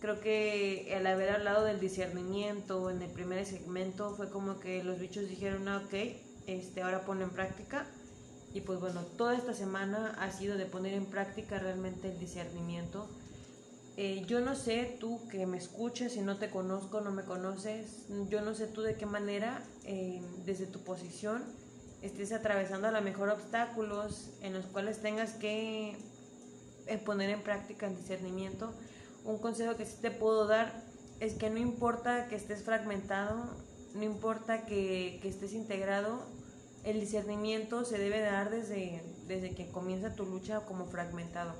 creo 0.00 0.18
que 0.20 0.96
el 0.96 1.06
haber 1.06 1.30
hablado 1.30 1.64
del 1.64 1.78
discernimiento 1.78 2.90
en 2.90 3.02
el 3.02 3.10
primer 3.10 3.44
segmento 3.44 4.14
fue 4.16 4.30
como 4.30 4.60
que 4.60 4.82
los 4.82 4.98
bichos 4.98 5.28
dijeron, 5.28 5.68
ah, 5.68 5.82
ok, 5.84 5.94
este, 6.46 6.82
ahora 6.82 7.04
pone 7.04 7.24
en 7.24 7.30
práctica. 7.30 7.86
Y 8.54 8.60
pues 8.60 8.80
bueno, 8.80 9.00
toda 9.16 9.36
esta 9.36 9.54
semana 9.54 10.14
ha 10.18 10.30
sido 10.30 10.56
de 10.56 10.66
poner 10.66 10.94
en 10.94 11.06
práctica 11.06 11.58
realmente 11.58 12.10
el 12.10 12.18
discernimiento 12.18 13.08
eh, 13.98 14.24
yo 14.26 14.40
no 14.40 14.54
sé 14.54 14.96
tú 14.98 15.20
que 15.28 15.44
me 15.46 15.58
escuches, 15.58 16.14
si 16.14 16.22
no 16.22 16.38
te 16.38 16.48
conozco, 16.48 17.02
no 17.02 17.10
me 17.10 17.24
conoces, 17.24 18.06
yo 18.30 18.40
no 18.40 18.54
sé 18.54 18.66
tú 18.66 18.80
de 18.80 18.96
qué 18.96 19.04
manera, 19.04 19.62
eh, 19.84 20.22
desde 20.46 20.64
tu 20.64 20.80
posición, 20.80 21.42
estés 22.00 22.32
atravesando 22.32 22.88
a 22.88 22.90
lo 22.90 23.02
mejor 23.02 23.28
obstáculos 23.28 24.30
en 24.40 24.54
los 24.54 24.64
cuales 24.64 25.02
tengas 25.02 25.32
que 25.32 25.94
eh, 26.86 26.98
poner 26.98 27.28
en 27.30 27.42
práctica 27.42 27.86
el 27.86 27.96
discernimiento. 27.96 28.72
Un 29.24 29.38
consejo 29.38 29.76
que 29.76 29.84
sí 29.84 29.98
te 30.00 30.10
puedo 30.10 30.46
dar 30.46 30.72
es 31.20 31.34
que 31.34 31.50
no 31.50 31.58
importa 31.58 32.28
que 32.28 32.36
estés 32.36 32.62
fragmentado, 32.62 33.44
no 33.94 34.02
importa 34.02 34.64
que 34.64 35.20
estés 35.22 35.52
integrado, 35.52 36.22
el 36.84 37.00
discernimiento 37.00 37.84
se 37.84 37.98
debe 37.98 38.20
dar 38.20 38.50
desde, 38.50 39.02
desde 39.28 39.54
que 39.54 39.68
comienza 39.68 40.14
tu 40.14 40.24
lucha 40.26 40.60
como 40.60 40.86
fragmentado. 40.86 41.54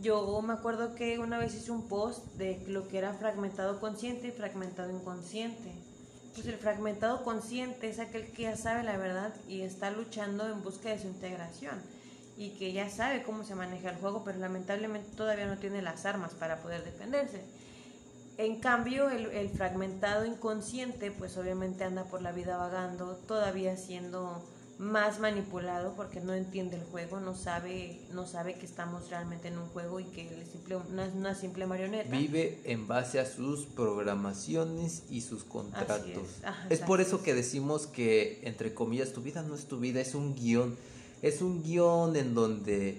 Yo 0.00 0.40
me 0.42 0.52
acuerdo 0.52 0.94
que 0.94 1.18
una 1.18 1.38
vez 1.38 1.54
hice 1.54 1.70
un 1.70 1.86
post 1.86 2.24
de 2.34 2.60
lo 2.66 2.88
que 2.88 2.98
era 2.98 3.14
fragmentado 3.14 3.78
consciente 3.78 4.28
y 4.28 4.30
fragmentado 4.32 4.90
inconsciente. 4.90 5.70
Pues 6.34 6.46
el 6.46 6.56
fragmentado 6.56 7.22
consciente 7.24 7.88
es 7.88 7.98
aquel 7.98 8.32
que 8.32 8.44
ya 8.44 8.56
sabe 8.56 8.82
la 8.82 8.96
verdad 8.96 9.34
y 9.48 9.60
está 9.60 9.90
luchando 9.90 10.48
en 10.48 10.62
busca 10.62 10.88
de 10.88 10.98
su 10.98 11.06
integración 11.06 11.78
y 12.38 12.50
que 12.50 12.72
ya 12.72 12.88
sabe 12.88 13.22
cómo 13.22 13.44
se 13.44 13.54
maneja 13.54 13.90
el 13.90 13.96
juego, 13.96 14.24
pero 14.24 14.38
lamentablemente 14.38 15.14
todavía 15.14 15.46
no 15.46 15.58
tiene 15.58 15.82
las 15.82 16.06
armas 16.06 16.32
para 16.32 16.62
poder 16.62 16.82
defenderse. 16.84 17.42
En 18.42 18.56
cambio, 18.56 19.08
el, 19.08 19.26
el 19.26 19.50
fragmentado 19.50 20.26
inconsciente, 20.26 21.12
pues 21.12 21.36
obviamente 21.36 21.84
anda 21.84 22.04
por 22.04 22.22
la 22.22 22.32
vida 22.32 22.56
vagando, 22.56 23.14
todavía 23.28 23.76
siendo 23.76 24.42
más 24.78 25.20
manipulado 25.20 25.94
porque 25.94 26.20
no 26.20 26.34
entiende 26.34 26.76
el 26.76 26.82
juego, 26.82 27.20
no 27.20 27.36
sabe, 27.36 28.00
no 28.12 28.26
sabe 28.26 28.54
que 28.54 28.66
estamos 28.66 29.10
realmente 29.10 29.46
en 29.46 29.58
un 29.58 29.68
juego 29.68 30.00
y 30.00 30.04
que 30.06 30.22
es 30.22 30.48
simple, 30.50 30.74
una, 30.74 31.04
una 31.04 31.36
simple 31.36 31.66
marioneta. 31.66 32.10
Vive 32.10 32.60
en 32.64 32.88
base 32.88 33.20
a 33.20 33.26
sus 33.26 33.64
programaciones 33.64 35.04
y 35.08 35.20
sus 35.20 35.44
contratos. 35.44 36.40
Es. 36.68 36.80
por 36.80 37.00
eso 37.00 37.22
que 37.22 37.34
decimos 37.34 37.86
que, 37.86 38.40
entre 38.42 38.74
comillas, 38.74 39.12
tu 39.12 39.22
vida 39.22 39.42
no 39.42 39.54
es 39.54 39.66
tu 39.66 39.78
vida, 39.78 40.00
es 40.00 40.16
un 40.16 40.34
guion. 40.34 40.76
Es 41.22 41.42
un 41.42 41.62
guion 41.62 42.16
en 42.16 42.34
donde 42.34 42.98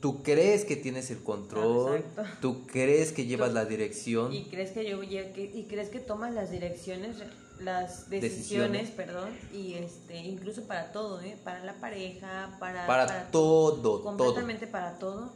tú 0.00 0.22
crees 0.22 0.64
que 0.64 0.76
tienes 0.76 1.10
el 1.10 1.22
control, 1.22 2.04
tú 2.40 2.66
crees 2.66 3.12
que 3.12 3.26
llevas 3.26 3.52
la 3.52 3.64
dirección. 3.64 4.32
Y 4.32 4.44
crees 4.44 4.70
que 4.72 4.88
yo 4.88 5.02
y 5.02 5.66
crees 5.68 5.88
que 5.88 6.00
tomas 6.00 6.34
las 6.34 6.50
direcciones 6.50 7.16
las 7.60 8.08
decisiones, 8.08 8.90
perdón, 8.90 9.28
y 9.52 9.74
este, 9.74 10.16
incluso 10.16 10.64
para 10.64 10.92
todo, 10.92 11.20
¿eh? 11.20 11.36
para 11.44 11.64
la 11.64 11.74
pareja, 11.74 12.56
para, 12.58 12.86
para, 12.86 13.30
todo, 13.30 14.02
completamente 14.02 14.66
para 14.66 14.98
todo. 14.98 15.32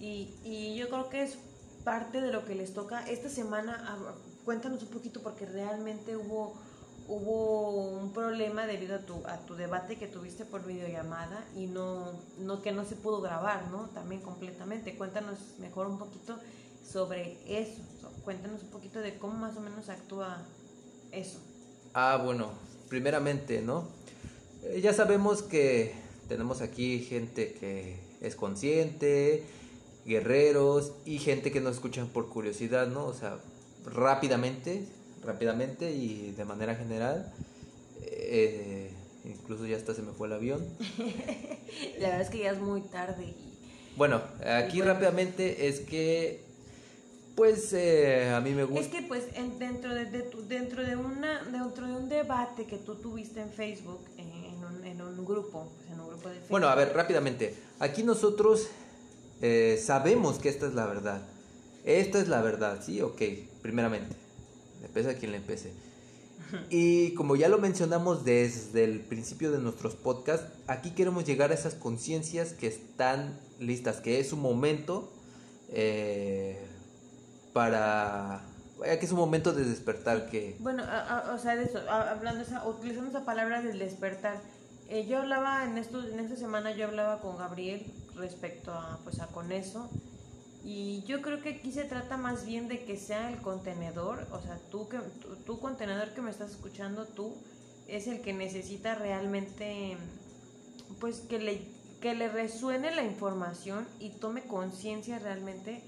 Y, 0.00 0.34
y 0.44 0.74
yo 0.76 0.88
creo 0.88 1.08
que 1.08 1.22
es 1.22 1.38
parte 1.84 2.20
de 2.20 2.32
lo 2.32 2.44
que 2.44 2.54
les 2.54 2.72
toca 2.72 3.08
esta 3.08 3.28
semana. 3.28 3.84
Ah, 3.86 4.14
cuéntanos 4.44 4.82
un 4.82 4.88
poquito 4.88 5.20
porque 5.22 5.46
realmente 5.46 6.16
hubo 6.16 6.54
hubo 7.08 7.70
un 7.70 8.12
problema 8.12 8.66
debido 8.66 8.96
a 8.96 8.98
tu, 9.00 9.26
a 9.26 9.38
tu 9.38 9.54
debate 9.54 9.96
que 9.96 10.06
tuviste 10.06 10.44
por 10.44 10.64
videollamada 10.64 11.44
y 11.56 11.66
no, 11.66 12.12
no 12.38 12.62
que 12.62 12.72
no 12.72 12.84
se 12.84 12.96
pudo 12.96 13.20
grabar, 13.20 13.68
¿no? 13.70 13.88
También 13.90 14.20
completamente. 14.20 14.96
Cuéntanos 14.96 15.38
mejor 15.58 15.86
un 15.86 15.98
poquito 15.98 16.38
sobre 16.84 17.38
eso. 17.46 17.82
Cuéntanos 18.24 18.62
un 18.62 18.70
poquito 18.70 19.00
de 19.00 19.18
cómo 19.18 19.34
más 19.34 19.56
o 19.56 19.60
menos 19.60 19.88
actúa 19.88 20.38
eso. 21.12 21.38
Ah, 21.94 22.20
bueno, 22.22 22.50
primeramente, 22.88 23.62
¿no? 23.62 23.88
Eh, 24.64 24.80
ya 24.80 24.92
sabemos 24.92 25.42
que 25.42 25.94
tenemos 26.28 26.60
aquí 26.60 27.00
gente 27.00 27.54
que 27.54 28.00
es 28.20 28.34
consciente 28.34 29.44
guerreros 30.06 30.92
y 31.04 31.18
gente 31.18 31.50
que 31.50 31.60
nos 31.60 31.74
escuchan 31.74 32.06
por 32.06 32.28
curiosidad, 32.28 32.86
¿no? 32.86 33.06
O 33.06 33.12
sea, 33.12 33.38
rápidamente, 33.84 34.86
rápidamente 35.26 35.90
y 35.92 36.32
de 36.32 36.44
manera 36.44 36.74
general. 36.74 37.32
Eh, 38.02 38.90
incluso 39.24 39.66
ya 39.66 39.76
hasta 39.76 39.94
se 39.94 40.02
me 40.02 40.12
fue 40.12 40.28
el 40.28 40.34
avión. 40.34 40.64
La 41.98 42.08
verdad 42.08 42.22
es 42.22 42.30
que 42.30 42.38
ya 42.38 42.52
es 42.52 42.60
muy 42.60 42.80
tarde. 42.82 43.34
Bueno, 43.96 44.22
aquí 44.44 44.82
rápidamente 44.82 45.68
es 45.68 45.80
que 45.80 46.44
pues 47.34 47.72
eh, 47.74 48.30
a 48.34 48.40
mí 48.40 48.52
me 48.52 48.64
gusta. 48.64 48.80
Es 48.80 48.88
que 48.88 49.02
pues 49.02 49.24
dentro 49.58 49.94
de, 49.94 50.06
dentro 50.48 50.82
de 50.82 50.96
una 50.96 51.42
dentro 51.44 51.86
de 51.86 51.92
un 51.94 52.08
debate 52.08 52.64
que 52.64 52.78
tú 52.78 52.94
tuviste 52.96 53.40
en 53.40 53.50
Facebook 53.50 54.00
en, 54.16 54.64
un, 54.64 54.84
en 54.84 55.02
un 55.02 55.24
grupo, 55.24 55.70
pues, 55.76 55.90
en 55.90 56.00
un 56.00 56.08
grupo 56.08 56.28
de 56.28 56.34
Facebook. 56.34 56.50
Bueno, 56.50 56.68
a 56.68 56.74
ver, 56.74 56.94
rápidamente. 56.94 57.54
Aquí 57.78 58.02
nosotros 58.02 58.68
eh, 59.42 59.80
sabemos 59.82 60.38
que 60.38 60.48
esta 60.48 60.66
es 60.66 60.74
la 60.74 60.86
verdad. 60.86 61.20
Esta 61.84 62.18
es 62.18 62.28
la 62.28 62.40
verdad, 62.40 62.82
¿sí? 62.84 63.00
Ok, 63.00 63.22
primeramente. 63.62 64.16
Le 64.82 64.88
pese 64.88 65.10
a 65.10 65.14
quien 65.14 65.32
le 65.32 65.40
pese. 65.40 65.72
Y 66.70 67.12
como 67.14 67.36
ya 67.36 67.48
lo 67.48 67.58
mencionamos 67.58 68.24
desde 68.24 68.84
el 68.84 69.00
principio 69.00 69.50
de 69.50 69.58
nuestros 69.58 69.94
podcasts, 69.94 70.46
aquí 70.66 70.90
queremos 70.90 71.24
llegar 71.24 71.50
a 71.50 71.54
esas 71.54 71.74
conciencias 71.74 72.52
que 72.52 72.68
están 72.68 73.38
listas, 73.58 74.00
que 74.00 74.20
es 74.20 74.32
un 74.32 74.40
momento 74.40 75.12
eh, 75.70 76.64
para... 77.52 78.42
Vaya 78.78 78.98
que 78.98 79.06
es 79.06 79.12
un 79.12 79.18
momento 79.18 79.54
de 79.54 79.64
despertar 79.64 80.28
que... 80.28 80.56
Bueno, 80.60 80.84
o 81.32 81.38
sea, 81.38 81.56
de 81.56 81.64
eso, 81.64 81.78
hablando, 81.90 82.42
esa, 82.42 82.66
utilizando 82.68 83.08
esa 83.08 83.24
palabra 83.24 83.62
del 83.62 83.78
despertar, 83.78 84.38
eh, 84.88 85.06
yo 85.06 85.18
hablaba 85.18 85.64
en, 85.64 85.78
esto, 85.78 86.06
en 86.06 86.20
esta 86.20 86.36
semana, 86.36 86.72
yo 86.72 86.86
hablaba 86.86 87.20
con 87.20 87.38
Gabriel 87.38 87.86
respecto 88.16 88.72
a, 88.72 89.00
pues, 89.02 89.20
a 89.20 89.28
con 89.28 89.50
eso, 89.50 89.90
y 90.66 91.04
yo 91.04 91.22
creo 91.22 91.40
que 91.40 91.50
aquí 91.50 91.70
se 91.70 91.84
trata 91.84 92.16
más 92.16 92.44
bien 92.44 92.66
de 92.66 92.84
que 92.84 92.96
sea 92.96 93.30
el 93.30 93.40
contenedor, 93.40 94.26
o 94.32 94.40
sea, 94.42 94.58
tú, 94.72 94.88
que, 94.88 94.98
tu, 95.46 95.60
contenedor 95.60 96.12
que 96.12 96.22
me 96.22 96.30
estás 96.32 96.50
escuchando, 96.50 97.06
tú, 97.06 97.32
es 97.86 98.08
el 98.08 98.20
que 98.20 98.32
necesita 98.32 98.96
realmente, 98.96 99.96
pues 100.98 101.20
que 101.20 101.38
le, 101.38 101.62
que 102.00 102.16
le 102.16 102.28
resuene 102.28 102.92
la 102.96 103.04
información 103.04 103.86
y 104.00 104.10
tome 104.10 104.42
conciencia 104.42 105.20
realmente 105.20 105.82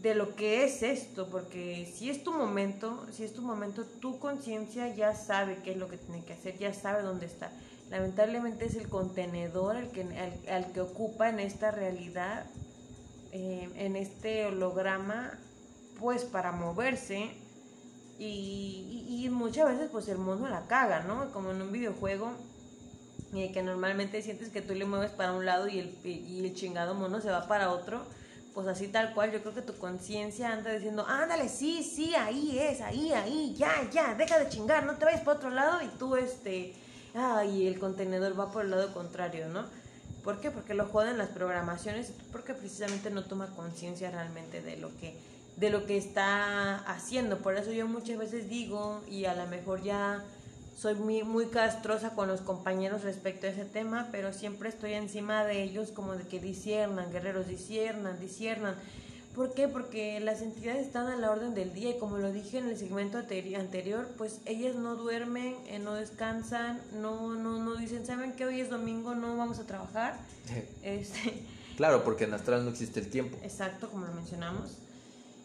de 0.00 0.14
lo 0.14 0.36
que 0.36 0.62
es 0.62 0.84
esto, 0.84 1.28
porque 1.28 1.92
si 1.92 2.08
es 2.08 2.22
tu 2.22 2.32
momento, 2.32 3.04
si 3.10 3.24
es 3.24 3.32
tu 3.32 3.42
momento, 3.42 3.84
tu 3.84 4.20
conciencia 4.20 4.94
ya 4.94 5.16
sabe 5.16 5.58
qué 5.64 5.72
es 5.72 5.76
lo 5.76 5.88
que 5.88 5.96
tiene 5.96 6.24
que 6.24 6.34
hacer, 6.34 6.56
ya 6.56 6.72
sabe 6.72 7.02
dónde 7.02 7.26
está. 7.26 7.50
Lamentablemente 7.90 8.64
es 8.64 8.76
el 8.76 8.88
contenedor 8.88 9.76
el 9.76 9.90
que, 9.90 10.02
al, 10.48 10.72
que 10.72 10.80
ocupa 10.80 11.28
en 11.28 11.40
esta 11.40 11.72
realidad, 11.72 12.46
eh, 13.32 13.68
en 13.76 13.96
este 13.96 14.46
holograma, 14.46 15.38
pues 15.98 16.24
para 16.24 16.52
moverse 16.52 17.30
y, 18.18 19.28
muchas 19.30 19.68
veces 19.68 19.88
pues 19.90 20.08
el 20.08 20.18
mundo 20.18 20.48
la 20.48 20.66
caga, 20.66 21.00
¿no? 21.00 21.32
Como 21.32 21.50
en 21.50 21.62
un 21.62 21.72
videojuego 21.72 22.32
eh, 23.34 23.50
que 23.52 23.62
normalmente 23.62 24.22
sientes 24.22 24.50
que 24.50 24.62
tú 24.62 24.74
le 24.74 24.84
mueves 24.84 25.10
para 25.10 25.32
un 25.32 25.46
lado 25.46 25.68
y 25.68 25.78
el, 25.78 25.96
y 26.04 26.44
el 26.44 26.54
chingado 26.54 26.94
mono 26.94 27.20
se 27.20 27.30
va 27.30 27.48
para 27.48 27.70
otro 27.70 28.04
pues 28.54 28.66
así 28.66 28.88
tal 28.88 29.14
cual, 29.14 29.32
yo 29.32 29.40
creo 29.40 29.54
que 29.54 29.62
tu 29.62 29.76
conciencia 29.78 30.52
anda 30.52 30.72
diciendo, 30.72 31.06
ándale, 31.06 31.48
sí, 31.48 31.82
sí, 31.82 32.14
ahí 32.14 32.58
es, 32.58 32.80
ahí, 32.80 33.12
ahí, 33.12 33.54
ya, 33.56 33.88
ya, 33.90 34.14
deja 34.14 34.38
de 34.38 34.48
chingar, 34.48 34.84
no 34.84 34.96
te 34.96 35.04
vayas 35.04 35.22
para 35.22 35.38
otro 35.38 35.50
lado 35.50 35.82
y 35.82 35.88
tú, 35.98 36.16
este, 36.16 36.74
ay, 37.14 37.66
el 37.66 37.78
contenedor 37.78 38.38
va 38.38 38.52
por 38.52 38.64
el 38.64 38.70
lado 38.70 38.92
contrario, 38.92 39.48
¿no? 39.48 39.64
¿Por 40.22 40.40
qué? 40.40 40.50
Porque 40.50 40.74
lo 40.74 40.86
joden 40.86 41.18
las 41.18 41.30
programaciones, 41.30 42.12
porque 42.30 42.54
precisamente 42.54 43.10
no 43.10 43.24
toma 43.24 43.48
conciencia 43.48 44.10
realmente 44.10 44.62
de 44.62 44.76
lo 44.76 44.88
que 44.98 45.16
de 45.56 45.70
lo 45.70 45.86
que 45.86 45.96
está 45.96 46.76
haciendo. 46.78 47.38
Por 47.38 47.56
eso 47.56 47.72
yo 47.72 47.86
muchas 47.86 48.18
veces 48.18 48.48
digo, 48.48 49.02
y 49.08 49.26
a 49.26 49.34
lo 49.34 49.46
mejor 49.46 49.82
ya 49.82 50.24
soy 50.76 50.94
muy, 50.94 51.22
muy 51.22 51.46
castrosa 51.46 52.10
con 52.10 52.28
los 52.28 52.40
compañeros 52.40 53.02
respecto 53.02 53.46
a 53.46 53.50
ese 53.50 53.64
tema, 53.64 54.08
pero 54.10 54.32
siempre 54.32 54.68
estoy 54.68 54.94
encima 54.94 55.44
de 55.44 55.62
ellos 55.62 55.90
como 55.90 56.14
de 56.14 56.24
que 56.24 56.40
disiernan, 56.40 57.12
guerreros, 57.12 57.46
disiernan, 57.46 58.18
disiernan. 58.18 58.74
¿Por 59.34 59.54
qué? 59.54 59.66
Porque 59.66 60.20
las 60.20 60.42
entidades 60.42 60.86
están 60.86 61.06
a 61.06 61.16
la 61.16 61.30
orden 61.30 61.54
del 61.54 61.72
día 61.72 61.90
y 61.90 61.98
como 61.98 62.18
lo 62.18 62.32
dije 62.32 62.58
en 62.58 62.68
el 62.68 62.76
segmento 62.76 63.16
anterior, 63.18 64.08
pues 64.18 64.40
ellas 64.44 64.74
no 64.74 64.94
duermen, 64.94 65.56
eh, 65.68 65.78
no 65.78 65.94
descansan, 65.94 66.82
no, 67.00 67.34
no, 67.34 67.58
no 67.58 67.76
dicen, 67.76 68.04
¿saben 68.04 68.32
que 68.32 68.44
hoy 68.44 68.60
es 68.60 68.68
domingo, 68.68 69.14
no 69.14 69.36
vamos 69.36 69.58
a 69.58 69.66
trabajar? 69.66 70.18
este, 70.82 71.44
claro, 71.76 72.04
porque 72.04 72.24
en 72.24 72.34
Astral 72.34 72.64
no 72.64 72.70
existe 72.70 73.00
el 73.00 73.08
tiempo. 73.08 73.38
Exacto, 73.42 73.88
como 73.90 74.06
lo 74.06 74.12
mencionamos. 74.12 74.76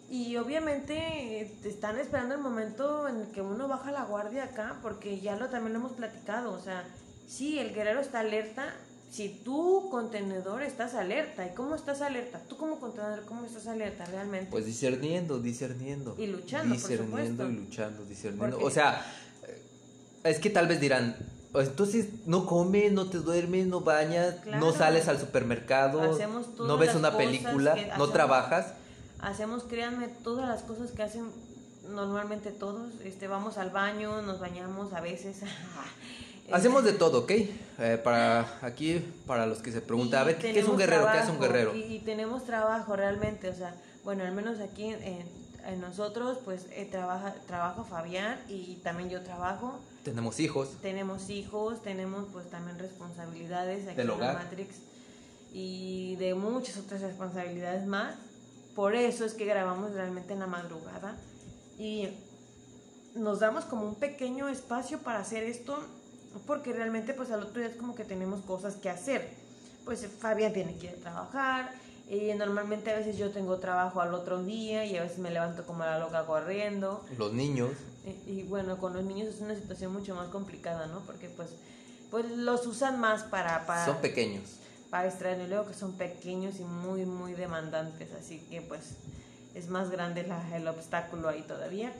Y 0.10 0.38
obviamente 0.38 1.54
te 1.62 1.70
están 1.70 1.98
esperando 1.98 2.36
el 2.36 2.42
momento 2.42 3.08
en 3.08 3.22
el 3.22 3.28
que 3.32 3.42
uno 3.42 3.68
baja 3.68 3.92
la 3.92 4.04
guardia 4.04 4.46
acá, 4.46 4.80
porque 4.82 5.20
ya 5.20 5.36
lo 5.36 5.50
también 5.50 5.74
lo 5.74 5.80
hemos 5.80 5.94
platicado. 5.94 6.54
O 6.54 6.60
sea, 6.60 6.86
sí, 7.28 7.60
el 7.60 7.74
guerrero 7.74 8.00
está 8.00 8.20
alerta. 8.20 8.74
Si 9.10 9.30
tú, 9.30 9.88
contenedor, 9.90 10.62
estás 10.62 10.94
alerta. 10.94 11.46
¿Y 11.46 11.56
cómo 11.56 11.76
estás 11.76 12.02
alerta? 12.02 12.42
Tú 12.48 12.58
como 12.58 12.80
contenedor, 12.80 13.26
¿cómo 13.26 13.46
estás 13.46 13.68
alerta 13.68 14.06
realmente? 14.06 14.52
Pues 14.52 14.66
discerniendo, 14.66 15.40
discerniendo. 15.40 16.16
Y 16.18 16.28
luchando. 16.28 16.74
Discerniendo 16.74 17.50
y 17.50 17.54
luchando, 17.54 18.06
discerniendo. 18.06 18.60
O 18.60 18.70
sea, 18.70 19.06
es 20.24 20.40
que 20.40 20.50
tal 20.50 20.68
vez 20.68 20.82
dirán, 20.82 21.16
entonces 21.54 22.08
no 22.26 22.46
comes, 22.46 22.92
no 22.92 23.10
te 23.10 23.20
duermes, 23.20 23.68
no 23.68 23.82
bañas, 23.82 24.46
no 24.46 24.74
sales 24.74 25.08
al 25.08 25.20
supermercado, 25.20 26.18
no 26.60 26.78
ves 26.78 26.96
una 26.96 27.16
película, 27.16 27.76
no 27.98 28.10
trabajas 28.10 28.74
hacemos, 29.20 29.64
créanme, 29.64 30.08
todas 30.08 30.48
las 30.48 30.64
cosas 30.64 30.92
que 30.92 31.04
hacen 31.04 31.32
normalmente 31.90 32.52
todos. 32.52 32.94
Este, 33.04 33.28
vamos 33.28 33.58
al 33.58 33.70
baño, 33.72 34.22
nos 34.22 34.40
bañamos 34.40 34.94
a 34.94 35.02
veces. 35.02 35.42
Hacemos 36.52 36.84
de 36.84 36.94
todo, 36.94 37.20
¿ok? 37.20 37.32
Eh, 37.32 38.02
para 38.04 38.60
aquí, 38.62 39.04
para 39.26 39.46
los 39.46 39.60
que 39.60 39.72
se 39.72 39.82
preguntan, 39.82 40.22
a 40.22 40.24
ver, 40.24 40.38
¿qué 40.38 40.58
es 40.58 40.68
un 40.68 40.78
guerrero? 40.78 41.08
¿Qué 41.12 41.20
es 41.20 41.30
un 41.30 41.40
guerrero? 41.40 41.76
Y, 41.76 42.00
tenemos 42.00 42.46
trabajo 42.46 42.96
realmente, 42.96 43.50
o 43.50 43.54
sea, 43.54 43.76
bueno, 44.04 44.24
al 44.24 44.32
menos 44.32 44.60
aquí 44.60 44.86
en, 44.86 45.28
en 45.68 45.82
nosotros, 45.82 46.40
pues 46.46 46.68
eh, 46.72 46.88
trabaja, 46.90 47.36
trabajo 47.46 47.84
Fabián 47.84 48.40
y 48.48 48.76
también 48.84 49.10
yo 49.10 49.22
trabajo. 49.22 49.80
Tenemos 50.04 50.40
hijos. 50.40 50.70
Tenemos 50.82 51.30
hijos, 51.30 51.82
tenemos 51.82 52.26
pues 52.32 52.50
también 52.50 52.80
responsabilidades 52.80 53.88
aquí 53.88 54.00
en 54.00 54.08
la 54.08 54.34
Matrix 54.34 54.76
y 55.54 56.16
de 56.16 56.36
muchas 56.36 56.78
otras 56.78 57.02
responsabilidades 57.02 57.86
más. 57.86 58.16
Por 58.76 58.96
eso 58.96 59.26
es 59.26 59.34
que 59.34 59.46
grabamos 59.46 59.92
realmente 59.92 60.34
en 60.34 60.40
la 60.40 60.48
madrugada 60.48 61.18
y 61.78 62.08
nos 63.16 63.40
damos 63.40 63.66
como 63.66 63.84
un 63.86 63.96
pequeño 63.96 64.48
espacio 64.48 65.00
para 65.00 65.20
hacer 65.20 65.44
esto 65.44 65.78
porque 66.46 66.74
realmente 66.74 67.14
pues 67.14 67.32
al 67.32 67.44
otro 67.44 67.60
día 67.60 67.70
es 67.70 67.76
como 67.76 67.96
que 67.96 68.04
tenemos 68.04 68.42
cosas 68.42 68.76
que 68.76 68.90
hacer. 68.90 69.30
Pues 69.86 70.06
Fabián 70.20 70.54
tiene 70.54 70.76
que 70.78 70.88
ir 70.88 70.94
a 70.94 71.02
trabajar 71.02 71.72
y 72.10 72.34
normalmente 72.34 72.92
a 72.92 72.98
veces 72.98 73.18
yo 73.18 73.32
tengo 73.32 73.58
trabajo 73.58 74.02
al 74.02 74.14
otro 74.14 74.44
día 74.44 74.86
y 74.86 74.98
a 74.98 75.04
veces 75.04 75.20
me 75.20 75.32
levanto 75.32 75.66
como 75.66 75.84
la 75.84 76.00
loca 76.00 76.26
corriendo. 76.26 77.04
Los 77.18 77.34
niños. 77.34 77.72
Y, 78.26 78.44
bueno, 78.44 78.78
con 78.78 78.94
los 78.94 79.04
niños 79.04 79.36
es 79.36 79.42
una 79.42 79.54
situación 79.56 79.92
mucho 79.92 80.16
más 80.16 80.30
complicada, 80.30 80.88
¿no? 80.88 81.00
Porque 81.02 81.28
pues, 81.30 81.50
pues 82.10 82.30
los 82.32 82.66
usan 82.66 83.02
más 83.02 83.24
para... 83.24 83.66
para 83.66 83.86
Son 83.86 83.98
pequeños 83.98 84.60
para 84.90 85.08
extraer 85.08 85.42
y 85.42 85.48
luego 85.48 85.68
que 85.68 85.74
son 85.74 85.94
pequeños 85.94 86.60
y 86.60 86.64
muy, 86.64 87.06
muy 87.06 87.34
demandantes, 87.34 88.10
así 88.14 88.40
que 88.50 88.62
pues 88.62 88.96
es 89.54 89.70
más 89.70 89.90
grande 89.90 90.26
el 90.54 90.68
obstáculo 90.68 91.30
ahí 91.30 91.42
todavía. 91.42 91.92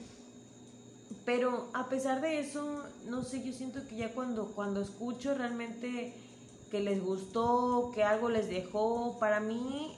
Pero 1.26 1.70
a 1.74 1.88
pesar 1.88 2.22
de 2.22 2.40
eso, 2.40 2.84
no 3.10 3.24
sé, 3.24 3.44
yo 3.44 3.54
siento 3.54 3.86
que 3.88 3.96
ya 3.96 4.14
cuando, 4.14 4.48
cuando 4.48 4.82
escucho 4.82 5.34
realmente 5.34 6.14
que 6.72 6.80
les 6.80 7.02
gustó, 7.04 7.92
que 7.94 8.04
algo 8.04 8.30
les 8.30 8.50
dejó, 8.50 9.18
para 9.20 9.40
mí, 9.40 9.96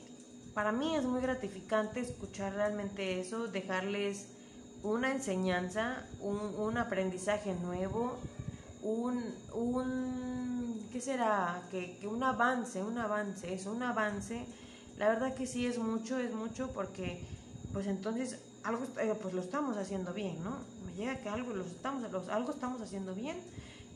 para 0.53 0.72
mí 0.72 0.95
es 0.95 1.03
muy 1.03 1.22
gratificante 1.22 1.99
escuchar 1.99 2.53
realmente 2.53 3.20
eso, 3.20 3.47
dejarles 3.47 4.28
una 4.84 5.12
enseñanza, 5.12 6.05
un, 6.22 6.38
un 6.38 6.78
aprendizaje 6.78 7.53
nuevo, 7.55 8.18
un, 8.82 9.24
un 9.53 10.88
¿qué 10.91 11.01
será? 11.01 11.62
Que, 11.72 11.97
que 11.97 12.07
un 12.07 12.24
avance, 12.24 12.82
un 12.84 12.97
avance, 12.97 13.53
es 13.53 13.66
un 13.66 13.84
avance. 13.84 14.45
La 14.97 15.10
verdad 15.10 15.34
que 15.34 15.47
sí 15.47 15.66
es 15.66 15.78
mucho, 15.78 16.18
es 16.18 16.34
mucho 16.34 16.72
porque 16.74 17.22
pues 17.74 17.88
entonces 17.88 18.39
algo 18.64 18.86
eh, 18.99 19.16
pues 19.22 19.34
lo 19.34 19.41
estamos 19.41 19.78
haciendo 19.78 20.14
bien, 20.14 20.43
¿no? 20.43 20.57
Me 20.86 20.93
llega 20.93 21.18
que 21.18 21.30
algo, 21.30 21.53
los 21.53 21.68
estamos, 21.68 22.03
algo 22.30 22.51
estamos 22.51 22.82
haciendo 22.82 23.14
bien, 23.16 23.38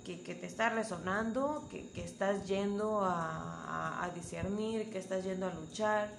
que, 0.05 0.21
que 0.21 0.35
te 0.35 0.45
está 0.45 0.69
resonando, 0.69 1.67
que, 1.71 1.87
que 1.89 2.03
estás 2.03 2.47
yendo 2.47 3.01
a, 3.01 4.03
a, 4.03 4.09
discernir, 4.09 4.89
que 4.89 4.99
estás 4.99 5.23
yendo 5.23 5.47
a 5.47 5.53
luchar. 5.53 6.09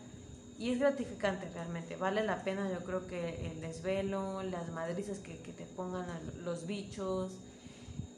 Y 0.58 0.70
es 0.70 0.78
gratificante 0.78 1.48
realmente, 1.52 1.96
vale 1.96 2.22
la 2.22 2.42
pena 2.44 2.70
yo 2.70 2.78
creo 2.84 3.06
que 3.08 3.50
el 3.50 3.60
desvelo, 3.60 4.42
las 4.44 4.70
madrizas 4.70 5.18
que, 5.18 5.38
que 5.38 5.52
te 5.52 5.64
pongan 5.64 6.06
los 6.44 6.66
bichos. 6.66 7.32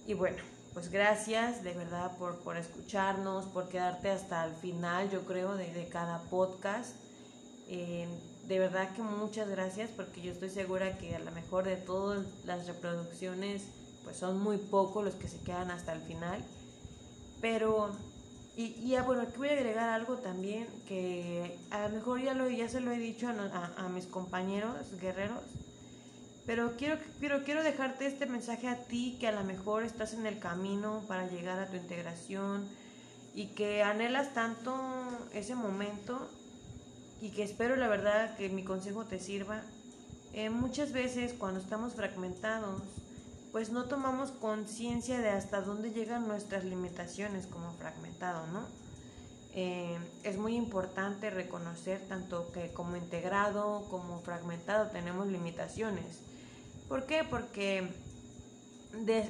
Y 0.07 0.15
bueno, 0.15 0.37
pues 0.75 0.91
gracias 0.91 1.65
de 1.65 1.73
verdad 1.73 2.17
por, 2.19 2.37
por 2.41 2.59
escucharnos, 2.59 3.47
por 3.47 3.69
quedarte 3.69 4.11
hasta 4.11 4.45
el 4.45 4.55
final, 4.55 5.11
yo 5.11 5.23
creo, 5.23 5.57
de, 5.57 5.73
de 5.73 5.89
cada 5.89 6.21
podcast. 6.25 6.91
Eh, 7.69 8.07
de 8.49 8.59
verdad 8.59 8.93
que 8.95 9.03
muchas 9.03 9.49
gracias 9.49 9.91
porque 9.91 10.23
yo 10.23 10.33
estoy 10.33 10.51
segura 10.51 10.99
que 10.99 11.17
a 11.17 11.19
lo 11.19 11.33
mejor 11.33 11.65
de 11.65 11.77
todas 11.77 12.25
las 12.45 12.67
reproducciones 12.67 13.63
pues 14.05 14.17
son 14.17 14.41
muy 14.41 14.57
pocos 14.57 15.05
los 15.05 15.15
que 15.15 15.27
se 15.27 15.41
quedan 15.41 15.71
hasta 15.73 15.93
el 15.93 16.01
final. 16.01 16.45
Pero, 17.41 17.91
y, 18.57 18.77
y 18.79 18.97
bueno, 19.05 19.23
aquí 19.23 19.37
voy 19.37 19.49
a 19.49 19.53
agregar 19.53 19.89
algo 19.89 20.19
también 20.19 20.69
que 20.87 21.59
a 21.71 21.89
lo 21.89 21.97
mejor 21.97 22.23
ya, 22.23 22.35
lo, 22.35 22.49
ya 22.49 22.69
se 22.69 22.81
lo 22.81 22.93
he 22.93 22.99
dicho 22.99 23.29
a, 23.29 23.73
a, 23.77 23.89
mis 23.89 24.07
compañeros 24.07 24.75
guerreros, 25.01 25.43
pero 26.47 26.77
quiero, 26.77 26.99
quiero, 27.19 27.43
quiero 27.43 27.65
dejarte 27.65 28.07
este 28.07 28.27
mensaje 28.27 28.69
a 28.69 28.85
ti 28.85 29.17
que 29.19 29.27
a 29.27 29.33
lo 29.33 29.43
mejor 29.43 29.83
estás 29.83 30.15
en 30.15 30.25
el 30.25 30.39
camino 30.39 31.03
para 31.09 31.29
llegar 31.29 31.59
a 31.59 31.67
tu 31.67 31.77
integración 31.77 32.69
y 33.35 33.49
que 33.49 33.83
anhelas 33.83 34.35
tanto 34.35 34.73
ese 35.35 35.57
momento 35.57 36.31
y 37.21 37.31
que 37.31 37.43
espero 37.43 37.77
la 37.77 37.89
verdad 37.89 38.37
que 38.37 38.49
mi 38.49 38.65
consejo 38.65 39.05
te 39.05 39.19
sirva. 39.19 39.63
Eh, 40.33 40.51
muchas 40.51 40.93
veces 40.93 41.33
cuando 41.33 41.61
estamos 41.61 41.95
fragmentados, 41.95 42.83
pues 43.53 43.71
no 43.71 43.85
tomamos 43.85 44.33
conciencia 44.33 45.21
de 45.21 45.31
hasta 45.31 45.63
dónde 45.63 45.91
llegan 45.91 46.29
nuestras 46.29 46.65
limitaciones 46.65 47.47
como 47.47 47.73
fragmentado, 47.73 48.47
¿no? 48.49 48.67
Eh, 49.55 49.97
es 50.23 50.37
muy 50.37 50.55
importante 50.55 51.31
reconocer 51.31 52.03
tanto 52.09 52.53
que 52.53 52.75
como 52.75 52.97
integrado 52.97 53.87
como 53.89 54.21
fragmentado 54.21 54.91
tenemos 54.91 55.29
limitaciones. 55.29 56.21
¿Por 56.89 57.07
qué? 57.07 57.25
Porque 57.25 57.89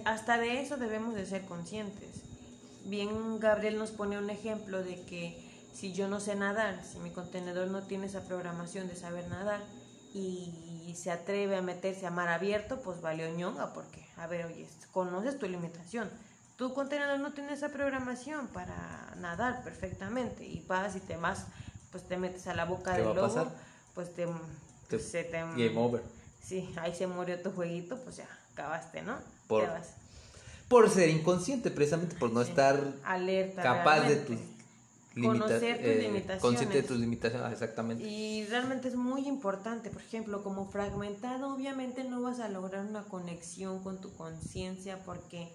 hasta 0.04 0.38
de 0.38 0.60
eso 0.60 0.76
debemos 0.76 1.14
de 1.14 1.26
ser 1.26 1.44
conscientes. 1.44 2.22
Bien, 2.84 3.38
Gabriel 3.38 3.78
nos 3.78 3.92
pone 3.92 4.18
un 4.18 4.30
ejemplo 4.30 4.82
de 4.82 5.00
que 5.02 5.45
si 5.76 5.92
yo 5.92 6.08
no 6.08 6.20
sé 6.20 6.34
nadar, 6.36 6.80
si 6.90 6.98
mi 6.98 7.10
contenedor 7.10 7.68
no 7.68 7.82
tiene 7.82 8.06
esa 8.06 8.22
programación 8.22 8.88
de 8.88 8.96
saber 8.96 9.28
nadar 9.28 9.60
y 10.14 10.94
se 10.96 11.10
atreve 11.10 11.56
a 11.56 11.62
meterse 11.62 12.06
a 12.06 12.10
mar 12.10 12.28
abierto, 12.28 12.80
pues 12.80 13.02
valió 13.02 13.28
ñonga 13.28 13.74
porque 13.74 14.06
a 14.16 14.26
ver, 14.26 14.46
oye, 14.46 14.66
conoces 14.92 15.38
tu 15.38 15.46
limitación. 15.46 16.10
Tu 16.56 16.72
contenedor 16.72 17.20
no 17.20 17.32
tiene 17.32 17.52
esa 17.52 17.68
programación 17.68 18.48
para 18.48 19.14
nadar 19.18 19.62
perfectamente 19.62 20.44
y 20.44 20.64
vas 20.66 20.96
y 20.96 21.00
te 21.00 21.18
vas, 21.18 21.44
pues 21.92 22.08
te 22.08 22.16
metes 22.16 22.46
a 22.46 22.54
la 22.54 22.64
boca 22.64 22.94
del 22.94 23.14
lobo, 23.14 23.52
pues 23.94 24.14
te, 24.14 24.26
se 24.98 25.24
te 25.24 25.40
game 25.40 25.76
over. 25.76 26.02
Sí, 26.42 26.72
ahí 26.80 26.94
se 26.94 27.06
murió 27.06 27.40
tu 27.42 27.50
jueguito, 27.50 27.98
pues 28.02 28.16
ya 28.16 28.28
acabaste, 28.52 29.02
¿no? 29.02 29.18
Por, 29.48 29.68
por 30.68 30.88
ser 30.88 31.10
inconsciente, 31.10 31.70
precisamente 31.70 32.16
por 32.16 32.32
no 32.32 32.40
estar 32.40 32.80
alerta 33.04 33.62
capaz 33.62 34.00
de 34.00 34.16
tus 34.16 34.38
conocer 35.22 35.78
tus 35.78 35.86
eh, 35.86 36.02
limitaciones. 36.02 36.42
Consciente 36.42 36.82
de 36.82 36.88
tus 36.88 36.98
limitaciones, 36.98 37.52
exactamente. 37.52 38.04
Y 38.04 38.44
realmente 38.46 38.88
es 38.88 38.96
muy 38.96 39.26
importante, 39.26 39.90
por 39.90 40.02
ejemplo, 40.02 40.42
como 40.42 40.68
fragmentado, 40.68 41.54
obviamente 41.54 42.04
no 42.04 42.22
vas 42.22 42.40
a 42.40 42.48
lograr 42.48 42.84
una 42.84 43.04
conexión 43.04 43.82
con 43.82 44.00
tu 44.00 44.12
conciencia 44.14 44.98
porque 45.04 45.48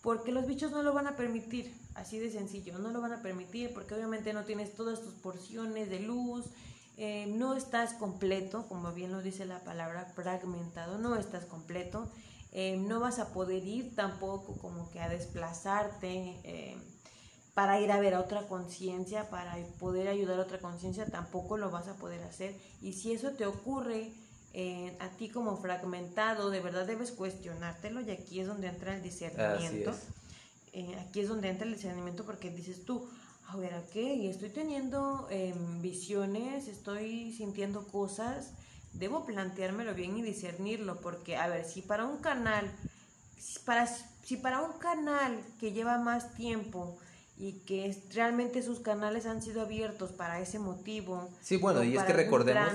porque 0.00 0.32
los 0.32 0.46
bichos 0.46 0.70
no 0.70 0.82
lo 0.82 0.92
van 0.92 1.06
a 1.06 1.16
permitir, 1.16 1.74
así 1.94 2.18
de 2.18 2.30
sencillo, 2.30 2.78
no 2.78 2.90
lo 2.90 3.00
van 3.00 3.14
a 3.14 3.22
permitir 3.22 3.72
porque 3.72 3.94
obviamente 3.94 4.34
no 4.34 4.44
tienes 4.44 4.74
todas 4.74 5.00
tus 5.00 5.14
porciones 5.14 5.88
de 5.88 6.00
luz, 6.00 6.44
eh, 6.98 7.24
no 7.26 7.54
estás 7.54 7.94
completo, 7.94 8.66
como 8.68 8.92
bien 8.92 9.12
lo 9.12 9.22
dice 9.22 9.46
la 9.46 9.60
palabra 9.60 10.04
fragmentado, 10.14 10.98
no 10.98 11.16
estás 11.16 11.46
completo, 11.46 12.12
eh, 12.52 12.76
no 12.76 13.00
vas 13.00 13.18
a 13.18 13.32
poder 13.32 13.64
ir 13.64 13.96
tampoco 13.96 14.58
como 14.58 14.90
que 14.90 15.00
a 15.00 15.08
desplazarte 15.08 16.84
para 17.54 17.80
ir 17.80 17.92
a 17.92 18.00
ver 18.00 18.14
a 18.14 18.20
otra 18.20 18.48
conciencia, 18.48 19.30
para 19.30 19.56
poder 19.78 20.08
ayudar 20.08 20.38
a 20.40 20.42
otra 20.42 20.58
conciencia, 20.58 21.06
tampoco 21.06 21.56
lo 21.56 21.70
vas 21.70 21.86
a 21.86 21.94
poder 21.94 22.22
hacer. 22.24 22.54
Y 22.82 22.94
si 22.94 23.12
eso 23.12 23.30
te 23.30 23.46
ocurre 23.46 24.12
eh, 24.52 24.96
a 25.00 25.08
ti 25.10 25.28
como 25.28 25.56
fragmentado, 25.56 26.50
de 26.50 26.60
verdad 26.60 26.86
debes 26.86 27.12
cuestionártelo 27.12 28.00
y 28.00 28.10
aquí 28.10 28.40
es 28.40 28.48
donde 28.48 28.68
entra 28.68 28.96
el 28.96 29.02
discernimiento. 29.02 29.94
Eh, 30.72 30.96
aquí 31.00 31.20
es 31.20 31.28
donde 31.28 31.48
entra 31.48 31.66
el 31.66 31.74
discernimiento 31.74 32.24
porque 32.24 32.50
dices 32.50 32.84
tú, 32.84 33.08
a 33.46 33.56
ver, 33.56 33.74
¿a 33.74 33.86
qué? 33.86 34.14
Y 34.14 34.26
estoy 34.26 34.50
teniendo 34.50 35.28
em, 35.30 35.80
visiones, 35.80 36.66
estoy 36.66 37.32
sintiendo 37.32 37.86
cosas, 37.86 38.50
debo 38.92 39.24
planteármelo 39.24 39.94
bien 39.94 40.16
y 40.16 40.22
discernirlo 40.22 41.00
porque, 41.00 41.36
a 41.36 41.46
ver, 41.46 41.64
si 41.64 41.82
para 41.82 42.04
un 42.04 42.18
canal, 42.18 42.68
para, 43.64 43.86
si 44.24 44.36
para 44.36 44.62
un 44.62 44.72
canal 44.78 45.40
que 45.60 45.72
lleva 45.72 45.98
más 45.98 46.34
tiempo, 46.34 46.96
y 47.36 47.52
que 47.66 47.96
realmente 48.12 48.62
sus 48.62 48.80
canales 48.80 49.26
han 49.26 49.42
sido 49.42 49.62
abiertos 49.62 50.12
para 50.12 50.40
ese 50.40 50.58
motivo. 50.58 51.28
Sí, 51.42 51.56
bueno, 51.56 51.82
y 51.82 51.96
es 51.96 52.02
que 52.04 52.12
recordemos, 52.12 52.72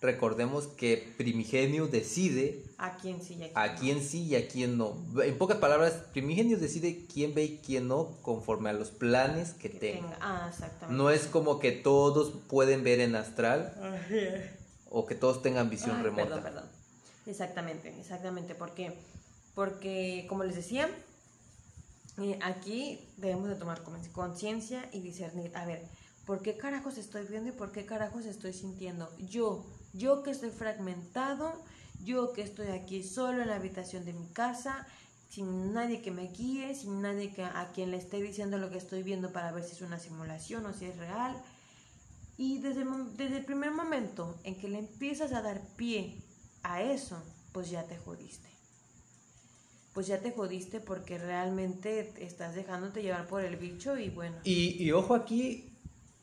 recordemos 0.00 0.66
que 0.66 1.12
Primigenio 1.16 1.86
decide 1.86 2.64
a 2.78 2.96
quién 2.96 3.22
sí 3.22 3.34
y 3.34 3.50
a 3.54 3.74
quién, 3.76 4.02
sí 4.02 4.24
y 4.24 4.34
a 4.34 4.48
quién 4.48 4.78
no. 4.78 4.96
En 5.22 5.38
pocas 5.38 5.58
palabras, 5.58 5.92
Primigenio 6.12 6.58
decide 6.58 7.06
quién 7.12 7.34
ve 7.34 7.44
y 7.44 7.58
quién 7.58 7.86
no 7.86 8.16
conforme 8.22 8.70
a 8.70 8.72
los 8.72 8.90
planes 8.90 9.52
que, 9.52 9.68
tenga. 9.68 10.16
Ah, 10.20 10.48
exactamente. 10.50 10.96
No 10.96 11.10
es 11.10 11.26
como 11.26 11.60
que 11.60 11.70
todos 11.70 12.32
pueden 12.48 12.82
ver 12.82 13.00
en 13.00 13.14
astral 13.14 13.72
o 14.90 15.06
que 15.06 15.14
todos 15.14 15.40
tengan 15.42 15.70
visión 15.70 16.02
remota. 16.02 16.24
Perdón, 16.24 16.42
perdón. 16.42 16.64
Exactamente, 17.26 17.94
exactamente. 18.00 18.56
¿Por 18.56 18.74
qué? 18.74 18.92
Porque, 19.54 20.26
como 20.28 20.42
les 20.42 20.56
decía, 20.56 20.88
aquí 22.42 22.98
debemos 23.16 23.48
de 23.48 23.54
tomar 23.54 23.82
conciencia 24.12 24.88
y 24.92 25.00
discernir, 25.00 25.56
a 25.56 25.64
ver, 25.64 25.88
¿por 26.26 26.42
qué 26.42 26.56
carajos 26.56 26.98
estoy 26.98 27.24
viendo 27.26 27.50
y 27.50 27.52
por 27.52 27.72
qué 27.72 27.86
carajos 27.86 28.26
estoy 28.26 28.52
sintiendo? 28.52 29.08
Yo, 29.18 29.64
yo 29.92 30.22
que 30.22 30.30
estoy 30.30 30.50
fragmentado, 30.50 31.52
yo 32.04 32.32
que 32.32 32.42
estoy 32.42 32.68
aquí 32.68 33.02
solo 33.02 33.42
en 33.42 33.48
la 33.48 33.56
habitación 33.56 34.04
de 34.04 34.12
mi 34.12 34.26
casa, 34.28 34.86
sin 35.30 35.72
nadie 35.72 36.02
que 36.02 36.10
me 36.10 36.28
guíe, 36.28 36.74
sin 36.74 37.00
nadie 37.00 37.32
que, 37.32 37.44
a 37.44 37.70
quien 37.72 37.90
le 37.90 37.96
esté 37.96 38.20
diciendo 38.20 38.58
lo 38.58 38.70
que 38.70 38.78
estoy 38.78 39.02
viendo 39.02 39.32
para 39.32 39.52
ver 39.52 39.64
si 39.64 39.72
es 39.72 39.82
una 39.82 39.98
simulación 39.98 40.66
o 40.66 40.72
si 40.72 40.86
es 40.86 40.96
real. 40.96 41.40
Y 42.36 42.58
desde, 42.58 42.84
desde 43.16 43.38
el 43.38 43.44
primer 43.44 43.70
momento 43.70 44.38
en 44.44 44.58
que 44.58 44.68
le 44.68 44.78
empiezas 44.78 45.32
a 45.32 45.42
dar 45.42 45.60
pie 45.76 46.22
a 46.62 46.82
eso, 46.82 47.22
pues 47.52 47.70
ya 47.70 47.84
te 47.84 47.96
jodiste 47.96 48.49
pues 49.92 50.06
ya 50.06 50.20
te 50.20 50.30
jodiste 50.30 50.80
porque 50.80 51.18
realmente 51.18 52.12
estás 52.20 52.54
dejándote 52.54 53.02
llevar 53.02 53.26
por 53.26 53.44
el 53.44 53.56
bicho 53.56 53.98
y 53.98 54.08
bueno. 54.10 54.36
Y, 54.44 54.82
y 54.82 54.92
ojo 54.92 55.14
aquí, 55.14 55.68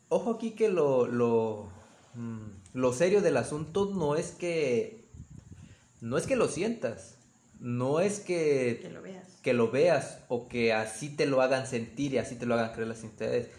ojo 0.09 0.31
aquí 0.31 0.51
que 0.51 0.69
lo, 0.69 1.05
lo, 1.07 1.69
mm, 2.15 2.47
lo 2.73 2.93
serio 2.93 3.21
del 3.21 3.37
asunto 3.37 3.91
no 3.93 4.15
es 4.15 4.31
que, 4.31 5.05
no 5.99 6.17
es 6.17 6.27
que 6.27 6.35
lo 6.35 6.47
sientas, 6.47 7.17
no 7.59 7.99
es 7.99 8.19
que, 8.19 8.79
que 8.81 8.89
lo 8.89 9.01
veas. 9.01 9.27
que 9.43 9.53
lo 9.53 9.71
veas 9.71 10.19
o 10.29 10.47
que 10.47 10.71
así 10.73 11.09
te 11.09 11.25
lo 11.25 11.41
hagan 11.41 11.67
sentir 11.67 12.13
y 12.13 12.19
así 12.19 12.35
te 12.35 12.45
lo 12.45 12.53
hagan 12.53 12.71
creer 12.71 12.87
las 12.87 13.03
entidades 13.03 13.49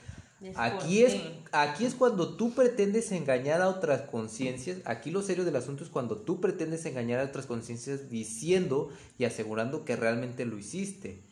aquí 0.54 1.02
es, 1.02 1.16
aquí 1.52 1.84
es 1.84 1.94
cuando 1.94 2.36
tú 2.36 2.54
pretendes 2.54 3.10
engañar 3.12 3.60
a 3.60 3.68
otras 3.68 4.02
conciencias. 4.02 4.78
Aquí 4.84 5.10
lo 5.10 5.22
serio 5.22 5.44
del 5.44 5.56
asunto 5.56 5.84
es 5.84 5.90
cuando 5.90 6.16
tú 6.16 6.40
pretendes 6.40 6.84
engañar 6.86 7.20
a 7.20 7.24
otras 7.24 7.46
conciencias 7.46 8.10
diciendo 8.10 8.90
y 9.18 9.24
asegurando 9.24 9.84
que 9.84 9.96
realmente 9.96 10.44
lo 10.44 10.58
hiciste. 10.58 11.22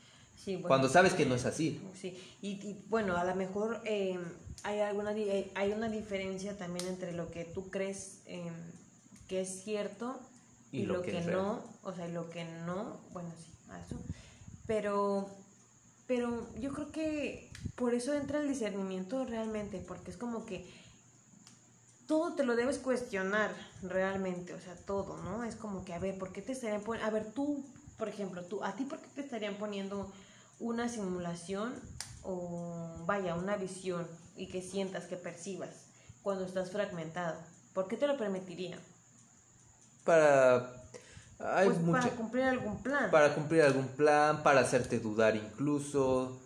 cuando 0.63 0.89
sabes 0.89 1.15
que 1.15 1.27
no 1.27 1.35
es 1.35 1.45
así. 1.45 1.81
Sí, 2.01 2.17
y, 2.43 2.77
bueno, 2.89 3.17
a 3.17 3.25
lo 3.25 3.35
mejor 3.35 3.81
em, 3.85 4.21
hay, 4.63 4.81
alguna, 4.81 5.13
eh, 5.13 5.51
hay 5.55 5.73
una 5.73 5.89
diferencia 5.89 6.57
también 6.57 6.87
entre 6.87 7.13
lo 7.13 7.31
que 7.31 7.45
tú 7.45 7.71
crees 7.71 8.21
em, 8.27 8.55
que 9.29 9.41
es 9.41 9.63
cierto 9.63 10.21
y, 10.73 10.87
lo, 10.87 11.03
que, 11.03 11.21
no, 11.23 11.63
o 11.83 11.93
sea, 11.93 12.09
lo 12.09 12.29
que 12.31 12.45
no, 12.45 13.01
bueno, 13.13 13.31
sí, 13.39 13.53
eso. 13.85 13.97
Pero, 14.67 15.31
pero 16.07 16.47
yo 16.59 16.73
creo 16.73 16.91
que 16.91 17.51
por 17.75 17.95
eso 17.95 18.15
entra 18.15 18.41
el 18.41 18.49
discernimiento 18.49 19.25
realmente, 19.25 19.79
porque 19.79 20.11
es 20.11 20.17
como 20.17 20.47
que 20.47 20.67
todo 22.07 22.35
te 22.35 22.45
lo 22.45 22.55
debes 22.55 22.79
cuestionar 22.79 23.53
realmente, 23.83 24.55
o 24.55 24.61
sea, 24.61 24.77
todo, 24.77 25.17
¿no? 25.19 25.43
Es 25.45 25.57
como 25.57 25.85
que, 25.85 25.93
a 25.93 25.99
ver, 25.99 26.17
¿por 26.19 26.33
qué 26.33 26.43
te 26.43 26.53
estarían 26.53 26.83
poniendo, 26.83 27.09
a 27.09 27.11
ver, 27.11 27.33
tú, 27.33 27.65
por 27.99 28.09
ejemplo, 28.09 28.45
tú, 28.45 28.63
a 28.63 28.77
ti, 28.77 28.85
¿por 28.85 29.01
qué 29.01 29.09
te 29.15 29.21
estarían 29.23 29.57
poniendo 29.57 30.11
una 30.61 30.89
simulación 30.89 31.75
o, 32.23 33.03
vaya, 33.07 33.35
una 33.35 33.57
visión 33.57 34.07
y 34.37 34.47
que 34.47 34.63
sientas, 34.63 35.07
que 35.07 35.17
percibas 35.17 35.71
cuando 36.23 36.45
estás 36.45 36.71
fragmentado? 36.71 37.41
¿Por 37.75 37.89
qué 37.89 37.97
te 37.97 38.07
lo 38.07 38.17
permitiría? 38.17 38.79
Para... 40.05 40.73
pues 41.39 41.79
para 41.91 42.11
cumplir 42.11 42.45
algún 42.45 42.83
plan. 42.83 43.11
Para 43.11 43.35
cumplir 43.35 43.63
algún 43.63 43.89
plan, 43.89 44.43
para 44.43 44.61
hacerte 44.61 44.99
dudar 44.99 45.37
incluso 45.37 46.41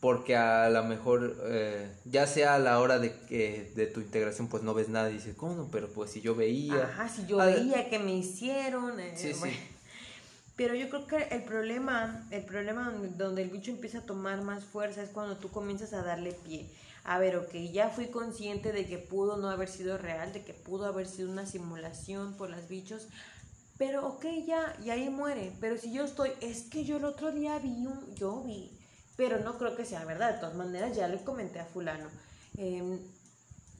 porque 0.00 0.36
a 0.36 0.70
lo 0.70 0.84
mejor 0.84 1.36
eh, 1.44 1.90
ya 2.04 2.26
sea 2.26 2.54
a 2.54 2.58
la 2.58 2.78
hora 2.78 2.98
de 2.98 3.18
que 3.28 3.72
de 3.74 3.86
tu 3.86 4.00
integración 4.00 4.48
pues 4.48 4.62
no 4.62 4.74
ves 4.74 4.88
nada 4.88 5.10
y 5.10 5.14
dices, 5.14 5.34
¿cómo? 5.36 5.68
Pero 5.72 5.88
pues 5.88 6.12
si 6.12 6.20
yo 6.20 6.34
veía... 6.36 6.84
Ajá, 6.84 7.08
si 7.08 7.26
yo 7.26 7.38
veía 7.38 7.90
que 7.90 7.98
me 7.98 8.14
hicieron... 8.14 9.00
Eh, 9.00 9.14
sí, 9.16 9.34
sí. 9.34 9.50
Pero 10.54 10.74
yo 10.74 10.88
creo 10.88 11.06
que 11.06 11.34
el 11.34 11.42
problema, 11.42 12.26
el 12.30 12.42
problema 12.42 12.92
donde 13.16 13.42
el 13.42 13.50
bicho 13.50 13.70
empieza 13.70 13.98
a 13.98 14.02
tomar 14.02 14.42
más 14.42 14.64
fuerza 14.64 15.02
es 15.02 15.10
cuando 15.10 15.36
tú 15.36 15.50
comienzas 15.50 15.92
a 15.92 16.02
darle 16.02 16.32
pie. 16.32 16.68
A 17.04 17.18
ver, 17.18 17.36
ok, 17.36 17.54
ya 17.72 17.88
fui 17.88 18.06
consciente 18.06 18.72
de 18.72 18.86
que 18.86 18.98
pudo 18.98 19.36
no 19.36 19.50
haber 19.50 19.68
sido 19.68 19.98
real, 19.98 20.32
de 20.32 20.42
que 20.42 20.52
pudo 20.52 20.86
haber 20.86 21.06
sido 21.06 21.30
una 21.30 21.46
simulación 21.46 22.34
por 22.34 22.50
los 22.50 22.68
bichos, 22.68 23.06
pero 23.78 24.06
ok, 24.06 24.26
ya, 24.44 24.76
y 24.84 24.90
ahí 24.90 25.08
muere. 25.08 25.52
Pero 25.60 25.78
si 25.78 25.92
yo 25.92 26.04
estoy, 26.04 26.32
es 26.40 26.62
que 26.64 26.84
yo 26.84 26.96
el 26.96 27.04
otro 27.04 27.30
día 27.30 27.58
vi 27.60 27.86
un, 27.86 28.14
yo 28.14 28.42
vi, 28.42 28.70
pero 29.16 29.38
no 29.38 29.56
creo 29.56 29.76
que 29.76 29.84
sea 29.84 30.04
verdad. 30.04 30.34
De 30.34 30.40
todas 30.40 30.56
maneras, 30.56 30.96
ya 30.96 31.06
le 31.06 31.22
comenté 31.22 31.60
a 31.60 31.64
fulano. 31.64 32.08
Em, 32.56 32.98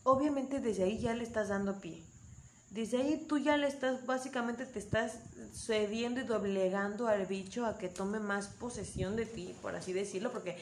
obviamente 0.04 0.60
desde 0.60 0.84
ahí 0.84 0.98
ya 0.98 1.14
le 1.14 1.24
estás 1.24 1.48
dando 1.48 1.80
pie. 1.80 2.02
Desde 2.70 2.98
ahí 2.98 3.24
tú 3.28 3.38
ya 3.38 3.56
le 3.56 3.66
estás, 3.66 4.06
básicamente 4.06 4.66
te 4.66 4.78
estás 4.78 5.18
cediendo 5.52 6.20
y 6.20 6.24
doblegando 6.24 7.08
al 7.08 7.26
bicho 7.26 7.66
a 7.66 7.78
que 7.78 7.88
tome 7.88 8.20
más 8.20 8.46
posesión 8.46 9.16
de 9.16 9.26
ti, 9.26 9.56
por 9.62 9.74
así 9.74 9.92
decirlo, 9.92 10.30
porque 10.30 10.58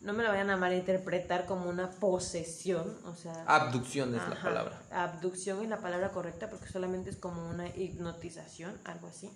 no 0.00 0.14
me 0.14 0.22
lo 0.22 0.30
vayan 0.30 0.48
a 0.48 0.56
malinterpretar 0.56 1.44
como 1.44 1.68
una 1.68 1.90
posesión, 1.90 2.98
o 3.04 3.14
sea... 3.14 3.44
Abducción 3.46 4.14
es 4.14 4.28
la 4.28 4.40
palabra. 4.40 4.82
Abducción 4.90 5.62
es 5.62 5.68
la 5.68 5.80
palabra 5.80 6.10
correcta 6.10 6.48
porque 6.48 6.68
solamente 6.68 7.10
es 7.10 7.16
como 7.16 7.46
una 7.48 7.68
hipnotización, 7.68 8.80
algo 8.84 9.08
así. 9.08 9.30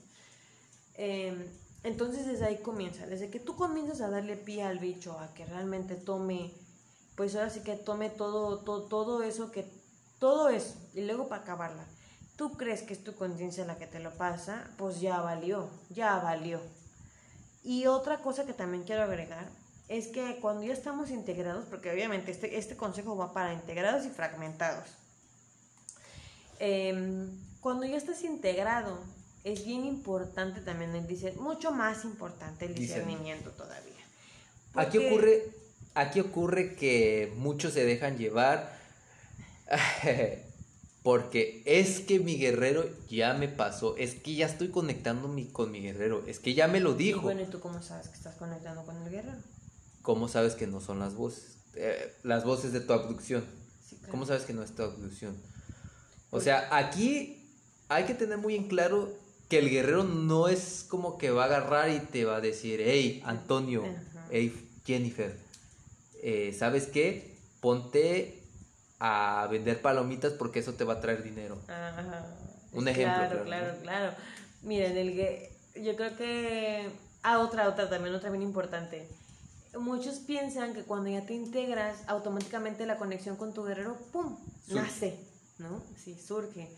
Em, 0.94 1.44
entonces 1.82 2.26
desde 2.26 2.46
ahí 2.46 2.58
comienza, 2.62 3.06
desde 3.06 3.28
que 3.28 3.40
tú 3.40 3.56
comienzas 3.56 4.00
a 4.00 4.08
darle 4.08 4.36
pie 4.36 4.62
al 4.62 4.78
bicho, 4.78 5.18
a 5.18 5.34
que 5.34 5.44
realmente 5.44 5.96
tome, 5.96 6.50
pues 7.14 7.34
ahora 7.36 7.50
sí 7.50 7.60
que 7.60 7.76
tome 7.76 8.08
todo, 8.08 8.60
todo, 8.60 8.84
todo 8.84 9.22
eso 9.22 9.50
que, 9.50 9.70
todo 10.18 10.48
eso, 10.48 10.76
y 10.94 11.02
luego 11.02 11.28
para 11.28 11.42
acabarla, 11.42 11.84
tú 12.36 12.52
crees 12.52 12.80
que 12.80 12.94
es 12.94 13.04
tu 13.04 13.14
conciencia 13.14 13.66
la 13.66 13.76
que 13.76 13.86
te 13.86 14.00
lo 14.00 14.12
pasa, 14.12 14.66
pues 14.78 15.02
ya 15.02 15.20
valió, 15.20 15.68
ya 15.90 16.18
valió. 16.20 16.58
Y 17.62 17.86
otra 17.86 18.22
cosa 18.22 18.46
que 18.46 18.54
también 18.54 18.84
quiero 18.84 19.02
agregar 19.02 19.46
es 19.89 20.09
que 20.09 20.39
cuando 20.41 20.62
ya 20.62 20.72
estamos 20.72 21.11
integrados, 21.11 21.66
porque 21.66 21.91
obviamente 21.91 22.30
este, 22.30 22.57
este 22.57 22.76
consejo 22.76 23.16
va 23.16 23.32
para 23.32 23.53
integrados 23.53 24.07
y 24.07 24.11
fragmentados, 24.11 24.89
em, 26.59 27.30
cuando 27.61 27.85
ya 27.85 27.97
estás 27.97 28.22
integrado, 28.24 28.99
es 29.45 29.64
bien 29.64 29.85
importante 29.85 30.61
también 30.61 30.95
el 30.95 31.07
discernimiento, 31.07 31.55
mucho 31.55 31.72
más 31.72 32.05
importante 32.05 32.64
el 32.64 32.74
discernimiento 32.74 33.51
todavía. 33.51 33.93
Aquí 34.74 34.99
ocurre, 34.99 35.45
aquí 35.95 36.20
ocurre 36.20 36.74
que 36.74 37.32
muchos 37.37 37.74
se 37.74 37.85
dejan 37.85 38.16
llevar 38.16 38.74
porque 41.03 41.62
es 41.66 42.01
que 42.01 42.18
mi 42.18 42.37
guerrero 42.37 42.87
ya 43.11 43.35
me 43.35 43.49
pasó, 43.49 43.97
es 43.99 44.14
que 44.14 44.35
ya 44.35 44.47
estoy 44.47 44.70
conectando 44.70 45.30
con 45.53 45.70
mi 45.70 45.80
guerrero, 45.80 46.24
es 46.26 46.39
que 46.41 46.55
ya 46.55 46.66
me 46.66 46.80
lo 46.80 46.95
dijo. 46.95 47.20
bueno, 47.20 47.43
¿y 47.43 47.47
tú 47.47 47.61
cómo 47.61 47.82
sabes 47.82 48.09
que 48.09 48.16
estás 48.16 48.37
conectando 48.37 48.85
con 48.85 48.97
el 49.03 49.11
guerrero? 49.11 49.37
¿Cómo 50.05 50.28
sabes 50.28 50.55
que 50.55 50.68
no 50.68 50.80
son 50.80 51.00
las 51.00 51.14
voces? 51.14 51.57
Eh, 51.74 52.14
las 52.22 52.44
voces 52.44 52.72
de 52.72 52.80
tu 52.80 52.92
abducción. 52.92 53.44
¿Cómo 54.11 54.26
sabes 54.26 54.44
que 54.44 54.52
no 54.52 54.62
es 54.62 54.72
tu 54.74 54.82
abducción? 54.82 55.32
O 56.26 56.30
pues 56.30 56.44
sea, 56.44 56.68
aquí 56.70 57.48
hay 57.88 58.05
que 58.05 58.14
tener 58.14 58.36
muy 58.38 58.55
en 58.55 58.68
claro 58.68 59.09
que 59.48 59.59
el 59.59 59.70
guerrero 59.70 60.05
no 60.05 60.48
es 60.48 60.84
como 60.88 61.16
que 61.16 61.30
va 61.30 61.44
a 61.44 61.46
agarrar 61.46 61.90
y 61.90 62.00
te 62.00 62.24
va 62.24 62.36
a 62.36 62.40
decir, 62.40 62.80
hey, 62.84 63.22
Antonio, 63.24 63.82
hey, 64.30 64.55
Jennifer, 64.84 65.36
eh, 66.22 66.55
¿sabes 66.57 66.86
qué? 66.86 67.38
Ponte 67.61 68.42
a 69.00 69.48
vender 69.50 69.80
palomitas 69.80 70.34
porque 70.34 70.59
eso 70.59 70.74
te 70.74 70.84
va 70.84 70.94
a 70.94 71.00
traer 71.00 71.22
dinero. 71.22 71.59
Un 72.72 72.88
ejemplo. 72.88 73.16
Claro, 73.16 73.44
claro, 73.44 73.78
claro. 73.80 74.14
Miren, 74.62 74.96
el 74.98 75.14
yo 75.82 75.96
creo 75.96 76.16
que... 76.16 76.90
Ah, 77.22 77.38
otra, 77.38 77.68
otra 77.68 77.88
también, 77.88 78.14
otra 78.14 78.28
bien 78.28 78.42
importante 78.42 79.09
muchos 79.79 80.18
piensan 80.20 80.75
que 80.75 80.85
cuando 80.85 81.11
ya 81.11 81.25
te 81.25 81.35
integras, 81.35 81.99
automáticamente 82.07 82.87
la 82.87 82.97
conexión 82.97 83.37
con 83.37 83.53
tu 83.53 83.64
guerrero, 83.64 83.97
¡pum!, 84.12 84.37
nace, 84.68 85.18
¿no? 85.59 85.83
Sí, 85.97 86.18
surge. 86.18 86.68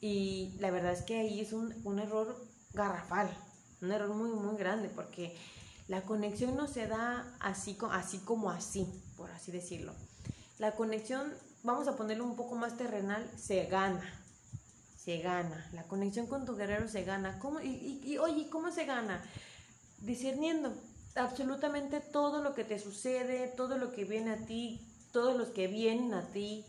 Y 0.00 0.54
la 0.58 0.70
verdad 0.70 0.92
es 0.92 1.02
que 1.02 1.20
ahí 1.20 1.40
es 1.40 1.52
un, 1.52 1.74
un 1.84 1.98
error 1.98 2.36
garrafal, 2.72 3.30
un 3.80 3.92
error 3.92 4.10
muy, 4.10 4.30
muy 4.30 4.56
grande, 4.56 4.88
porque 4.88 5.36
la 5.88 6.02
conexión 6.02 6.56
no 6.56 6.68
se 6.68 6.86
da 6.86 7.36
así, 7.40 7.76
así 7.90 8.18
como 8.18 8.50
así, 8.50 8.86
por 9.16 9.30
así 9.30 9.52
decirlo. 9.52 9.92
La 10.58 10.72
conexión, 10.72 11.32
vamos 11.62 11.88
a 11.88 11.96
ponerlo 11.96 12.24
un 12.24 12.36
poco 12.36 12.54
más 12.56 12.76
terrenal, 12.76 13.28
se 13.36 13.66
gana. 13.66 14.02
Se 14.96 15.18
gana. 15.18 15.68
La 15.72 15.84
conexión 15.84 16.26
con 16.26 16.44
tu 16.44 16.56
guerrero 16.56 16.88
se 16.88 17.04
gana. 17.04 17.38
¿Cómo? 17.38 17.60
Y, 17.60 17.68
y, 17.68 18.00
y 18.04 18.18
oye, 18.18 18.48
¿cómo 18.50 18.72
se 18.72 18.84
gana? 18.86 19.22
Discerniendo 20.00 20.74
absolutamente 21.16 22.00
todo 22.00 22.42
lo 22.42 22.54
que 22.54 22.64
te 22.64 22.78
sucede, 22.78 23.48
todo 23.56 23.78
lo 23.78 23.92
que 23.92 24.04
viene 24.04 24.32
a 24.32 24.46
ti, 24.46 24.80
todos 25.12 25.36
los 25.36 25.48
que 25.48 25.66
vienen 25.66 26.14
a 26.14 26.26
ti, 26.30 26.64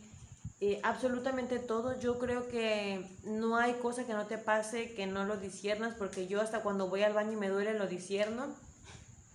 eh, 0.60 0.80
absolutamente 0.84 1.60
todo. 1.60 2.00
Yo 2.00 2.18
creo 2.18 2.48
que 2.48 3.06
no 3.26 3.58
hay 3.58 3.74
cosa 3.74 4.06
que 4.06 4.14
no 4.14 4.26
te 4.26 4.38
pase 4.38 4.94
que 4.94 5.06
no 5.06 5.26
lo 5.26 5.38
disiernas, 5.38 5.94
porque 5.96 6.28
yo 6.28 6.42
hasta 6.42 6.62
cuando 6.62 6.90
voy 6.90 7.04
al 7.04 7.14
baño 7.14 7.34
y 7.34 7.38
me 7.38 7.50
duele 7.50 7.74
lo 7.74 7.88
disierno. 7.88 8.48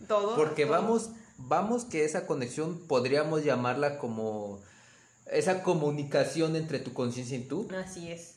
Todo. 0.08 0.34
Porque 0.34 0.64
vamos, 0.64 1.10
vamos 1.38 1.84
que 1.84 2.04
esa 2.04 2.26
conexión 2.26 2.80
podríamos 2.88 3.44
llamarla 3.44 3.98
como 3.98 4.60
esa 5.26 5.62
comunicación 5.62 6.56
entre 6.56 6.80
tu 6.80 6.92
conciencia 6.92 7.38
y 7.38 7.44
tú. 7.44 7.68
Así 7.76 8.10
es. 8.10 8.34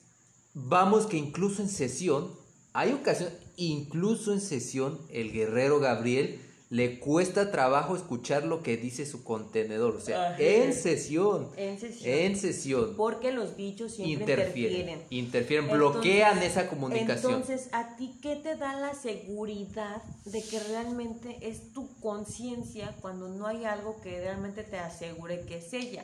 Vamos 0.53 1.07
que 1.07 1.17
incluso 1.17 1.63
en 1.63 1.69
sesión, 1.69 2.31
hay 2.73 2.93
ocasión, 2.93 3.29
incluso 3.55 4.31
en 4.31 4.41
sesión, 4.41 5.01
el 5.09 5.31
guerrero 5.31 5.79
Gabriel 5.79 6.39
le 6.69 6.99
cuesta 6.99 7.51
trabajo 7.51 7.95
escuchar 7.95 8.43
lo 8.43 8.63
que 8.63 8.75
dice 8.77 9.05
su 9.05 9.23
contenedor. 9.23 9.95
O 9.95 9.99
sea, 9.99 10.35
en 10.39 10.73
sesión. 10.73 11.51
En 11.57 11.79
sesión. 11.79 12.09
En 12.09 12.35
sesión. 12.35 12.93
Porque 12.97 13.31
los 13.31 13.55
bichos 13.55 13.93
siempre 13.93 14.33
interfieren. 14.33 15.01
Interfieren, 15.11 15.69
bloquean 15.69 16.41
esa 16.41 16.67
comunicación. 16.67 17.33
Entonces, 17.33 17.69
¿a 17.71 17.95
ti 17.95 18.17
qué 18.21 18.35
te 18.35 18.55
da 18.55 18.79
la 18.79 18.95
seguridad 18.95 20.01
de 20.25 20.41
que 20.43 20.59
realmente 20.59 21.37
es 21.41 21.71
tu 21.71 21.87
conciencia 21.99 22.95
cuando 22.99 23.29
no 23.29 23.45
hay 23.45 23.65
algo 23.65 24.01
que 24.01 24.19
realmente 24.19 24.63
te 24.63 24.79
asegure 24.79 25.41
que 25.41 25.57
es 25.57 25.71
ella? 25.73 26.03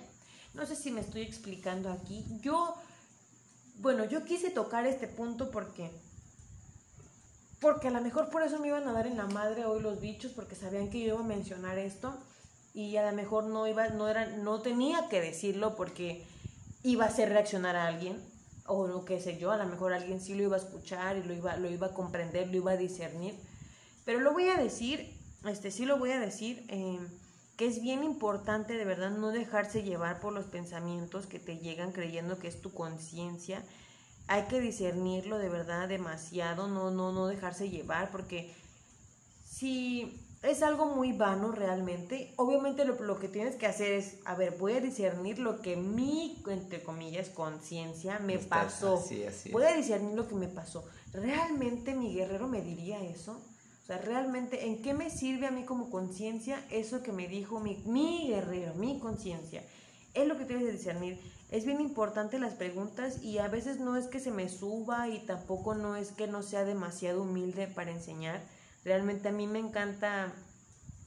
No 0.53 0.65
sé 0.67 0.75
si 0.75 0.91
me 0.91 1.01
estoy 1.01 1.21
explicando 1.21 1.89
aquí. 1.89 2.23
Yo, 2.41 2.75
bueno, 3.79 4.05
yo 4.05 4.25
quise 4.25 4.51
tocar 4.51 4.85
este 4.85 5.07
punto 5.07 5.49
porque 5.49 5.89
porque 7.61 7.89
a 7.89 7.91
lo 7.91 8.01
mejor 8.01 8.29
por 8.29 8.41
eso 8.41 8.59
me 8.59 8.69
iban 8.69 8.87
a 8.87 8.91
dar 8.91 9.05
en 9.05 9.17
la 9.17 9.27
madre 9.27 9.65
hoy 9.65 9.81
los 9.81 10.01
bichos, 10.01 10.31
porque 10.31 10.55
sabían 10.55 10.89
que 10.89 10.99
yo 10.99 11.13
iba 11.13 11.19
a 11.19 11.23
mencionar 11.23 11.77
esto 11.77 12.17
y 12.73 12.97
a 12.97 13.09
lo 13.09 13.15
mejor 13.15 13.45
no 13.45 13.67
iba, 13.67 13.87
no 13.89 14.07
era, 14.07 14.25
no 14.25 14.61
tenía 14.61 15.07
que 15.09 15.21
decirlo 15.21 15.75
porque 15.75 16.25
iba 16.83 17.05
a 17.05 17.09
hacer 17.09 17.29
reaccionar 17.29 17.75
a 17.75 17.85
alguien 17.85 18.17
o 18.65 18.87
lo 18.87 19.05
que 19.05 19.19
sé 19.19 19.37
yo, 19.37 19.51
a 19.51 19.57
lo 19.57 19.67
mejor 19.67 19.93
alguien 19.93 20.19
sí 20.19 20.33
lo 20.33 20.43
iba 20.43 20.55
a 20.55 20.59
escuchar 20.59 21.17
y 21.17 21.23
lo 21.23 21.33
iba, 21.33 21.55
lo 21.57 21.69
iba 21.69 21.87
a 21.87 21.93
comprender, 21.93 22.47
lo 22.47 22.57
iba 22.57 22.71
a 22.71 22.77
discernir, 22.77 23.35
pero 24.05 24.19
lo 24.19 24.33
voy 24.33 24.49
a 24.49 24.55
decir, 24.55 25.15
este 25.45 25.69
sí 25.69 25.85
lo 25.85 25.97
voy 25.97 26.11
a 26.11 26.19
decir, 26.19 26.65
eh, 26.69 26.99
que 27.57 27.67
es 27.67 27.79
bien 27.79 28.03
importante 28.03 28.73
de 28.73 28.85
verdad 28.85 29.11
no 29.11 29.29
dejarse 29.29 29.83
llevar 29.83 30.19
por 30.19 30.33
los 30.33 30.45
pensamientos 30.45 31.27
que 31.27 31.37
te 31.37 31.57
llegan 31.57 31.91
creyendo 31.91 32.39
que 32.39 32.47
es 32.47 32.59
tu 32.59 32.73
conciencia 32.73 33.63
hay 34.31 34.43
que 34.43 34.61
discernirlo 34.61 35.39
de 35.39 35.49
verdad 35.49 35.89
demasiado, 35.89 36.69
no, 36.69 36.89
no, 36.89 37.11
no 37.11 37.27
dejarse 37.27 37.69
llevar, 37.69 38.11
porque 38.11 38.49
si 39.43 40.17
es 40.41 40.63
algo 40.63 40.85
muy 40.85 41.11
vano 41.11 41.51
realmente, 41.51 42.33
obviamente 42.37 42.85
lo, 42.85 43.19
que 43.19 43.27
tienes 43.27 43.57
que 43.57 43.67
hacer 43.67 43.91
es, 43.91 44.19
a 44.23 44.35
ver, 44.35 44.55
voy 44.57 44.71
a 44.71 44.79
discernir 44.79 45.37
lo 45.37 45.59
que 45.59 45.75
mi, 45.75 46.41
entre 46.47 46.81
comillas, 46.81 47.27
conciencia 47.27 48.19
me 48.19 48.39
pasó. 48.39 49.03
Voy 49.51 49.65
a 49.65 49.75
discernir 49.75 50.15
lo 50.15 50.29
que 50.29 50.35
me 50.35 50.47
pasó. 50.47 50.85
¿Realmente 51.11 51.93
mi 51.93 52.13
guerrero 52.13 52.47
me 52.47 52.61
diría 52.61 53.03
eso? 53.03 53.33
O 53.33 53.85
sea, 53.85 53.97
realmente, 53.97 54.65
¿en 54.65 54.81
qué 54.81 54.93
me 54.93 55.09
sirve 55.09 55.47
a 55.47 55.51
mí 55.51 55.65
como 55.65 55.89
conciencia 55.89 56.65
eso 56.71 57.03
que 57.03 57.11
me 57.11 57.27
dijo 57.27 57.59
mi, 57.59 57.83
mi 57.85 58.29
guerrero, 58.29 58.75
mi 58.75 58.97
conciencia? 58.97 59.61
Es 60.13 60.25
lo 60.25 60.37
que 60.37 60.45
tienes 60.45 60.67
que 60.67 60.71
discernir 60.71 61.19
es 61.51 61.65
bien 61.65 61.81
importante 61.81 62.39
las 62.39 62.53
preguntas 62.53 63.21
y 63.21 63.39
a 63.39 63.49
veces 63.49 63.79
no 63.79 63.97
es 63.97 64.07
que 64.07 64.21
se 64.21 64.31
me 64.31 64.47
suba 64.47 65.09
y 65.09 65.19
tampoco 65.19 65.75
no 65.75 65.97
es 65.97 66.11
que 66.11 66.25
no 66.25 66.43
sea 66.43 66.63
demasiado 66.63 67.23
humilde 67.23 67.67
para 67.67 67.91
enseñar. 67.91 68.41
Realmente 68.85 69.27
a 69.27 69.31
mí 69.33 69.47
me 69.47 69.59
encanta 69.59 70.33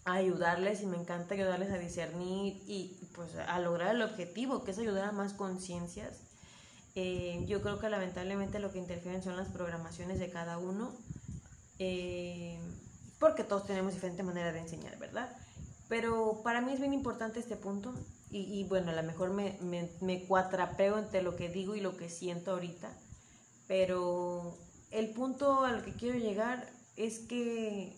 ayudarles 0.05 0.83
y 0.83 0.87
me 0.87 0.99
encanta 0.99 1.35
ayudarles 1.35 1.71
a 1.71 1.79
discernir 1.79 2.63
y 2.67 2.95
pues 3.15 3.35
a 3.37 3.59
lograr 3.59 3.95
el 3.95 4.03
objetivo, 4.03 4.65
que 4.65 4.73
es 4.73 4.79
ayudar 4.79 5.09
a 5.09 5.13
más 5.13 5.33
conciencias. 5.33 6.21
Eh, 6.95 7.43
yo 7.49 7.63
creo 7.63 7.79
que 7.79 7.89
lamentablemente 7.89 8.59
lo 8.59 8.71
que 8.71 8.79
interfieren 8.79 9.23
son 9.23 9.39
las 9.39 9.49
programaciones 9.49 10.19
de 10.21 10.31
cada 10.31 10.59
uno, 10.59 10.93
eh, 11.79 12.59
porque 13.19 13.45
todos 13.45 13.67
tenemos 13.67 13.95
diferente 13.95 14.23
manera 14.23 14.53
de 14.53 14.61
enseñar, 14.61 14.99
¿verdad? 14.99 15.35
Pero 15.89 16.43
para 16.45 16.61
mí 16.61 16.75
es 16.75 16.81
bien 16.81 16.93
importante 16.93 17.41
este 17.41 17.57
punto 17.57 17.95
y, 18.37 18.65
bueno, 18.65 18.91
a 18.91 18.95
lo 18.95 19.03
mejor 19.05 19.31
me, 19.31 19.57
me, 20.01 20.25
cuatrapeo 20.25 20.99
entre 20.99 21.23
lo 21.23 21.37
que 21.37 21.49
digo 21.49 21.77
y 21.77 21.81
lo 21.81 21.97
que 21.97 22.09
siento 22.09 22.51
ahorita, 22.51 22.91
pero 23.69 24.59
el 24.91 25.11
punto 25.11 25.65
al 25.65 25.85
que 25.85 25.93
quiero 25.93 26.19
llegar 26.19 26.69
es 26.97 27.21
que 27.21 27.97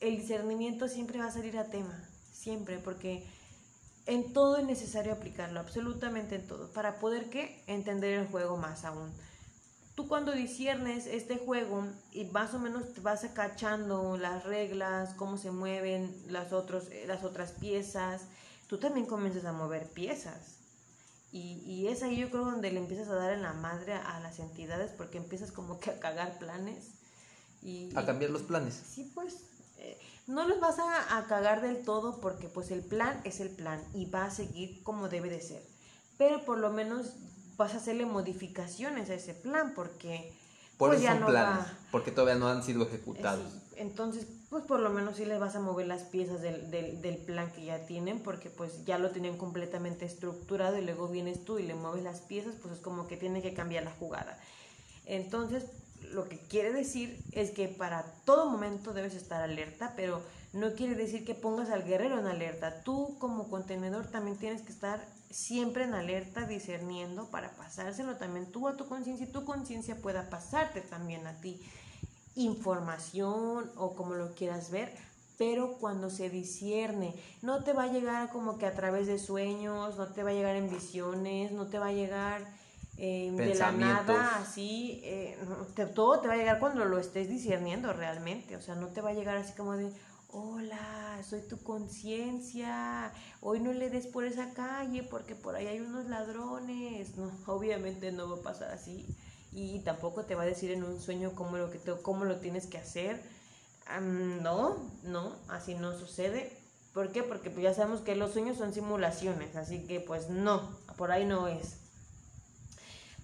el 0.00 0.16
discernimiento 0.16 0.88
siempre 0.88 1.18
va 1.18 1.26
a 1.26 1.32
salir 1.32 1.58
a 1.58 1.66
tema, 1.66 2.02
siempre, 2.32 2.78
porque 2.78 3.26
en 4.06 4.32
todo 4.32 4.56
es 4.56 4.64
necesario 4.64 5.12
aplicarlo, 5.12 5.60
absolutamente 5.60 6.36
en 6.36 6.46
todo, 6.46 6.72
para 6.72 6.98
poder 6.98 7.28
¿qué? 7.28 7.62
entender 7.66 8.18
el 8.18 8.26
juego 8.28 8.56
más 8.56 8.86
aún. 8.86 9.12
Tú 9.94 10.08
cuando 10.08 10.32
disiernes 10.32 11.06
este 11.06 11.36
juego 11.36 11.86
y 12.10 12.24
más 12.24 12.54
o 12.54 12.58
menos 12.58 12.94
te 12.94 13.00
vas 13.00 13.22
acachando 13.22 14.16
las 14.16 14.44
reglas, 14.44 15.14
cómo 15.14 15.36
se 15.36 15.50
mueven 15.50 16.16
las, 16.26 16.52
otros, 16.52 16.88
las 17.06 17.22
otras 17.22 17.52
piezas, 17.52 18.22
tú 18.66 18.78
también 18.78 19.06
comienzas 19.06 19.44
a 19.44 19.52
mover 19.52 19.88
piezas. 19.88 20.56
Y, 21.32 21.60
y, 21.66 21.88
es 21.88 22.02
ahí 22.02 22.16
yo 22.16 22.30
creo 22.30 22.44
donde 22.44 22.70
le 22.70 22.78
empiezas 22.78 23.08
a 23.08 23.14
dar 23.16 23.32
en 23.32 23.42
la 23.42 23.52
madre 23.52 23.94
a 23.94 24.20
las 24.20 24.38
entidades 24.38 24.92
porque 24.92 25.18
empiezas 25.18 25.50
como 25.50 25.80
que 25.80 25.90
a 25.90 25.98
cagar 25.98 26.38
planes. 26.38 26.92
Y, 27.60 27.90
a 27.96 28.06
cambiar 28.06 28.30
los 28.30 28.42
planes. 28.42 28.80
Sí, 28.88 29.10
pues 29.14 29.38
eh, 29.78 29.98
no 30.28 30.46
los 30.46 30.60
vas 30.60 30.78
a, 30.78 31.18
a, 31.18 31.24
cagar 31.26 31.60
del 31.60 31.84
todo 31.84 32.20
porque 32.20 32.48
pues 32.48 32.70
el 32.70 32.82
plan 32.82 33.20
es 33.24 33.40
el 33.40 33.50
plan 33.50 33.82
y 33.94 34.06
va 34.06 34.26
a 34.26 34.30
seguir 34.30 34.82
como 34.84 35.08
debe 35.08 35.28
de 35.28 35.40
ser. 35.40 35.62
Pero 36.18 36.44
por 36.44 36.58
lo 36.58 36.70
menos 36.70 37.14
vas 37.56 37.74
a 37.74 37.78
hacerle 37.78 38.06
modificaciones 38.06 39.10
a 39.10 39.14
ese 39.14 39.34
plan 39.34 39.72
porque... 39.74 40.32
Por 40.78 40.90
pues, 40.90 41.02
ya 41.02 41.14
no 41.14 41.26
planes, 41.26 41.66
porque 41.92 42.10
todavía 42.10 42.34
no 42.34 42.48
han 42.48 42.64
sido 42.64 42.82
ejecutados. 42.82 43.46
Entonces, 43.76 44.26
pues 44.50 44.64
por 44.64 44.80
lo 44.80 44.90
menos 44.90 45.16
sí 45.16 45.24
les 45.24 45.40
vas 45.40 45.56
a 45.56 45.60
mover 45.60 45.86
las 45.86 46.02
piezas 46.02 46.40
del, 46.40 46.70
del, 46.70 47.00
del, 47.00 47.16
plan 47.16 47.50
que 47.52 47.64
ya 47.64 47.86
tienen, 47.86 48.20
porque 48.20 48.50
pues 48.50 48.84
ya 48.84 48.98
lo 48.98 49.10
tienen 49.10 49.36
completamente 49.36 50.04
estructurado 50.04 50.78
y 50.78 50.84
luego 50.84 51.08
vienes 51.08 51.44
tú 51.44 51.58
y 51.58 51.64
le 51.64 51.74
mueves 51.74 52.02
las 52.02 52.20
piezas, 52.20 52.54
pues 52.60 52.74
es 52.74 52.80
como 52.80 53.06
que 53.06 53.16
tiene 53.16 53.42
que 53.42 53.54
cambiar 53.54 53.84
la 53.84 53.92
jugada. 53.92 54.38
Entonces, 55.06 55.64
lo 56.12 56.28
que 56.28 56.38
quiere 56.38 56.72
decir 56.72 57.22
es 57.32 57.50
que 57.50 57.68
para 57.68 58.04
todo 58.24 58.50
momento 58.50 58.92
debes 58.92 59.14
estar 59.14 59.42
alerta, 59.42 59.94
pero 59.96 60.22
no 60.52 60.72
quiere 60.74 60.94
decir 60.94 61.24
que 61.24 61.34
pongas 61.34 61.70
al 61.70 61.84
guerrero 61.84 62.18
en 62.18 62.26
alerta. 62.26 62.82
Tú 62.82 63.16
como 63.18 63.48
contenedor 63.48 64.06
también 64.06 64.36
tienes 64.36 64.62
que 64.62 64.72
estar 64.72 65.04
siempre 65.30 65.84
en 65.84 65.94
alerta, 65.94 66.46
discerniendo 66.46 67.28
para 67.30 67.50
pasárselo 67.56 68.16
también 68.16 68.46
tú 68.46 68.68
a 68.68 68.76
tu 68.76 68.86
conciencia 68.86 69.26
y 69.26 69.32
tu 69.32 69.44
conciencia 69.44 69.96
pueda 69.96 70.30
pasarte 70.30 70.80
también 70.80 71.26
a 71.26 71.40
ti 71.40 71.60
información 72.36 73.70
o 73.76 73.94
como 73.94 74.14
lo 74.14 74.34
quieras 74.34 74.70
ver, 74.70 74.92
pero 75.38 75.74
cuando 75.78 76.10
se 76.10 76.30
discierne, 76.30 77.14
no 77.42 77.64
te 77.64 77.72
va 77.72 77.84
a 77.84 77.92
llegar 77.92 78.30
como 78.30 78.58
que 78.58 78.66
a 78.66 78.74
través 78.74 79.06
de 79.06 79.18
sueños, 79.18 79.96
no 79.96 80.06
te 80.08 80.22
va 80.22 80.30
a 80.30 80.34
llegar 80.34 80.56
en 80.56 80.70
visiones, 80.70 81.52
no 81.52 81.66
te 81.66 81.78
va 81.78 81.88
a 81.88 81.92
llegar 81.92 82.42
eh, 82.96 83.32
de 83.32 83.54
la 83.56 83.72
nada, 83.72 84.38
así, 84.38 85.00
eh, 85.02 85.36
todo 85.94 86.20
te 86.20 86.28
va 86.28 86.34
a 86.34 86.36
llegar 86.36 86.60
cuando 86.60 86.84
lo 86.84 86.98
estés 86.98 87.28
discerniendo 87.28 87.92
realmente, 87.92 88.56
o 88.56 88.60
sea, 88.60 88.76
no 88.76 88.88
te 88.88 89.00
va 89.00 89.10
a 89.10 89.14
llegar 89.14 89.36
así 89.36 89.52
como 89.54 89.76
de, 89.76 89.92
hola, 90.28 91.18
soy 91.28 91.40
tu 91.42 91.58
conciencia, 91.58 93.12
hoy 93.40 93.58
no 93.58 93.72
le 93.72 93.90
des 93.90 94.06
por 94.06 94.24
esa 94.24 94.52
calle 94.52 95.02
porque 95.02 95.34
por 95.34 95.56
ahí 95.56 95.66
hay 95.66 95.80
unos 95.80 96.06
ladrones, 96.06 97.16
no, 97.16 97.32
obviamente 97.46 98.12
no 98.12 98.28
va 98.28 98.36
a 98.36 98.42
pasar 98.42 98.70
así 98.70 99.06
y 99.54 99.78
tampoco 99.80 100.24
te 100.24 100.34
va 100.34 100.42
a 100.42 100.46
decir 100.46 100.72
en 100.72 100.82
un 100.82 101.00
sueño 101.00 101.32
cómo 101.34 101.56
lo, 101.56 101.70
que 101.70 101.78
te, 101.78 101.92
cómo 102.02 102.24
lo 102.24 102.36
tienes 102.36 102.66
que 102.66 102.78
hacer, 102.78 103.22
no, 104.42 104.76
no, 105.04 105.36
así 105.48 105.74
no 105.74 105.96
sucede. 105.96 106.56
¿Por 106.92 107.12
qué? 107.12 107.22
Porque 107.22 107.50
pues 107.50 107.62
ya 107.62 107.74
sabemos 107.74 108.00
que 108.00 108.16
los 108.16 108.32
sueños 108.32 108.58
son 108.58 108.72
simulaciones, 108.72 109.56
así 109.56 109.86
que 109.86 110.00
pues 110.00 110.28
no, 110.28 110.76
por 110.96 111.12
ahí 111.12 111.24
no 111.24 111.48
es. 111.48 111.76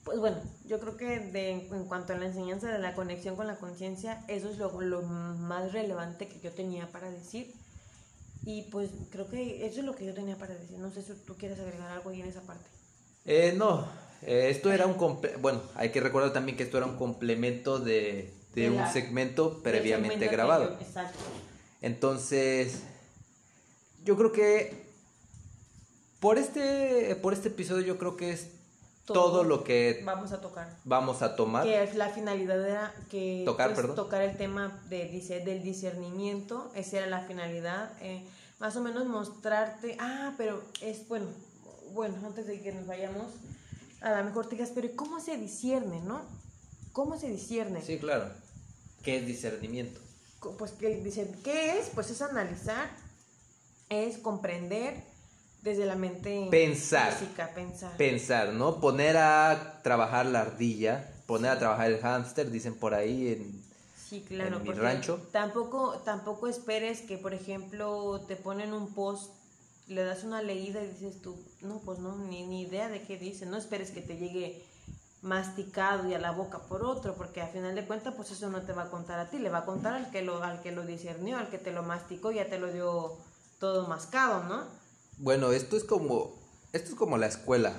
Pues 0.05 0.19
bueno, 0.19 0.39
yo 0.67 0.81
creo 0.81 0.97
que 0.97 1.21
de, 1.21 1.51
en 1.51 1.85
cuanto 1.85 2.13
a 2.13 2.17
la 2.17 2.27
enseñanza 2.27 2.69
de 2.69 2.79
la 2.79 2.95
conexión 2.95 3.37
con 3.37 3.47
la 3.47 3.57
conciencia, 3.57 4.25
eso 4.29 4.49
es 4.49 4.59
lo, 4.59 4.81
lo, 4.81 5.03
más 5.03 5.73
relevante 5.73 6.27
que 6.27 6.41
yo 6.41 6.51
tenía 6.53 6.91
para 6.91 7.11
decir. 7.11 7.55
Y 8.45 8.63
pues 8.71 8.91
creo 9.11 9.29
que 9.29 9.67
eso 9.67 9.81
es 9.81 9.85
lo 9.85 9.95
que 9.95 10.07
yo 10.07 10.15
tenía 10.15 10.37
para 10.37 10.55
decir. 10.55 10.79
No 10.79 10.91
sé 10.91 11.03
si 11.03 11.13
tú 11.13 11.37
quieres 11.37 11.61
agregar 11.61 11.91
algo 11.91 12.11
ahí 12.11 12.23
en 12.23 12.29
esa 12.29 12.41
parte. 12.41 12.65
Eh, 13.27 13.55
no, 13.57 13.87
eh, 14.23 14.49
esto 14.51 14.73
era 14.73 14.87
un... 14.87 14.97
Bueno, 15.41 15.63
hay 15.75 15.91
que 15.91 16.01
recordar 16.01 16.33
también 16.33 16.57
que 16.57 16.65
esto 16.65 16.77
era 16.77 16.87
un 16.87 16.97
complemento 16.97 17.79
de, 17.79 18.33
de, 18.55 18.71
un 18.71 18.87
segmento 18.93 19.63
previamente 19.63 20.29
grabado. 20.29 20.77
exacto. 20.81 21.19
Entonces, 21.83 22.83
yo 24.05 24.17
creo 24.17 24.33
que 24.33 24.91
por 26.21 26.37
este, 26.39 27.17
por 27.17 27.33
este 27.33 27.49
episodio 27.49 27.87
yo 27.87 27.99
creo 27.99 28.17
que 28.17 28.33
es 28.33 28.49
todo, 29.07 29.43
lo 29.43 29.65
que 29.65 30.03
vamos 30.05 30.33
a 30.33 30.41
tocar. 30.41 30.77
Vamos 30.85 31.23
a 31.23 31.35
tomar. 31.35 31.65
Que 31.65 31.83
es 31.83 31.95
la 31.95 32.11
finalidad 32.11 32.65
era 32.65 32.95
que 33.11 33.43
tocar, 33.45 33.75
pues, 33.75 33.95
tocar 33.95 34.23
el 34.23 34.37
tema 34.37 34.81
de, 34.89 35.09
del 35.45 35.63
discernimiento, 35.63 36.71
esa 36.75 36.99
era 36.99 37.07
la 37.07 37.21
finalidad, 37.21 37.93
eh, 38.01 38.23
más 38.61 38.77
o 38.77 38.81
menos 38.81 39.07
mostrarte, 39.07 39.97
ah, 39.99 40.35
pero 40.37 40.63
es 40.81 41.09
bueno, 41.09 41.27
bueno, 41.93 42.15
antes 42.25 42.47
de 42.47 42.61
que 42.61 42.73
nos 42.73 42.87
vayamos, 42.87 43.27
a 44.01 44.19
lo 44.19 44.25
mejor 44.25 44.49
te 44.49 44.57
digas, 44.57 44.73
pero 44.75 44.89
¿cómo 44.97 45.21
se 45.21 45.37
discierne, 45.37 46.01
no? 46.01 46.23
¿Cómo 46.93 47.19
se 47.19 47.29
discierne? 47.29 47.83
Sí, 47.83 47.99
claro. 47.99 48.31
¿Qué 49.03 49.19
es 49.19 49.27
discernimiento? 49.27 50.01
Pues 50.59 50.73
que 50.73 50.89
dicen, 50.97 51.31
¿qué 51.45 51.79
es? 51.79 51.91
Pues 51.95 52.11
es 52.11 52.23
analizar, 52.23 52.91
es 53.89 54.19
comprender, 54.19 55.05
desde 55.63 55.85
la 55.85 55.95
mente 55.95 56.49
pensar, 56.51 57.13
física, 57.13 57.51
pensar. 57.55 57.97
Pensar, 57.97 58.53
¿no? 58.53 58.81
Poner 58.81 59.17
a 59.17 59.81
trabajar 59.83 60.27
la 60.27 60.41
ardilla, 60.41 61.13
poner 61.27 61.51
a 61.51 61.59
trabajar 61.59 61.91
el 61.91 62.01
hámster, 62.01 62.51
dicen 62.51 62.75
por 62.75 62.95
ahí 62.95 63.29
en, 63.29 63.63
sí, 64.09 64.25
claro, 64.27 64.57
en 64.57 64.63
mi 64.63 64.73
rancho. 64.73 65.21
Tampoco, 65.33 66.01
tampoco 66.05 66.49
esperes 66.49 67.03
que, 67.03 67.19
por 67.19 67.35
ejemplo, 67.35 68.21
te 68.27 68.37
ponen 68.37 68.73
un 68.73 68.95
post, 68.95 69.33
le 69.91 70.05
das 70.05 70.25
una 70.25 70.41
leída 70.41 70.83
y 70.83 70.89
dices 70.89 71.21
tú, 71.21 71.37
no, 71.61 71.81
pues 71.81 71.99
no, 71.99 72.17
ni, 72.17 72.47
ni 72.47 72.63
idea 72.63 72.89
de 72.89 73.03
qué 73.03 73.19
dice. 73.19 73.45
No 73.45 73.57
esperes 73.57 73.91
que 73.91 74.01
te 74.01 74.17
llegue 74.17 74.65
masticado 75.21 76.09
y 76.09 76.15
a 76.15 76.19
la 76.19 76.31
boca 76.31 76.61
por 76.61 76.83
otro, 76.83 77.15
porque 77.15 77.43
al 77.43 77.51
final 77.51 77.75
de 77.75 77.87
cuentas, 77.87 78.15
pues 78.17 78.31
eso 78.31 78.49
no 78.49 78.63
te 78.63 78.73
va 78.73 78.85
a 78.85 78.91
contar 78.91 79.19
a 79.19 79.29
ti, 79.29 79.39
le 79.39 79.51
va 79.51 79.59
a 79.59 79.65
contar 79.67 79.95
al 79.95 80.11
que 80.11 80.23
lo, 80.23 80.43
al 80.43 80.63
que 80.63 80.73
lo 80.73 80.87
discernió, 80.87 81.37
al 81.37 81.51
que 81.51 81.59
te 81.59 81.73
lo 81.73 81.83
masticó, 81.83 82.31
ya 82.31 82.49
te 82.49 82.59
lo 82.59 82.73
dio 82.73 83.19
todo 83.59 83.87
mascado, 83.89 84.45
¿no? 84.45 84.65
Bueno, 85.19 85.53
esto 85.53 85.77
es 85.77 85.85
como 85.85 86.41
esto 86.73 86.91
es 86.91 86.95
como 86.95 87.19
la 87.19 87.27
escuela. 87.27 87.73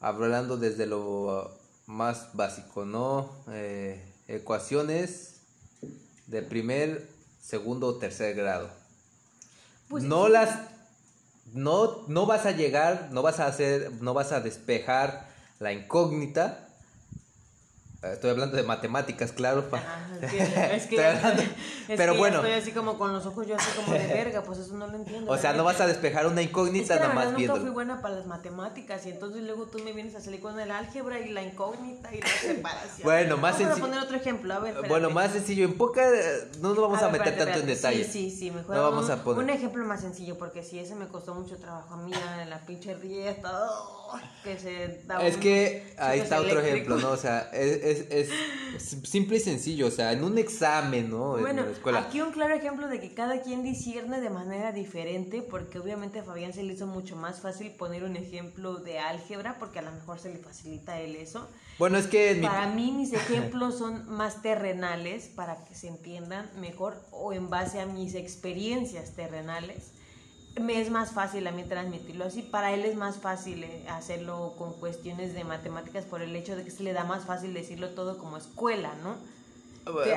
Hablando 0.00 0.58
desde 0.58 0.86
lo 0.86 1.50
más 1.86 2.34
básico, 2.34 2.84
¿no? 2.84 3.30
Eh, 3.48 4.04
ecuaciones 4.28 5.40
de 6.26 6.42
primer, 6.42 7.08
segundo 7.40 7.86
o 7.86 7.94
tercer 7.96 8.34
grado. 8.34 8.68
Pues 9.88 10.04
no 10.04 10.28
las 10.28 10.73
no, 11.54 12.04
no 12.08 12.26
vas 12.26 12.46
a 12.46 12.50
llegar, 12.50 13.08
no 13.12 13.22
vas 13.22 13.40
a 13.40 13.46
hacer, 13.46 13.92
no 14.00 14.12
vas 14.12 14.32
a 14.32 14.40
despejar 14.40 15.28
la 15.60 15.72
incógnita 15.72 16.63
Estoy 18.12 18.30
hablando 18.30 18.56
de 18.56 18.62
matemáticas, 18.62 19.32
claro. 19.32 19.64
es 20.72 20.86
que, 20.86 20.96
pero 21.96 22.14
bueno. 22.16 22.36
Estoy 22.36 22.52
así 22.52 22.72
como 22.72 22.98
con 22.98 23.12
los 23.12 23.26
ojos 23.26 23.46
yo 23.46 23.56
así 23.56 23.70
como 23.76 23.92
de 23.92 24.06
verga, 24.14 24.42
pues 24.42 24.58
eso 24.58 24.74
no 24.74 24.86
lo 24.86 24.96
entiendo. 24.96 25.30
O 25.30 25.36
sea, 25.38 25.52
no 25.52 25.64
vas 25.64 25.80
a 25.80 25.86
despejar 25.86 26.26
una 26.26 26.42
incógnita 26.42 26.96
nada 26.96 27.14
más 27.14 27.36
viendo. 27.36 27.56
Yo 27.56 27.62
fui 27.62 27.70
buena 27.70 28.00
para 28.00 28.16
las 28.16 28.26
matemáticas 28.26 29.04
y 29.06 29.10
entonces 29.10 29.42
luego 29.42 29.66
tú 29.66 29.78
me 29.78 29.92
vienes 29.92 30.14
a 30.14 30.20
salir 30.20 30.40
con 30.40 30.58
el 30.58 30.70
álgebra 30.70 31.20
y 31.20 31.30
la 31.30 31.42
incógnita 31.42 32.14
y 32.14 32.20
la 32.20 32.26
separación. 32.40 33.02
bueno, 33.04 33.36
más 33.36 33.56
sencillo. 33.56 33.70
Vamos 33.70 33.82
a 33.82 33.90
poner 33.90 34.04
otro 34.04 34.16
ejemplo, 34.16 34.54
a 34.54 34.58
ver. 34.58 34.88
Bueno, 34.88 35.10
más 35.10 35.32
sencillo, 35.32 35.64
en 35.64 35.76
poca 35.76 36.02
no 36.60 36.70
nos 36.70 36.80
vamos 36.80 37.02
a, 37.02 37.08
meter 37.08 37.36
tanto 37.36 37.58
en 37.60 37.66
detalle. 37.66 38.04
Sí, 38.04 38.30
sí, 38.30 38.36
sí, 38.36 38.50
mejor. 38.50 38.76
No 38.76 38.82
vamos 38.82 39.10
a 39.10 39.22
poner. 39.22 39.44
Un 39.44 39.50
ejemplo 39.50 39.84
más 39.84 40.00
sencillo 40.00 40.36
porque 40.38 40.62
si 40.62 40.78
ese 40.78 40.94
me 40.94 41.08
costó 41.08 41.34
mucho 41.34 41.56
trabajo 41.56 41.94
a 41.94 41.96
mí 41.98 42.12
en 42.40 42.50
la 42.50 42.64
pinche 42.66 42.94
rieta, 42.94 43.68
que 44.42 44.58
se 44.58 45.00
da 45.06 45.24
Es 45.26 45.36
que 45.36 45.94
ahí 45.98 46.20
está 46.20 46.40
otro 46.40 46.60
ejemplo, 46.60 46.96
¿no? 46.96 47.10
O 47.10 47.16
sea, 47.16 47.50
es 47.52 47.93
es, 48.10 48.28
simple 48.78 49.36
y 49.36 49.40
sencillo, 49.40 49.86
o 49.86 49.90
sea, 49.90 50.12
en 50.12 50.24
un 50.24 50.38
examen, 50.38 51.10
¿no? 51.10 51.38
Bueno, 51.38 51.60
en 51.60 51.66
la 51.66 51.72
escuela. 51.72 51.98
aquí 52.00 52.20
un 52.20 52.32
claro 52.32 52.54
ejemplo 52.54 52.88
de 52.88 53.00
que 53.00 53.14
cada 53.14 53.42
quien 53.42 53.62
discierne 53.62 54.20
de 54.20 54.30
manera 54.30 54.72
diferente, 54.72 55.42
porque 55.42 55.78
obviamente 55.78 56.20
a 56.20 56.24
Fabián 56.24 56.52
se 56.52 56.62
le 56.62 56.72
hizo 56.72 56.86
mucho 56.86 57.16
más 57.16 57.40
fácil 57.40 57.70
poner 57.72 58.04
un 58.04 58.16
ejemplo 58.16 58.76
de 58.76 58.98
álgebra, 58.98 59.56
porque 59.58 59.78
a 59.78 59.82
lo 59.82 59.92
mejor 59.92 60.18
se 60.18 60.30
le 60.30 60.38
facilita 60.38 60.94
a 60.94 61.00
él 61.00 61.16
eso. 61.16 61.48
Bueno, 61.78 61.98
es 61.98 62.06
que... 62.06 62.38
Para 62.42 62.68
mí 62.68 62.92
mis 62.92 63.12
ejemplos 63.14 63.78
son 63.78 64.08
más 64.08 64.42
terrenales, 64.42 65.26
para 65.26 65.64
que 65.64 65.74
se 65.74 65.88
entiendan 65.88 66.50
mejor, 66.60 66.96
o 67.10 67.32
en 67.32 67.50
base 67.50 67.80
a 67.80 67.86
mis 67.86 68.14
experiencias 68.14 69.14
terrenales 69.14 69.92
me 70.60 70.80
es 70.80 70.90
más 70.90 71.12
fácil 71.12 71.46
a 71.46 71.52
mí 71.52 71.64
transmitirlo 71.64 72.24
así. 72.24 72.42
Para 72.42 72.72
él 72.72 72.84
es 72.84 72.96
más 72.96 73.16
fácil 73.16 73.64
eh, 73.64 73.84
hacerlo 73.88 74.54
con 74.56 74.72
cuestiones 74.74 75.34
de 75.34 75.44
matemáticas 75.44 76.04
por 76.04 76.22
el 76.22 76.34
hecho 76.36 76.56
de 76.56 76.64
que 76.64 76.70
se 76.70 76.82
le 76.82 76.92
da 76.92 77.04
más 77.04 77.24
fácil 77.24 77.54
decirlo 77.54 77.90
todo 77.90 78.18
como 78.18 78.36
escuela, 78.36 78.94
¿no? 79.02 79.16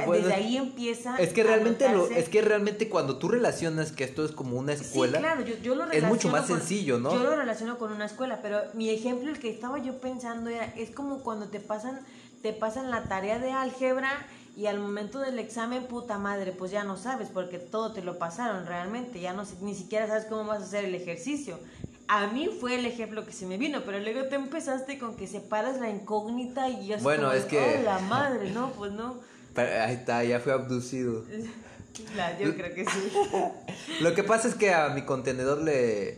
Desde 0.10 0.34
ahí 0.34 0.56
empieza. 0.56 1.18
Es 1.18 1.34
que 1.34 1.44
realmente 1.44 1.90
lo, 1.90 2.08
es 2.08 2.30
que 2.30 2.42
realmente 2.42 2.88
cuando 2.88 3.18
tú 3.18 3.28
relacionas 3.28 3.92
que 3.92 4.06
esto 4.06 4.24
es 4.24 4.32
como 4.32 4.58
una 4.58 4.72
escuela, 4.72 5.18
sí, 5.18 5.24
claro, 5.24 5.44
yo, 5.44 5.76
lo 5.76 5.92
es 5.92 6.04
mucho 6.04 6.30
más 6.30 6.48
sencillo, 6.48 7.00
¿no? 7.00 7.12
Yo 7.12 7.22
lo 7.22 7.36
relaciono 7.36 7.78
con 7.78 7.92
una 7.92 8.06
escuela, 8.06 8.40
pero 8.42 8.62
mi 8.76 8.90
ejemplo 8.90 9.30
el 9.30 9.40
que 9.40 9.50
estaba 9.50 9.78
yo 9.80 10.00
pensando 10.00 10.50
era 10.50 10.66
es 10.78 10.92
como 10.92 11.20
cuando 11.20 11.50
te 11.50 11.60
pasan 11.60 12.00
te 12.42 12.54
pasan 12.54 12.92
la 12.92 13.04
tarea 13.04 13.40
de 13.40 13.52
álgebra 13.52 14.12
y 14.58 14.66
al 14.66 14.80
momento 14.80 15.20
del 15.20 15.38
examen, 15.38 15.84
puta 15.84 16.18
madre, 16.18 16.52
pues 16.52 16.72
ya 16.72 16.84
no 16.84 16.98
sabes 16.98 17.30
porque 17.32 17.60
todo 17.60 17.94
te 17.94 18.02
lo 18.02 18.18
pasaron 18.18 18.66
realmente, 18.66 19.20
ya 19.20 19.32
no 19.32 19.44
ni 19.62 19.76
siquiera 19.76 20.08
sabes 20.08 20.26
cómo 20.26 20.46
vas 20.46 20.62
a 20.62 20.66
hacer 20.66 20.84
el 20.84 20.96
ejercicio. 20.96 21.60
A 22.08 22.26
mí 22.26 22.50
fue 22.60 22.74
el 22.74 22.88
ejemplo 22.88 23.24
que 23.24 23.34
se 23.34 23.46
me 23.46 23.60
vino, 23.60 23.84
pero 23.86 24.00
luego 24.00 24.24
te 24.30 24.36
empezaste 24.36 24.98
con 24.98 25.16
que 25.16 25.28
separas 25.28 25.80
la 25.80 25.92
incógnita 25.92 26.70
y 26.70 26.88
ya 26.88 26.98
Bueno, 26.98 27.32
es 27.34 27.46
que... 27.46 27.60
Oh, 27.60 27.84
la 27.84 28.00
madre, 28.00 28.50
no, 28.50 28.72
pues 28.72 28.92
no. 28.94 29.20
ahí 29.56 29.94
está, 29.94 30.24
ya 30.24 30.40
fue 30.40 30.54
abducido. 30.54 31.24
yo 32.40 32.56
creo 32.56 32.74
que 32.74 32.84
sí. 32.84 33.12
Lo 34.02 34.16
que 34.16 34.24
pasa 34.24 34.48
es 34.48 34.56
que 34.56 34.74
a 34.74 34.90
mi 34.90 35.04
contenedor 35.04 35.62
le 35.62 36.18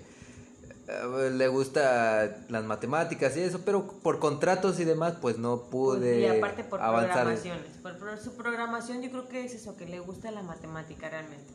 le 1.31 1.47
gusta 1.47 2.37
las 2.49 2.63
matemáticas 2.63 3.35
y 3.37 3.41
eso, 3.41 3.61
pero 3.63 3.85
por 3.87 4.19
contratos 4.19 4.79
y 4.79 4.85
demás, 4.85 5.15
pues 5.21 5.37
no 5.37 5.63
pude 5.63 6.21
y 6.21 6.25
aparte 6.25 6.63
por 6.63 6.79
programaciones. 6.79 7.65
Por, 7.81 8.19
su 8.19 8.35
programación 8.35 9.01
yo 9.01 9.09
creo 9.09 9.27
que 9.27 9.45
es 9.45 9.53
eso, 9.53 9.75
que 9.75 9.85
le 9.85 9.99
gusta 9.99 10.31
la 10.31 10.41
matemática 10.41 11.09
realmente. 11.09 11.53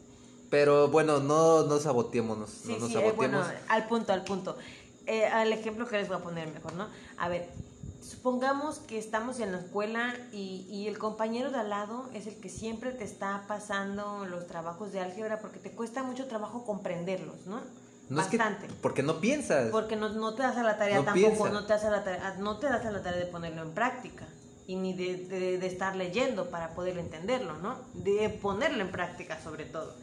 Pero 0.51 0.89
bueno, 0.89 1.18
no, 1.20 1.64
no 1.64 1.78
saboteémonos. 1.78 2.51
Sí, 2.51 2.76
sí, 2.87 2.97
eh, 2.97 3.12
bueno, 3.16 3.43
al 3.68 3.89
punto, 3.89 4.12
al 4.12 4.24
punto. 4.24 4.57
Eh, 5.07 5.26
al 5.26 5.53
ejemplo 5.53 5.87
que 5.89 5.97
les 5.97 6.09
voy 6.09 6.18
a 6.18 6.20
poner 6.20 6.49
mejor, 6.49 6.74
¿no? 6.74 6.89
A 7.18 7.28
ver, 7.28 7.49
supongamos 8.03 8.78
que 8.78 8.99
estamos 8.99 9.41
en 9.41 9.53
la 9.53 9.59
escuela 9.59 10.14
y, 10.32 10.66
y, 10.70 10.87
el 10.87 10.99
compañero 10.99 11.51
de 11.51 11.59
al 11.59 11.70
lado 11.70 12.09
es 12.14 12.26
el 12.26 12.37
que 12.37 12.49
siempre 12.49 12.93
te 12.93 13.05
está 13.05 13.45
pasando 13.49 14.24
los 14.26 14.47
trabajos 14.47 14.93
de 14.93 15.01
álgebra 15.01 15.41
porque 15.41 15.59
te 15.59 15.72
cuesta 15.72 16.03
mucho 16.03 16.26
trabajo 16.26 16.64
comprenderlos, 16.64 17.47
¿no? 17.47 17.61
No 18.09 18.18
Bastante. 18.18 18.68
porque 18.82 19.02
no 19.02 19.20
piensas. 19.20 19.70
Porque 19.70 19.96
no, 19.96 20.11
no 20.11 20.34
te 20.34 20.42
das 20.42 20.57
a 20.57 20.62
la 20.62 20.76
tarea 20.76 21.02
tampoco, 21.05 21.48
no 21.48 21.64
te, 21.64 21.72
das 21.72 21.84
a 21.84 21.90
la 21.90 22.05
tarea, 22.05 22.36
no 22.38 22.59
te 22.59 22.66
das 22.66 22.84
a 22.84 22.90
la 22.90 23.02
tarea 23.02 23.18
de 23.18 23.26
ponerlo 23.26 23.62
en 23.62 23.72
práctica 23.72 24.26
y 24.66 24.76
ni 24.76 24.92
de, 24.94 25.59
de, 25.59 25.66
estar 25.66 25.96
leyendo 25.96 26.50
para 26.50 26.74
poder 26.74 26.98
entenderlo, 26.98 27.57
¿no? 27.59 27.78
De 27.94 28.28
ponerlo 28.28 28.82
en 28.82 28.90
práctica 28.90 29.40
sobre 29.42 29.64
todo. 29.64 29.94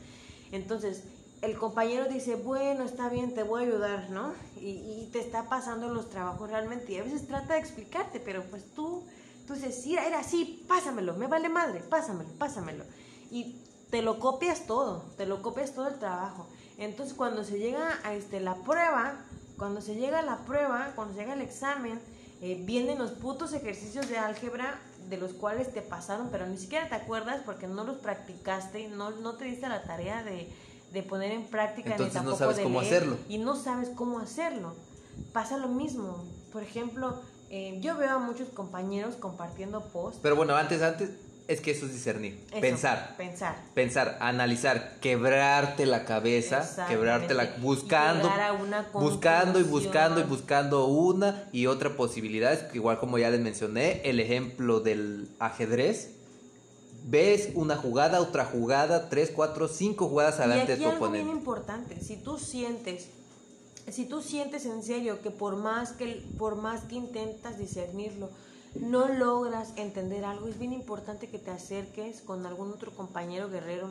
Entonces, 0.52 1.04
el 1.42 1.58
compañero 1.58 2.06
dice, 2.06 2.36
bueno, 2.36 2.84
está 2.84 3.10
bien, 3.10 3.34
te 3.34 3.44
voy 3.44 3.64
a 3.64 3.68
ayudar, 3.68 4.10
¿no? 4.10 4.34
Y, 4.60 4.70
y, 4.70 5.10
te 5.12 5.20
está 5.20 5.50
pasando 5.50 5.92
los 5.94 6.10
trabajos 6.10 6.50
realmente 6.50 6.94
y 6.94 6.98
a 6.98 7.04
veces 7.04 7.28
trata 7.28 7.54
de 7.54 7.60
explicarte, 7.60 8.20
pero 8.20 8.44
pues 8.44 8.64
tú, 8.76 9.04
tú 9.48 9.54
dices, 9.54 9.82
sí, 9.82 9.96
era 9.96 10.20
así, 10.20 10.64
pásamelo, 10.68 11.16
me 11.16 11.28
vale 11.28 11.50
madre, 11.50 11.82
pásamelo, 11.82 12.30
pásamelo. 12.38 12.84
Y 13.32 13.58
te 13.90 14.02
lo 14.02 14.20
copias 14.20 14.66
todo, 14.68 15.04
te 15.18 15.26
lo 15.26 15.42
copias 15.42 15.74
todo 15.74 15.88
el 15.88 16.00
trabajo. 16.00 16.48
Entonces 16.82 17.14
cuando 17.14 17.44
se 17.44 17.60
llega 17.60 18.00
a 18.04 18.16
este, 18.16 18.40
la 18.40 18.56
prueba, 18.56 19.14
cuando 19.56 19.82
se 19.82 19.94
llega 19.96 20.20
a 20.20 20.24
la 20.24 20.38
prueba, 20.40 20.94
cuando 20.96 21.14
se 21.14 21.20
llega 21.20 21.34
el 21.34 21.42
examen, 21.42 22.02
eh, 22.42 22.60
vienen 22.66 22.98
los 22.98 23.12
putos 23.12 23.54
ejercicios 23.54 24.10
de 24.10 24.18
álgebra 24.18 24.80
de 25.08 25.18
los 25.18 25.34
cuales 25.34 25.72
te 25.72 25.84
pasaron, 25.84 26.30
pero 26.32 26.48
ni 26.48 26.58
siquiera 26.58 26.90
te 26.90 26.96
acuerdas 26.96 27.42
porque 27.46 27.68
no 27.68 27.84
los 27.84 27.98
practicaste, 27.98 28.88
no, 28.88 29.12
no 29.12 29.34
te 29.34 29.46
diste 29.46 29.70
la 29.70 29.84
tarea 29.84 30.24
de, 30.24 30.52
de 30.92 31.04
poner 31.04 31.34
en 31.34 31.44
práctica 31.44 31.92
Entonces, 31.92 32.16
ni 32.16 32.20
tampoco 32.20 32.40
no 32.40 32.52
sabes 32.52 32.64
cómo 32.64 32.80
hacerlo. 32.80 33.18
Y 33.30 33.38
no 33.38 33.56
sabes 33.56 33.90
cómo 33.90 34.20
hacerlo. 34.20 34.74
Pasa 35.34 35.58
lo 35.58 35.68
mismo. 35.68 36.26
Por 36.52 36.64
ejemplo, 36.64 37.22
eh, 37.52 37.78
yo 37.82 37.96
veo 37.96 38.10
a 38.10 38.20
muchos 38.20 38.50
compañeros 38.50 39.16
compartiendo 39.18 39.82
posts. 39.82 40.20
Pero 40.24 40.36
bueno, 40.36 40.56
antes, 40.56 40.82
antes, 40.82 41.12
es 41.48 41.62
que 41.62 41.72
eso 41.72 41.86
es 41.86 41.94
discernir. 41.94 42.40
pensar. 42.62 43.16
Pensar. 43.18 43.62
Pensar, 43.74 44.18
analizar, 44.22 45.00
quebrarte 45.02 45.86
la 45.86 46.06
cabeza, 46.06 46.88
quebrarte 46.88 47.34
la 47.34 47.56
buscando 47.58 48.30
buscando 48.94 49.60
y 49.60 49.64
buscando 49.64 50.20
y 50.20 50.24
buscando 50.24 50.86
una 50.88 51.50
y 51.52 51.68
otra 51.68 51.96
posibilidad, 51.96 52.74
igual 52.74 53.00
como 53.00 53.18
ya 53.18 53.30
les 53.30 53.42
mencioné, 53.42 54.02
el 54.06 54.20
ejemplo 54.20 54.80
del 54.80 55.30
ajedrez. 55.40 56.12
Ves 57.04 57.50
una 57.56 57.78
jugada, 57.78 58.22
otra 58.22 58.46
jugada, 58.46 59.10
tres, 59.10 59.32
cuatro, 59.36 59.68
cinco 59.68 60.08
jugadas 60.08 60.40
adelante 60.40 60.78
de 60.78 60.84
tu 60.84 60.90
algo 60.90 61.10
bien 61.10 61.30
importante, 61.30 62.00
si 62.00 62.18
tú 62.18 62.38
sientes 62.38 63.08
si 63.90 64.06
tú 64.06 64.22
sientes 64.22 64.66
en 64.68 64.84
serio 64.84 65.22
que 65.22 65.32
por 65.32 65.56
más 65.56 65.94
que 65.94 66.24
por 66.38 66.56
más 66.56 66.82
que 66.84 66.96
intentas 66.96 67.58
discernirlo, 67.58 68.30
no 68.76 69.08
logras 69.08 69.74
entender 69.76 70.24
algo, 70.26 70.48
es 70.48 70.58
bien 70.58 70.74
importante 70.74 71.28
que 71.28 71.40
te 71.40 71.52
acerques 71.52 72.22
con 72.22 72.46
algún 72.46 72.72
otro 72.72 72.92
compañero 72.92 73.50
guerrero. 73.50 73.90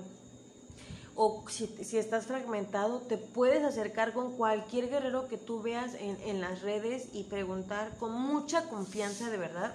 O 1.16 1.45
si, 1.49 1.66
si 1.66 1.99
estás 1.99 2.26
fragmentado, 2.26 3.01
te 3.01 3.18
puedes 3.18 3.62
acercar 3.62 4.12
con 4.12 4.37
cualquier 4.37 4.89
guerrero 4.89 5.28
que 5.28 5.37
tú 5.37 5.61
veas 5.61 5.95
en, 5.95 6.16
en 6.22 6.41
las 6.41 6.62
redes 6.62 7.09
y 7.12 7.24
preguntar 7.24 7.97
con 7.99 8.12
mucha 8.12 8.68
confianza 8.68 9.28
de 9.28 9.37
verdad. 9.37 9.74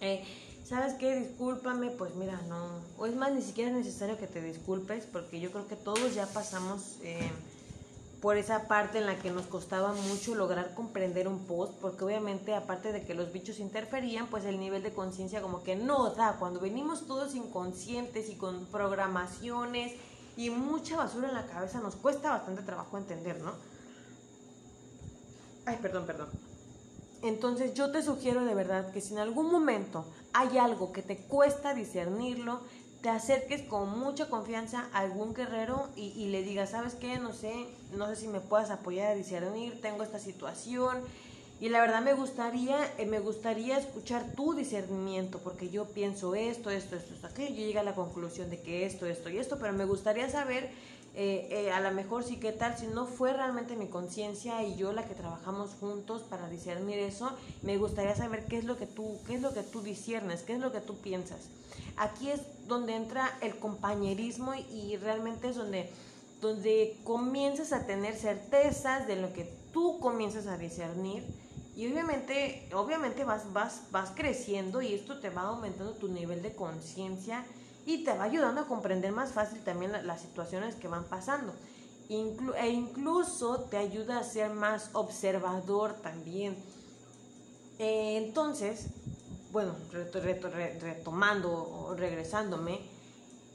Eh, 0.00 0.24
¿Sabes 0.64 0.94
qué? 0.94 1.14
Discúlpame, 1.14 1.90
pues 1.90 2.16
mira, 2.16 2.40
no. 2.48 2.80
O 2.98 3.06
es 3.06 3.14
más, 3.14 3.32
ni 3.32 3.42
siquiera 3.42 3.70
es 3.70 3.76
necesario 3.76 4.18
que 4.18 4.26
te 4.26 4.42
disculpes 4.42 5.06
porque 5.06 5.38
yo 5.38 5.52
creo 5.52 5.68
que 5.68 5.76
todos 5.76 6.14
ya 6.14 6.26
pasamos... 6.26 6.98
Eh, 7.02 7.30
por 8.20 8.36
esa 8.36 8.66
parte 8.66 8.98
en 8.98 9.06
la 9.06 9.18
que 9.18 9.30
nos 9.30 9.46
costaba 9.46 9.92
mucho 9.92 10.34
lograr 10.34 10.74
comprender 10.74 11.28
un 11.28 11.40
post, 11.46 11.74
porque 11.80 12.04
obviamente 12.04 12.54
aparte 12.54 12.92
de 12.92 13.04
que 13.04 13.14
los 13.14 13.32
bichos 13.32 13.58
interferían, 13.58 14.26
pues 14.28 14.44
el 14.44 14.58
nivel 14.58 14.82
de 14.82 14.92
conciencia 14.92 15.42
como 15.42 15.62
que 15.62 15.76
no 15.76 16.10
da, 16.10 16.36
cuando 16.38 16.60
venimos 16.60 17.06
todos 17.06 17.34
inconscientes 17.34 18.30
y 18.30 18.36
con 18.36 18.66
programaciones 18.66 19.94
y 20.36 20.50
mucha 20.50 20.96
basura 20.96 21.28
en 21.28 21.34
la 21.34 21.46
cabeza, 21.46 21.80
nos 21.80 21.96
cuesta 21.96 22.30
bastante 22.30 22.62
trabajo 22.62 22.96
entender, 22.96 23.40
¿no? 23.40 23.52
Ay, 25.66 25.78
perdón, 25.82 26.06
perdón. 26.06 26.28
Entonces 27.22 27.74
yo 27.74 27.90
te 27.90 28.02
sugiero 28.02 28.44
de 28.44 28.54
verdad 28.54 28.92
que 28.92 29.00
si 29.00 29.14
en 29.14 29.18
algún 29.18 29.50
momento 29.50 30.04
hay 30.32 30.58
algo 30.58 30.92
que 30.92 31.02
te 31.02 31.16
cuesta 31.16 31.74
discernirlo, 31.74 32.60
te 33.02 33.08
acerques 33.08 33.62
con 33.62 33.98
mucha 33.98 34.28
confianza 34.28 34.88
a 34.92 35.00
algún 35.00 35.34
guerrero 35.34 35.88
y, 35.96 36.26
le 36.26 36.42
digas, 36.42 36.70
¿sabes 36.70 36.94
qué? 36.94 37.18
No 37.18 37.32
sé, 37.32 37.52
no 37.92 38.06
sé 38.08 38.16
si 38.16 38.28
me 38.28 38.40
puedas 38.40 38.70
apoyar 38.70 39.12
a 39.12 39.14
discernir, 39.14 39.80
tengo 39.80 40.02
esta 40.02 40.18
situación. 40.18 40.98
Y 41.58 41.70
la 41.70 41.80
verdad 41.80 42.02
me 42.02 42.12
gustaría, 42.12 42.76
eh, 42.98 43.06
me 43.06 43.18
gustaría 43.18 43.78
escuchar 43.78 44.32
tu 44.32 44.54
discernimiento, 44.54 45.38
porque 45.38 45.70
yo 45.70 45.86
pienso 45.86 46.34
esto, 46.34 46.70
esto, 46.70 46.96
esto, 46.96 47.14
esto, 47.14 47.26
aquello. 47.26 47.54
Yo 47.54 47.66
llegué 47.66 47.78
a 47.78 47.82
la 47.82 47.94
conclusión 47.94 48.50
de 48.50 48.60
que 48.60 48.84
esto, 48.84 49.06
esto 49.06 49.30
y 49.30 49.38
esto, 49.38 49.56
pero 49.58 49.72
me 49.72 49.86
gustaría 49.86 50.28
saber 50.28 50.70
eh, 51.18 51.48
eh, 51.50 51.72
a 51.72 51.80
lo 51.80 51.92
mejor 51.92 52.24
sí 52.24 52.36
que 52.36 52.52
tal, 52.52 52.76
si 52.76 52.88
no 52.88 53.06
fue 53.06 53.32
realmente 53.32 53.74
mi 53.74 53.86
conciencia 53.86 54.62
y 54.62 54.76
yo 54.76 54.92
la 54.92 55.08
que 55.08 55.14
trabajamos 55.14 55.70
juntos 55.80 56.20
para 56.20 56.50
discernir 56.50 56.98
eso, 56.98 57.32
me 57.62 57.78
gustaría 57.78 58.14
saber 58.14 58.44
qué 58.44 58.58
es 58.58 58.64
lo 58.64 58.76
que 58.76 58.84
tú, 58.84 59.16
qué 59.26 59.36
es 59.36 59.40
lo 59.40 59.54
que 59.54 59.62
tú 59.62 59.80
disciernes, 59.80 60.42
qué 60.42 60.52
es 60.52 60.60
lo 60.60 60.72
que 60.72 60.80
tú 60.80 60.98
piensas. 60.98 61.48
Aquí 61.96 62.28
es 62.28 62.42
donde 62.68 62.94
entra 62.94 63.34
el 63.40 63.56
compañerismo 63.56 64.52
y, 64.54 64.98
realmente 64.98 65.48
es 65.48 65.56
donde, 65.56 65.88
donde 66.42 66.98
comienzas 67.02 67.72
a 67.72 67.86
tener 67.86 68.14
certezas 68.14 69.06
de 69.06 69.16
lo 69.16 69.32
que 69.32 69.50
tú 69.72 69.98
comienzas 70.00 70.46
a 70.46 70.58
discernir. 70.58 71.24
Y 71.76 71.90
obviamente, 71.90 72.68
obviamente 72.74 73.24
vas, 73.24 73.54
vas, 73.54 73.84
vas 73.90 74.10
creciendo 74.14 74.82
y 74.82 74.92
esto 74.92 75.18
te 75.18 75.30
va 75.30 75.42
aumentando 75.44 75.92
tu 75.92 76.08
nivel 76.08 76.42
de 76.42 76.54
conciencia 76.54 77.42
y 77.86 78.02
te 78.02 78.12
va 78.12 78.24
ayudando 78.24 78.62
a 78.62 78.66
comprender 78.66 79.12
más 79.12 79.30
fácil 79.30 79.62
también 79.62 79.92
las 80.06 80.20
situaciones 80.20 80.74
que 80.74 80.88
van 80.88 81.04
pasando. 81.04 81.54
e 82.08 82.68
incluso 82.68 83.62
te 83.62 83.78
ayuda 83.78 84.18
a 84.18 84.24
ser 84.24 84.50
más 84.50 84.90
observador 84.92 85.94
también. 86.02 86.56
Eh, 87.78 88.16
entonces, 88.24 88.88
bueno, 89.52 89.74
retomando 90.80 91.52
o 91.52 91.94
regresándome, 91.94 92.80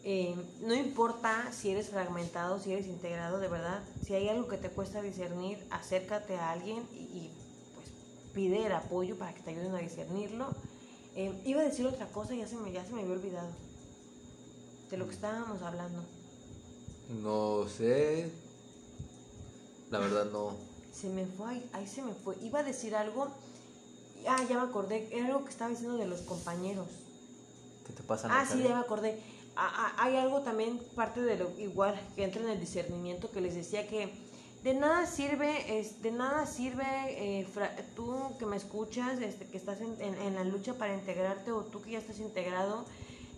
eh, 0.04 0.36
no 0.62 0.74
importa 0.74 1.52
si 1.52 1.72
eres 1.72 1.90
fragmentado, 1.90 2.60
si 2.60 2.74
eres 2.74 2.88
integrado, 2.88 3.40
de 3.40 3.48
verdad, 3.48 3.84
si 4.06 4.16
hay 4.16 4.30
algo 4.30 4.48
que 4.48 4.58
te 4.58 4.70
cuesta 4.70 5.02
discernir, 5.02 5.66
acércate 5.70 6.36
a 6.38 6.52
alguien 6.52 6.88
y, 6.94 7.32
pues 7.76 7.88
pide 8.34 8.66
el 8.66 8.72
apoyo 8.72 9.18
para 9.18 9.34
que 9.34 9.42
te 9.42 9.52
ayuden 9.52 9.76
a 9.76 9.80
discernirlo. 9.80 10.50
Eh, 11.16 11.34
iba 11.46 11.62
a 11.62 11.66
decir 11.66 11.86
otra 11.86 12.08
cosa 12.08 12.34
ya 12.34 12.48
se 12.48 12.56
me, 12.56 12.72
ya 12.72 12.86
se 12.86 12.94
me 12.94 13.02
había 13.02 13.14
olvidado 13.14 13.50
de 14.92 14.98
lo 14.98 15.08
que 15.08 15.14
estábamos 15.14 15.62
hablando. 15.62 16.04
No 17.24 17.68
sé. 17.68 18.30
La 19.90 20.00
verdad 20.00 20.26
no. 20.32 20.56
Se 20.94 21.10
me 21.10 21.26
fue, 21.26 21.64
ahí, 21.74 21.88
se 21.88 22.02
me 22.02 22.14
fue. 22.14 22.36
Iba 22.44 22.60
a 22.60 22.64
decir 22.64 22.96
algo. 22.96 23.30
Ah, 24.28 24.44
ya 24.48 24.58
me 24.58 24.70
acordé. 24.70 25.08
Era 25.12 25.28
algo 25.28 25.46
que 25.46 25.50
estaba 25.50 25.70
diciendo 25.72 25.98
de 25.98 26.08
los 26.08 26.22
compañeros. 26.22 26.88
¿Qué 27.88 27.94
te 27.94 28.04
pasa? 28.04 28.28
Ah, 28.30 28.46
sí, 28.46 28.62
ya 28.62 28.76
me 28.76 28.82
acordé. 28.82 29.20
Ah, 29.56 29.72
ah, 29.74 29.96
hay 29.98 30.18
algo 30.18 30.42
también, 30.42 30.80
parte 30.96 31.22
de 31.22 31.38
lo 31.38 31.50
igual, 31.60 32.00
que 32.16 32.24
entra 32.24 32.42
en 32.42 32.50
el 32.50 32.60
discernimiento, 32.60 33.32
que 33.32 33.42
les 33.42 33.56
decía 33.56 33.88
que 33.88 34.14
de 34.64 34.74
nada 34.74 35.08
sirve, 35.08 35.80
es, 35.80 36.02
de 36.02 36.12
nada 36.12 36.46
sirve 36.46 36.86
eh, 36.86 37.48
tú 37.96 38.16
que 38.40 38.46
me 38.46 38.56
escuchas, 38.56 39.20
este, 39.20 39.46
que 39.48 39.58
estás 39.58 39.82
en, 39.82 40.00
en, 40.00 40.36
la 40.36 40.44
lucha 40.44 40.76
para 40.76 40.94
integrarte 40.94 41.52
o 41.52 41.64
tú 41.64 41.82
que 41.82 41.92
ya 41.92 42.00
estás 42.00 42.20
integrado, 42.20 42.86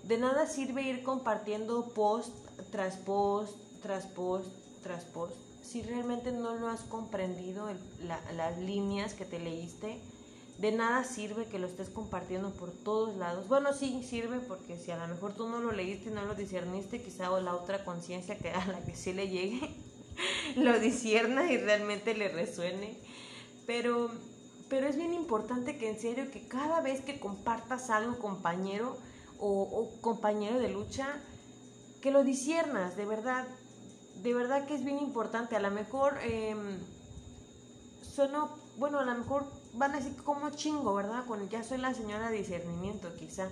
de 0.04 0.18
nada 0.18 0.48
sirve 0.48 0.84
ir 0.84 1.04
compartiendo 1.04 1.90
post 1.94 2.34
tras 2.72 2.98
post, 2.98 3.58
tras 3.82 4.06
post, 4.06 4.50
tras 4.84 5.06
post, 5.06 5.36
si 5.64 5.82
realmente 5.82 6.32
no 6.32 6.56
lo 6.56 6.68
has 6.68 6.82
comprendido, 6.82 7.70
las 8.36 8.58
líneas 8.60 9.14
que 9.14 9.26
te 9.26 9.40
leíste. 9.40 10.00
de 10.60 10.72
nada 10.72 11.04
sirve 11.04 11.46
que 11.46 11.58
lo 11.58 11.66
estés 11.66 11.90
compartiendo 11.90 12.52
por 12.52 12.72
todos 12.72 13.16
lados. 13.16 13.48
Bueno, 13.48 13.74
sí 13.74 14.04
sirve 14.04 14.40
porque 14.40 14.78
si 14.78 14.92
a 14.92 14.98
lo 14.98 15.08
mejor 15.08 15.34
tú 15.34 15.50
no 15.50 15.60
lo 15.60 15.72
leíste 15.72 16.10
y 16.10 16.14
no 16.14 16.26
lo 16.26 16.36
discerniste, 16.36 17.02
quizá 17.02 17.32
o 17.32 17.40
la 17.40 17.56
otra 17.56 17.84
conciencia 17.84 18.38
que 18.38 18.52
a 18.52 18.66
la 18.68 18.80
que 18.86 18.96
sí 18.96 19.14
le 19.14 19.30
llegue 19.30 19.76
lo 20.56 20.80
disierna 20.80 21.52
y 21.52 21.58
realmente 21.58 22.14
le 22.14 22.30
resuene. 22.30 22.98
Pero, 23.66 24.12
pero 24.70 24.88
es 24.88 24.96
bien 24.96 25.14
importante 25.14 25.78
que 25.78 25.90
en 25.90 26.00
serio 26.00 26.30
que 26.32 26.48
cada 26.48 26.82
vez 26.82 27.02
que 27.02 27.20
compartas 27.20 27.90
algo, 27.90 28.20
compañero 28.20 28.98
o, 29.46 29.90
compañero 30.02 30.60
de 30.60 30.70
lucha, 30.70 31.08
que 32.02 32.12
lo 32.12 32.24
disiernas, 32.24 32.96
de 32.96 33.06
verdad. 33.06 33.46
De 34.22 34.34
verdad 34.34 34.66
que 34.66 34.76
es 34.76 34.86
bien 34.86 35.00
importante. 35.00 35.56
A 35.56 35.60
lo 35.60 35.72
mejor 35.72 36.18
eh, 36.22 36.56
bueno, 38.78 39.00
a 39.00 39.06
lo 39.06 39.16
mejor 39.16 39.46
van 39.74 39.92
a 39.92 39.98
decir 39.98 40.16
como 40.24 40.50
chingo, 40.52 40.94
¿verdad? 40.94 41.26
Con 41.26 41.48
ya 41.50 41.64
soy 41.64 41.80
la 41.80 41.94
señora 41.94 42.30
de 42.30 42.38
discernimiento, 42.38 43.14
quizá. 43.18 43.50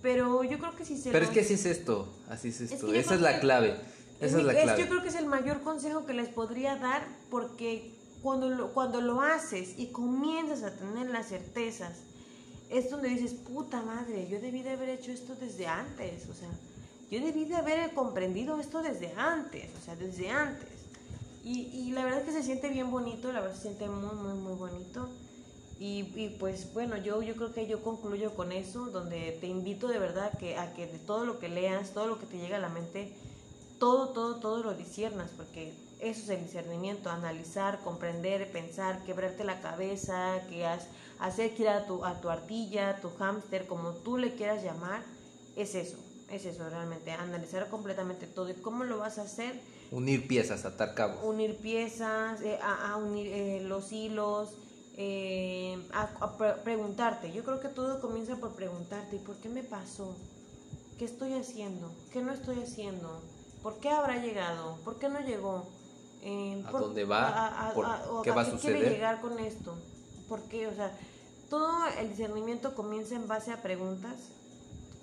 Pero 0.00 0.44
yo 0.44 0.58
creo 0.58 0.76
que 0.76 0.84
sí 0.84 0.96
se 0.96 1.10
Pero 1.10 1.24
es 1.24 1.30
que 1.32 1.40
así 1.40 1.54
es 1.54 1.66
esto, 1.66 2.08
así 2.28 2.48
es 2.48 2.60
esto. 2.60 2.92
Esa 2.92 3.14
es 3.14 3.20
la 3.20 3.40
clave. 3.40 3.76
Esa 4.20 4.38
es, 4.38 4.44
la 4.44 4.52
clave. 4.52 4.80
yo 4.80 4.88
creo 4.88 5.02
que 5.02 5.08
es 5.08 5.16
el 5.16 5.26
mayor 5.26 5.62
consejo 5.62 6.06
que 6.06 6.14
les 6.14 6.28
podría 6.28 6.76
dar 6.76 7.04
porque 7.30 7.92
cuando 8.22 8.48
lo, 8.48 8.72
cuando 8.72 9.00
lo 9.00 9.20
haces 9.20 9.74
y 9.76 9.88
comienzas 9.88 10.62
a 10.62 10.76
tener 10.76 11.10
las 11.10 11.28
certezas, 11.28 11.98
es 12.72 12.90
donde 12.90 13.08
dices, 13.08 13.34
puta 13.34 13.82
madre, 13.82 14.26
yo 14.28 14.40
debí 14.40 14.62
de 14.62 14.70
haber 14.70 14.88
hecho 14.88 15.12
esto 15.12 15.34
desde 15.34 15.66
antes, 15.66 16.26
o 16.28 16.34
sea, 16.34 16.48
yo 17.10 17.20
debí 17.20 17.44
de 17.44 17.56
haber 17.56 17.92
comprendido 17.92 18.58
esto 18.58 18.82
desde 18.82 19.12
antes, 19.12 19.70
o 19.78 19.84
sea, 19.84 19.94
desde 19.94 20.30
antes. 20.30 20.68
Y, 21.44 21.66
y 21.66 21.90
la 21.90 22.04
verdad 22.04 22.20
es 22.20 22.26
que 22.26 22.32
se 22.32 22.42
siente 22.42 22.70
bien 22.70 22.90
bonito, 22.90 23.30
la 23.30 23.40
verdad 23.40 23.54
se 23.54 23.62
siente 23.62 23.88
muy, 23.88 24.16
muy, 24.16 24.34
muy 24.34 24.54
bonito. 24.54 25.10
Y, 25.78 26.08
y, 26.14 26.36
pues 26.38 26.72
bueno, 26.72 26.96
yo, 26.96 27.22
yo 27.22 27.34
creo 27.34 27.52
que 27.52 27.66
yo 27.66 27.82
concluyo 27.82 28.34
con 28.34 28.52
eso, 28.52 28.86
donde 28.86 29.36
te 29.40 29.48
invito 29.48 29.88
de 29.88 29.98
verdad 29.98 30.32
que, 30.38 30.56
a 30.56 30.72
que 30.72 30.86
de 30.86 30.98
todo 30.98 31.26
lo 31.26 31.38
que 31.38 31.48
leas, 31.48 31.90
todo 31.90 32.06
lo 32.06 32.18
que 32.18 32.26
te 32.26 32.38
llega 32.38 32.56
a 32.56 32.60
la 32.60 32.68
mente, 32.68 33.12
todo, 33.78 34.10
todo, 34.10 34.36
todo 34.36 34.62
lo 34.62 34.74
disiernas, 34.74 35.30
porque 35.36 35.74
eso 35.98 36.22
es 36.22 36.28
el 36.30 36.44
discernimiento, 36.44 37.10
analizar, 37.10 37.80
comprender, 37.80 38.50
pensar, 38.50 39.02
quebrarte 39.04 39.44
la 39.44 39.60
cabeza, 39.60 40.40
que 40.48 40.64
has, 40.64 40.86
hacer 41.22 41.52
girar 41.52 41.82
a 41.82 41.86
tu, 41.86 42.04
a 42.04 42.20
tu 42.20 42.28
ardilla, 42.28 43.00
tu 43.00 43.10
hámster, 43.10 43.66
como 43.66 43.90
tú 43.90 44.18
le 44.18 44.34
quieras 44.34 44.62
llamar, 44.64 45.02
es 45.56 45.74
eso, 45.76 45.96
es 46.28 46.44
eso 46.44 46.68
realmente, 46.68 47.12
analizar 47.12 47.68
completamente 47.68 48.26
todo. 48.26 48.50
¿Y 48.50 48.54
cómo 48.54 48.84
lo 48.84 48.98
vas 48.98 49.18
a 49.18 49.22
hacer? 49.22 49.60
Unir 49.92 50.26
piezas, 50.26 50.64
atar 50.64 50.94
cabos. 50.94 51.22
Unir 51.22 51.56
piezas, 51.58 52.40
eh, 52.42 52.58
a, 52.60 52.96
unir 52.96 53.28
eh, 53.28 53.60
los 53.62 53.92
hilos, 53.92 54.50
eh, 54.96 55.78
a, 55.92 56.36
preguntarte. 56.64 57.32
Yo 57.32 57.44
creo 57.44 57.60
que 57.60 57.68
todo 57.68 58.00
comienza 58.00 58.36
por 58.36 58.54
preguntarte, 58.54 59.16
¿y 59.16 59.18
por 59.20 59.36
qué 59.36 59.48
me 59.48 59.62
pasó? 59.62 60.16
¿Qué 60.98 61.04
estoy 61.04 61.34
haciendo? 61.34 61.92
¿Qué 62.12 62.20
no 62.20 62.32
estoy 62.32 62.60
haciendo? 62.60 63.22
¿Por 63.62 63.78
qué 63.78 63.90
habrá 63.90 64.16
llegado? 64.16 64.76
¿Por 64.84 64.98
qué 64.98 65.08
no 65.08 65.20
llegó? 65.20 65.68
¿A 66.66 66.70
dónde 66.72 67.04
va? 67.04 67.72
¿Qué 68.24 68.30
va 68.30 68.42
a, 68.42 68.44
suceder? 68.44 68.78
quiere 68.78 68.90
llegar 68.90 69.20
con 69.20 69.38
esto? 69.38 69.76
¿Por 70.28 70.42
qué? 70.42 70.68
O 70.68 70.74
sea, 70.74 70.96
todo 71.52 71.86
el 72.00 72.08
discernimiento 72.08 72.74
comienza 72.74 73.14
en 73.14 73.28
base 73.28 73.52
a 73.52 73.60
preguntas, 73.60 74.14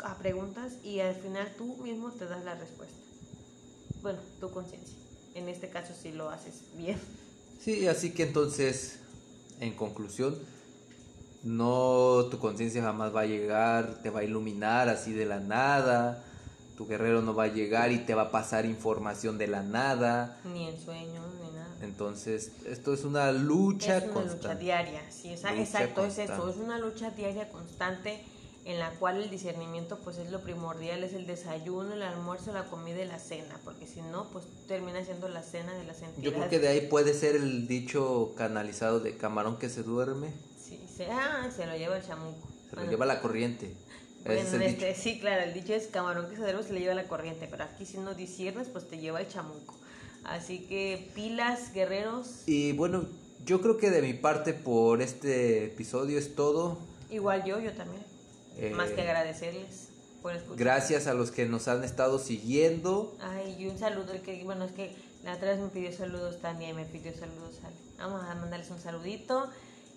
a 0.04 0.16
preguntas 0.16 0.74
y 0.84 1.00
al 1.00 1.14
final 1.14 1.54
tú 1.56 1.78
mismo 1.78 2.10
te 2.10 2.26
das 2.26 2.44
la 2.44 2.56
respuesta 2.56 3.10
bueno, 4.02 4.20
tu 4.40 4.50
conciencia. 4.50 4.98
En 5.36 5.50
este 5.50 5.70
caso 5.70 5.94
si 6.00 6.12
lo 6.12 6.30
haces 6.30 6.64
bien. 6.76 7.00
Sí, 7.60 7.88
así 7.88 8.12
que 8.14 8.24
entonces, 8.24 9.00
en 9.60 9.74
conclusión, 9.74 10.38
no 11.44 12.26
tu 12.32 12.40
conciencia 12.40 12.82
jamás 12.82 13.16
va 13.16 13.22
a 13.22 13.26
llegar, 13.26 14.02
te 14.02 14.10
va 14.10 14.22
a 14.22 14.24
iluminar 14.24 14.90
así 14.90 15.14
de 15.14 15.26
la 15.26 15.40
nada. 15.40 16.24
Tu 16.78 16.88
guerrero 16.88 17.22
no 17.22 17.36
va 17.36 17.44
a 17.44 17.48
llegar 17.48 17.92
y 17.92 18.00
te 18.00 18.16
va 18.16 18.24
a 18.24 18.32
pasar 18.32 18.66
información 18.66 19.38
de 19.38 19.48
la 19.48 19.64
nada. 19.64 20.40
Ni 20.46 20.70
en 20.70 20.80
sueños. 20.80 21.26
Entonces, 21.82 22.52
esto 22.66 22.94
es 22.94 23.04
una 23.04 23.32
lucha 23.32 23.98
es 23.98 24.04
una 24.10 24.26
lucha 24.26 24.56
diaria, 24.56 25.02
sí, 25.10 25.30
exacto, 25.30 26.06
es 26.06 26.18
eso, 26.18 26.50
es 26.50 26.58
una 26.58 26.78
lucha 26.78 27.12
diaria 27.12 27.50
constante 27.50 28.22
en 28.66 28.80
la 28.80 28.92
cual 28.92 29.22
el 29.24 29.30
discernimiento 29.30 29.98
pues 30.04 30.18
es 30.18 30.30
lo 30.30 30.42
primordial, 30.42 31.04
es 31.04 31.14
el 31.14 31.26
desayuno, 31.26 31.94
el 31.94 32.02
almuerzo, 32.02 32.52
la 32.52 32.66
comida 32.66 33.02
y 33.02 33.08
la 33.08 33.18
cena, 33.18 33.60
porque 33.64 33.88
si 33.88 34.02
no, 34.02 34.30
pues 34.30 34.46
termina 34.68 35.04
siendo 35.04 35.30
la 35.30 35.42
cena 35.42 35.74
de 35.74 35.86
las 35.86 36.02
entidades. 36.02 36.24
Yo 36.24 36.34
creo 36.34 36.50
que 36.50 36.60
de 36.60 36.68
ahí 36.68 36.82
puede 36.82 37.14
ser 37.14 37.36
el 37.36 37.68
dicho 37.68 38.34
canalizado 38.38 39.00
de 39.00 39.18
camarón 39.18 39.58
que 39.58 39.70
se 39.70 39.84
duerme. 39.84 40.34
Sí, 40.62 40.86
se, 40.96 41.08
ah, 41.10 41.50
se 41.56 41.66
lo 41.66 41.76
lleva 41.78 41.98
el 41.98 42.06
chamuco. 42.06 42.48
Se 42.70 42.76
lo 42.76 42.86
lleva 42.86 43.06
la 43.06 43.22
corriente. 43.22 43.74
este, 44.26 44.94
sí, 44.94 45.20
claro, 45.20 45.44
el 45.44 45.54
dicho 45.54 45.74
es 45.74 45.88
camarón 45.88 46.30
que 46.30 46.36
se 46.36 46.42
duerme 46.42 46.62
se 46.62 46.74
le 46.74 46.82
lleva 46.82 46.94
la 46.94 47.08
corriente, 47.08 47.48
pero 47.50 47.64
aquí 47.64 47.86
si 47.86 47.98
no 47.98 48.14
disiernes, 48.14 48.68
pues 48.68 48.88
te 48.88 49.00
lleva 49.00 49.22
el 49.22 49.30
chamuco. 49.30 49.80
Así 50.24 50.60
que 50.60 51.10
pilas, 51.16 51.74
guerreros. 51.74 52.44
Y 52.46 52.74
bueno, 52.74 53.06
yo 53.46 53.62
creo 53.62 53.78
que 53.78 53.90
de 53.90 54.02
mi 54.02 54.14
parte 54.14 54.54
por 54.54 55.02
este 55.02 55.66
episodio 55.66 56.20
es 56.20 56.36
todo. 56.36 56.78
Igual 57.10 57.44
yo, 57.46 57.60
yo 57.60 57.72
también. 57.74 58.04
Más 58.76 58.90
que 58.90 59.02
eh, 59.02 59.10
agradecerles 59.10 59.90
por 60.22 60.36
escuchar. 60.36 60.58
Gracias 60.58 61.08
a 61.08 61.14
los 61.14 61.32
que 61.32 61.46
nos 61.46 61.68
han 61.68 61.84
estado 61.84 62.20
siguiendo. 62.20 63.16
Ay, 63.22 63.56
y 63.58 63.68
un 63.68 63.78
saludo, 63.78 64.14
que, 64.24 64.44
bueno, 64.44 64.66
es 64.66 64.72
que 64.74 64.96
la 65.24 65.36
otra 65.36 65.52
vez 65.52 65.60
me 65.60 65.70
pidió 65.70 65.92
saludos 65.92 66.40
Tania 66.42 66.70
y 66.70 66.74
me 66.74 66.86
pidió 66.86 67.14
saludos 67.14 67.60
Vamos 67.98 68.24
a 68.24 68.36
mandarles 68.36 68.70
un 68.70 68.80
saludito. 68.80 69.50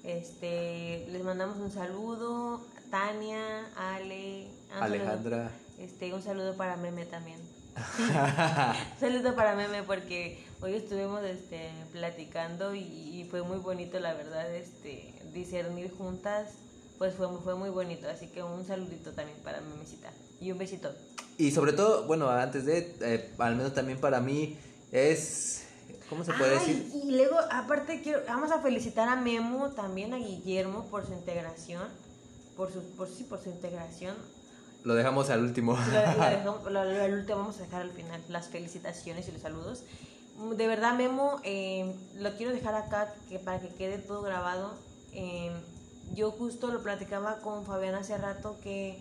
Este, 0.04 1.06
les 1.10 1.22
mandamos 1.22 1.58
un 1.58 1.70
saludo 1.70 2.60
Tania, 2.90 3.66
Ale, 3.76 4.48
Alejandra. 4.80 5.52
este, 5.78 6.12
un 6.12 6.22
saludo 6.22 6.56
para 6.56 6.76
Meme 6.76 7.06
también. 7.06 7.38
saludo 9.00 9.34
para 9.34 9.54
Meme 9.54 9.82
porque 9.82 10.44
hoy 10.60 10.74
estuvimos 10.74 11.22
este, 11.24 11.70
platicando 11.92 12.74
y, 12.74 12.80
y, 12.80 13.26
fue 13.30 13.42
muy 13.42 13.58
bonito 13.58 13.98
la 13.98 14.12
verdad 14.14 14.54
este 14.54 15.14
discernir 15.32 15.90
juntas 15.90 16.50
pues 17.02 17.16
fue, 17.16 17.26
fue 17.42 17.56
muy 17.56 17.70
bonito. 17.70 18.08
Así 18.08 18.28
que 18.28 18.44
un 18.44 18.64
saludito 18.64 19.10
también 19.10 19.36
para 19.42 19.60
mi 19.60 19.76
mesita. 19.76 20.12
Y 20.40 20.52
un 20.52 20.58
besito. 20.58 20.94
Y 21.36 21.50
sobre 21.50 21.72
todo, 21.72 22.06
bueno, 22.06 22.30
antes 22.30 22.64
de, 22.64 22.96
eh, 23.00 23.34
al 23.38 23.56
menos 23.56 23.74
también 23.74 23.98
para 23.98 24.20
mí, 24.20 24.56
es... 24.92 25.64
¿Cómo 26.08 26.22
se 26.22 26.32
puede 26.34 26.52
decir? 26.52 26.92
Y 26.94 27.10
luego, 27.10 27.38
aparte, 27.50 28.02
quiero, 28.02 28.20
vamos 28.28 28.52
a 28.52 28.60
felicitar 28.60 29.08
a 29.08 29.16
Memo, 29.16 29.70
también 29.70 30.14
a 30.14 30.18
Guillermo 30.18 30.86
por 30.92 31.04
su 31.04 31.12
integración. 31.12 31.88
Por 32.56 32.72
su, 32.72 32.82
por, 32.92 33.08
sí, 33.08 33.24
por 33.24 33.42
su 33.42 33.50
integración. 33.50 34.14
Lo 34.84 34.94
dejamos 34.94 35.30
al 35.30 35.42
último. 35.42 35.76
Lo, 36.70 36.80
último 37.14 37.38
vamos 37.38 37.58
a 37.58 37.62
dejar 37.62 37.82
al 37.82 37.90
final 37.90 38.20
las 38.28 38.48
felicitaciones 38.48 39.28
y 39.28 39.32
los 39.32 39.42
saludos. 39.42 39.84
De 40.56 40.66
verdad, 40.66 40.94
Memo, 40.94 41.40
eh, 41.44 41.94
lo 42.16 42.34
quiero 42.36 42.52
dejar 42.52 42.74
acá 42.74 43.14
que 43.28 43.38
para 43.38 43.60
que 43.60 43.68
quede 43.68 43.98
todo 43.98 44.22
grabado. 44.22 44.74
Eh, 45.12 45.52
yo 46.14 46.30
justo 46.30 46.68
lo 46.68 46.82
platicaba 46.82 47.38
con 47.38 47.64
Fabián 47.64 47.94
hace 47.94 48.16
rato 48.18 48.58
que 48.62 48.98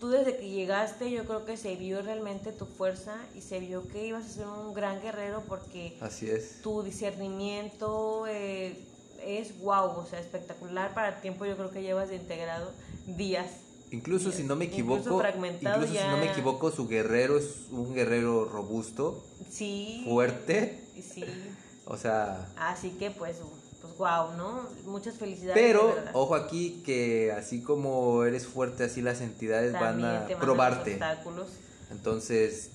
tú 0.00 0.08
desde 0.08 0.38
que 0.38 0.48
llegaste 0.48 1.10
yo 1.10 1.24
creo 1.26 1.44
que 1.44 1.56
se 1.56 1.76
vio 1.76 2.00
realmente 2.02 2.52
tu 2.52 2.64
fuerza 2.64 3.16
y 3.34 3.42
se 3.42 3.60
vio 3.60 3.86
que 3.86 4.06
ibas 4.06 4.24
a 4.24 4.28
ser 4.28 4.46
un 4.46 4.72
gran 4.72 5.00
guerrero 5.02 5.42
porque 5.46 5.96
Así 6.00 6.28
es. 6.30 6.62
tu 6.62 6.82
discernimiento 6.82 8.26
eh, 8.26 8.82
es 9.22 9.60
wow, 9.60 9.90
o 9.90 10.06
sea, 10.06 10.18
espectacular 10.18 10.94
para 10.94 11.16
el 11.16 11.20
tiempo 11.20 11.44
yo 11.44 11.56
creo 11.56 11.70
que 11.70 11.82
llevas 11.82 12.08
de 12.08 12.16
integrado 12.16 12.72
días. 13.06 13.46
Incluso 13.92 14.30
si 14.30 14.44
no 14.44 14.54
me 14.54 14.66
equivoco, 14.66 15.22
incluso, 15.60 15.92
si 15.92 15.98
no 15.98 16.16
me 16.16 16.30
equivoco, 16.30 16.70
su 16.70 16.86
guerrero 16.86 17.38
es 17.38 17.66
un 17.70 17.92
guerrero 17.92 18.44
robusto, 18.44 19.24
sí, 19.50 20.02
fuerte, 20.04 20.84
sí, 21.02 21.24
o 21.86 21.96
sea, 21.96 22.48
así 22.56 22.90
que 22.90 23.10
pues 23.10 23.38
pues 23.80 23.96
wow, 23.96 24.36
¿no? 24.36 24.68
Muchas 24.84 25.16
felicidades. 25.16 25.54
Pero, 25.54 25.96
ojo 26.12 26.34
aquí, 26.34 26.82
que 26.84 27.32
así 27.32 27.62
como 27.62 28.24
eres 28.24 28.46
fuerte, 28.46 28.84
así 28.84 29.00
las 29.00 29.20
entidades 29.20 29.72
van 29.72 30.04
a 30.04 30.26
probarte. 30.38 30.92
Obstáculos. 30.92 31.48
Entonces, 31.90 32.70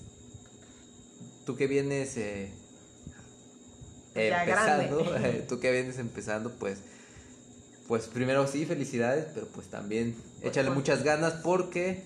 tú 1.44 1.56
que 1.56 1.66
vienes 1.68 2.16
eh, 2.16 2.52
empezando, 4.14 5.06
tú 5.48 5.60
que 5.60 5.70
vienes 5.70 5.98
empezando, 5.98 6.50
pues, 6.58 6.80
pues 7.86 8.08
primero 8.08 8.46
sí, 8.48 8.66
felicidades, 8.66 9.28
pero 9.32 9.46
pues 9.46 9.68
también 9.68 10.16
échale 10.42 10.70
muchas 10.70 11.02
ganas 11.02 11.34
porque... 11.34 12.04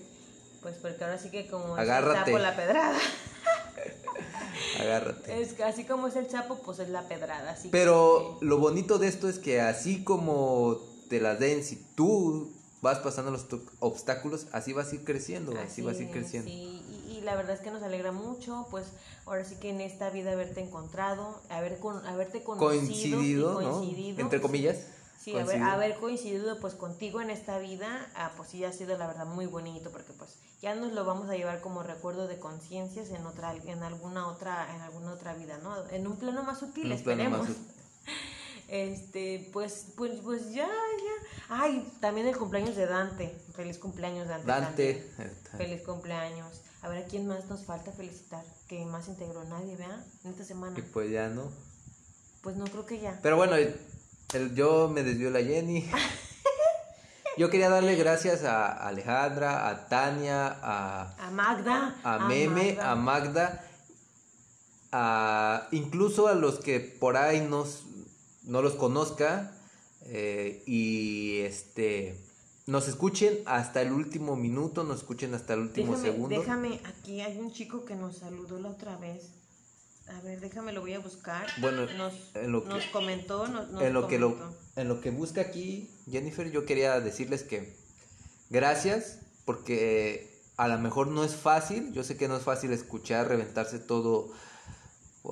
Pues 0.61 0.75
porque 0.75 1.03
ahora 1.03 1.17
sí 1.17 1.31
que 1.31 1.47
como 1.47 1.75
agárrate. 1.75 2.37
la 2.37 2.55
pedrada. 2.55 2.99
Agárrate. 4.79 5.41
Es 5.41 5.59
así 5.61 5.85
como 5.85 6.07
es 6.07 6.15
el 6.15 6.27
chapo, 6.27 6.59
pues 6.63 6.79
es 6.79 6.89
la 6.89 7.07
pedrada. 7.07 7.51
Así 7.51 7.69
Pero 7.69 8.37
lo 8.41 8.57
bonito 8.59 8.99
de 8.99 9.07
esto 9.07 9.27
es 9.27 9.39
que 9.39 9.59
así 9.59 10.03
como 10.03 10.79
te 11.09 11.19
la 11.19 11.35
den, 11.35 11.63
si 11.63 11.77
tú 11.95 12.51
vas 12.81 12.99
pasando 12.99 13.31
los 13.31 13.45
obstáculos, 13.79 14.47
así 14.51 14.73
vas 14.73 14.91
a 14.91 14.95
ir 14.95 15.03
creciendo, 15.03 15.53
así, 15.59 15.81
vas 15.81 15.97
a 15.97 16.03
ir 16.03 16.09
creciendo. 16.09 16.49
Sí, 16.49 16.83
y, 17.09 17.21
la 17.21 17.35
verdad 17.35 17.53
es 17.53 17.61
que 17.61 17.69
nos 17.69 17.83
alegra 17.83 18.11
mucho, 18.11 18.65
pues 18.71 18.87
ahora 19.27 19.45
sí 19.45 19.55
que 19.55 19.69
en 19.69 19.79
esta 19.79 20.09
vida 20.09 20.31
haberte 20.31 20.61
encontrado, 20.61 21.39
haber 21.49 21.77
con, 21.77 22.03
haberte 22.07 22.43
conocido 22.43 22.69
coincidido, 22.69 23.61
¿no? 23.61 23.83
Entre 24.17 24.41
comillas. 24.41 24.77
Sí, 25.21 25.37
haber, 25.37 25.61
haber, 25.61 25.95
coincidido 25.97 26.59
pues 26.59 26.73
contigo 26.73 27.21
en 27.21 27.29
esta 27.29 27.59
vida, 27.59 28.09
ah, 28.15 28.31
pues 28.35 28.49
sí 28.49 28.65
ha 28.65 28.73
sido 28.73 28.97
la 28.97 29.05
verdad 29.05 29.27
muy 29.27 29.45
bonito 29.45 29.91
porque 29.91 30.13
pues 30.13 30.39
ya 30.61 30.73
nos 30.73 30.93
lo 30.93 31.05
vamos 31.05 31.29
a 31.29 31.35
llevar 31.35 31.61
como 31.61 31.83
recuerdo 31.83 32.27
de 32.27 32.39
conciencias 32.39 33.11
en 33.11 33.25
otra 33.27 33.53
en 33.53 33.83
alguna 33.83 34.27
otra 34.27 34.67
en 34.73 34.81
alguna 34.81 35.13
otra 35.13 35.35
vida, 35.35 35.59
¿no? 35.61 35.75
En 35.89 36.07
un 36.07 36.17
plano 36.17 36.43
más 36.43 36.59
sutil, 36.59 36.91
esperemos. 36.91 37.47
Este, 38.71 39.49
pues, 39.51 39.87
pues, 39.97 40.21
pues 40.23 40.53
ya, 40.53 40.65
ya. 40.65 41.27
Ay, 41.49 41.91
también 41.99 42.25
el 42.25 42.37
cumpleaños 42.37 42.77
de 42.77 42.87
Dante. 42.87 43.35
Feliz 43.53 43.77
cumpleaños, 43.77 44.29
Dante. 44.29 44.47
Dante. 44.47 45.11
Feliz 45.57 45.81
cumpleaños. 45.81 46.61
A 46.81 46.87
ver, 46.87 47.03
¿a 47.03 47.05
quién 47.05 47.27
más 47.27 47.47
nos 47.47 47.65
falta 47.65 47.91
felicitar? 47.91 48.45
Que 48.69 48.85
más 48.85 49.09
integró 49.09 49.43
nadie, 49.43 49.75
¿vea? 49.75 50.05
En 50.23 50.31
esta 50.31 50.45
semana. 50.45 50.79
Y 50.79 50.83
pues 50.83 51.11
ya 51.11 51.27
no. 51.27 51.51
Pues 52.41 52.55
no 52.55 52.63
creo 52.63 52.85
que 52.85 53.01
ya. 53.01 53.19
Pero 53.21 53.35
bueno, 53.35 53.57
yo 54.53 54.89
me 54.89 55.03
desvió 55.03 55.29
la 55.29 55.41
Jenny. 55.41 55.89
Yo 57.37 57.49
quería 57.49 57.69
darle 57.69 57.95
gracias 57.95 58.43
a 58.43 58.71
Alejandra, 58.71 59.69
a 59.69 59.87
Tania, 59.87 60.47
a, 60.61 61.15
a 61.17 61.31
Magda, 61.31 61.95
a, 62.03 62.27
Meme, 62.27 62.77
a 62.81 62.93
Magda, 62.95 63.65
a 64.91 65.67
incluso 65.71 66.27
a 66.27 66.33
los 66.33 66.59
que 66.59 66.81
por 66.81 67.15
ahí 67.15 67.39
nos, 67.39 67.85
no 68.43 68.61
los 68.61 68.73
conozca 68.73 69.53
eh, 70.07 70.61
y 70.65 71.39
este 71.39 72.17
nos 72.67 72.87
escuchen 72.87 73.39
hasta 73.45 73.81
el 73.81 73.91
último 73.91 74.35
minuto, 74.35 74.83
nos 74.83 74.97
escuchen 74.97 75.33
hasta 75.33 75.53
el 75.53 75.61
último 75.61 75.97
segundo. 75.97 76.37
Déjame, 76.37 76.81
aquí 76.83 77.21
hay 77.21 77.37
un 77.39 77.51
chico 77.51 77.85
que 77.85 77.95
nos 77.95 78.17
saludó 78.17 78.59
la 78.59 78.69
otra 78.69 78.97
vez. 78.97 79.29
A 80.07 80.19
ver, 80.21 80.39
déjame, 80.39 80.73
lo 80.73 80.81
voy 80.81 80.93
a 80.93 80.99
buscar. 80.99 81.47
Bueno, 81.59 81.85
nos, 81.97 82.13
en 82.35 82.51
lo 82.51 82.63
que, 82.63 82.69
nos 82.69 82.85
comentó, 82.87 83.47
nos, 83.47 83.81
en 83.81 83.93
lo 83.93 84.07
que 84.07 84.19
lo, 84.19 84.35
en 84.75 84.87
lo 84.87 84.99
que 84.99 85.11
busca 85.11 85.41
aquí 85.41 85.89
Jennifer, 86.09 86.51
yo 86.51 86.65
quería 86.65 86.99
decirles 86.99 87.43
que 87.43 87.75
gracias 88.49 89.19
porque 89.45 90.41
a 90.57 90.67
lo 90.67 90.77
mejor 90.79 91.07
no 91.07 91.23
es 91.23 91.35
fácil, 91.35 91.91
yo 91.93 92.03
sé 92.03 92.17
que 92.17 92.27
no 92.27 92.37
es 92.37 92.43
fácil 92.43 92.71
escuchar, 92.71 93.27
reventarse 93.27 93.79
todo 93.79 94.31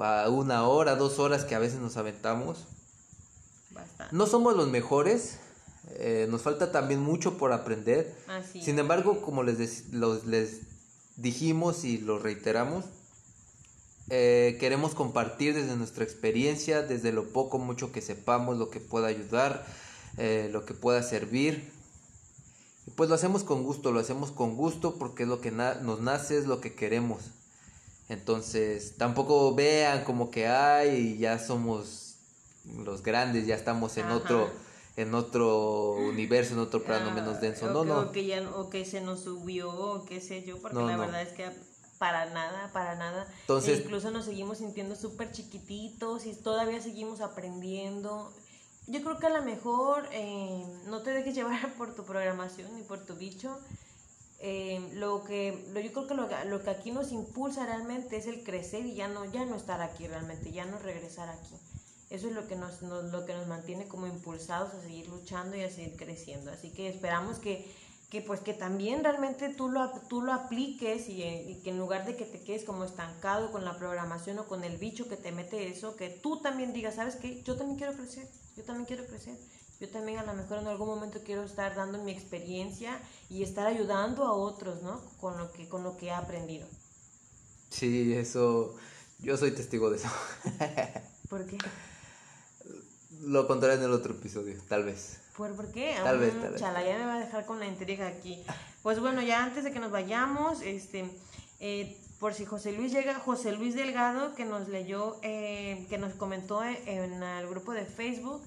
a 0.02 0.30
una 0.30 0.68
hora, 0.68 0.96
dos 0.96 1.20
horas 1.20 1.46
que 1.46 1.56
a 1.56 1.60
veces 1.60 1.80
nos 1.80 1.98
aventamos. 1.98 2.66
No 4.12 4.28
somos 4.28 4.56
los 4.56 4.68
mejores, 4.70 5.40
eh, 5.92 6.28
nos 6.30 6.42
falta 6.42 6.72
también 6.72 7.00
mucho 7.00 7.38
por 7.38 7.54
aprender. 7.54 8.16
Sin 8.52 8.80
embargo, 8.80 9.22
como 9.22 9.44
les, 9.44 9.94
les 9.94 10.62
dijimos 11.16 11.84
y 11.84 11.98
lo 11.98 12.20
reiteramos, 12.20 12.86
eh, 14.10 14.58
queremos 14.60 14.96
compartir 14.96 15.54
desde 15.54 15.76
nuestra 15.76 16.04
experiencia, 16.04 16.82
desde 16.82 17.12
lo 17.12 17.30
poco, 17.30 17.60
mucho 17.60 17.92
que 17.92 18.02
sepamos, 18.02 18.58
lo 18.58 18.70
que 18.70 18.80
pueda 18.80 19.08
ayudar, 19.08 19.66
eh, 20.18 20.50
lo 20.52 20.66
que 20.66 20.74
pueda 20.74 21.04
servir. 21.04 21.72
Y 22.88 22.92
pues 22.92 23.10
lo 23.10 23.16
hacemos 23.16 23.44
con 23.44 23.64
gusto, 23.64 23.92
lo 23.92 24.00
hacemos 24.00 24.32
con 24.32 24.56
gusto 24.56 24.96
porque 24.96 25.24
es 25.24 25.30
lo 25.30 25.42
que 25.42 25.52
nos 25.52 26.02
nace, 26.02 26.38
es 26.38 26.46
lo 26.46 26.60
que 26.60 26.74
queremos. 26.74 27.22
Entonces, 28.10 28.96
tampoco 28.98 29.54
vean 29.54 30.04
como 30.04 30.32
que 30.32 30.48
hay, 30.48 31.18
ya 31.18 31.38
somos 31.38 32.16
los 32.84 33.04
grandes, 33.04 33.46
ya 33.46 33.56
estamos 33.56 33.98
en 33.98 34.10
otro 34.10 34.50
en 35.00 35.16
otro 35.16 35.94
universo, 35.94 36.56
en 36.56 36.60
otro 36.60 36.84
plano 36.84 37.12
menos 37.12 37.38
ah, 37.38 37.40
denso. 37.40 37.72
no, 37.72 37.86
no. 37.86 38.00
O 38.00 38.12
que, 38.12 38.26
ya, 38.26 38.50
o 38.50 38.70
que 38.70 38.84
se 38.84 39.00
nos 39.00 39.22
subió, 39.22 39.70
o 39.70 40.04
qué 40.04 40.20
sé 40.20 40.44
yo, 40.44 40.58
porque 40.58 40.78
la 40.78 40.98
verdad 40.98 41.22
es 41.22 41.30
que 41.30 41.50
para 42.00 42.26
nada, 42.28 42.72
para 42.74 42.96
nada. 42.96 43.28
Entonces, 43.42 43.82
incluso 43.82 44.10
nos 44.10 44.26
seguimos 44.26 44.58
sintiendo 44.58 44.96
súper 44.96 45.32
chiquititos 45.32 46.26
y 46.26 46.34
todavía 46.34 46.82
seguimos 46.82 47.22
aprendiendo. 47.22 48.34
Yo 48.88 49.04
creo 49.04 49.20
que 49.20 49.28
a 49.28 49.30
lo 49.30 49.44
mejor 49.44 50.08
eh, 50.12 50.66
no 50.88 51.04
te 51.04 51.12
dejes 51.12 51.36
llevar 51.36 51.74
por 51.76 51.94
tu 51.94 52.06
programación 52.06 52.74
ni 52.76 52.82
por 52.82 53.06
tu 53.06 53.16
bicho. 53.16 53.60
Eh, 54.42 54.80
lo 54.94 55.26
que 55.26 55.68
lo, 55.74 55.82
yo 55.82 55.92
creo 55.92 56.08
que 56.08 56.14
lo, 56.14 56.30
lo, 56.46 56.64
que 56.64 56.70
aquí 56.70 56.92
nos 56.92 57.12
impulsa 57.12 57.66
realmente 57.66 58.16
es 58.16 58.26
el 58.26 58.46
crecer 58.46 58.86
y 58.86 58.96
ya 58.96 59.10
no 59.10 59.26
ya 59.26 59.44
no 59.44 59.58
estar 59.58 59.82
aquí 59.82 60.08
realmente 60.08 60.54
ya 60.54 60.64
no 60.64 60.80
regresar 60.80 61.28
aquí 61.28 61.56
eso 62.10 62.30
es 62.30 62.34
lo 62.34 62.48
que 62.48 62.56
nos, 62.56 62.82
lo 62.82 63.26
que 63.26 63.34
nos 63.34 63.48
mantiene 63.48 63.90
como 63.90 64.08
impulsados 64.08 64.74
a 64.74 64.82
seguir 64.82 65.10
luchando 65.10 65.58
y 65.58 65.64
a 65.64 65.70
seguir 65.70 65.98
creciendo 65.98 66.52
así 66.52 66.72
que 66.72 66.88
esperamos 66.88 67.40
que 67.40 67.70
que 68.10 68.22
pues 68.22 68.40
que 68.40 68.54
también 68.54 69.04
realmente 69.04 69.50
tú 69.50 69.70
lo, 69.70 69.92
tú 70.10 70.22
lo 70.22 70.34
apliques 70.34 71.08
eh, 71.10 71.46
y, 71.48 71.62
que 71.62 71.70
en 71.70 71.78
lugar 71.78 72.06
de 72.06 72.16
que 72.16 72.26
te 72.26 72.44
quedes 72.44 72.64
como 72.64 72.84
estancado 72.84 73.52
con 73.52 73.64
la 73.64 73.78
programación 73.78 74.40
o 74.40 74.48
con 74.48 74.64
el 74.64 74.78
bicho 74.78 75.08
que 75.08 75.16
te 75.16 75.32
mete 75.32 75.68
eso, 75.68 75.96
que 75.96 76.10
tú 76.10 76.42
también 76.42 76.74
digas, 76.74 76.96
¿sabes 76.96 77.16
qué? 77.16 77.44
Yo 77.44 77.56
también 77.56 77.78
quiero 77.78 77.94
crecer, 77.94 78.28
yo 78.58 78.64
también 78.64 78.86
quiero 78.86 79.06
crecer. 79.06 79.38
Yo 79.80 79.88
también 79.88 80.20
a 80.20 80.26
lo 80.26 80.34
mejor 80.34 80.58
en 80.58 80.68
algún 80.68 80.90
momento 80.90 81.22
quiero 81.24 81.44
estar 81.44 81.74
dando 81.74 82.04
mi 82.04 82.12
experiencia 82.12 83.00
y 83.30 83.44
estar 83.44 83.66
ayudando 83.66 84.26
a 84.26 84.34
otros, 84.34 84.84
¿no? 84.84 85.00
Con 85.22 85.38
lo 85.38 85.54
que, 85.54 85.70
con 85.70 85.84
lo 85.84 85.96
que 85.96 86.08
he 86.08 86.12
aprendido. 86.12 86.68
Sí, 87.70 88.14
eso, 88.14 88.76
yo 89.20 89.38
soy 89.38 89.52
testigo 89.52 89.90
de 89.90 89.96
eso. 89.96 90.10
¿Por 91.30 91.46
qué? 91.46 91.58
Lo 93.22 93.48
contaré 93.48 93.76
en 93.76 93.84
el 93.84 93.94
otro 93.94 94.16
episodio, 94.16 94.62
tal 94.68 94.84
vez. 94.84 95.19
¿Por, 95.40 95.72
qué? 95.72 95.96
Tal 96.04 96.20
vez, 96.20 96.34
tal 96.34 96.52
vez. 96.52 96.60
Chala, 96.60 96.84
ya 96.84 96.98
me 96.98 97.06
va 97.06 97.16
a 97.16 97.20
dejar 97.20 97.46
con 97.46 97.62
la 97.62 97.66
intriga 97.66 98.08
aquí. 98.08 98.44
Pues 98.84 99.00
bueno, 99.00 99.22
ya 99.22 99.42
antes 99.42 99.64
de 99.64 99.72
que 99.72 99.80
nos 99.80 99.90
vayamos, 99.90 100.62
este, 100.62 101.10
eh, 101.62 101.98
por 102.20 102.34
si 102.34 102.44
José 102.44 102.74
Luis 102.74 102.92
llega, 102.92 103.16
José 103.16 103.54
Luis 103.54 103.74
Delgado, 103.74 104.36
que 104.36 104.44
nos 104.44 104.68
leyó, 104.68 105.16
eh, 105.22 105.86
que 105.90 105.98
nos 105.98 106.14
comentó 106.14 106.62
en, 106.66 107.24
el 107.24 107.48
grupo 107.48 107.72
de 107.72 107.86
Facebook, 107.86 108.42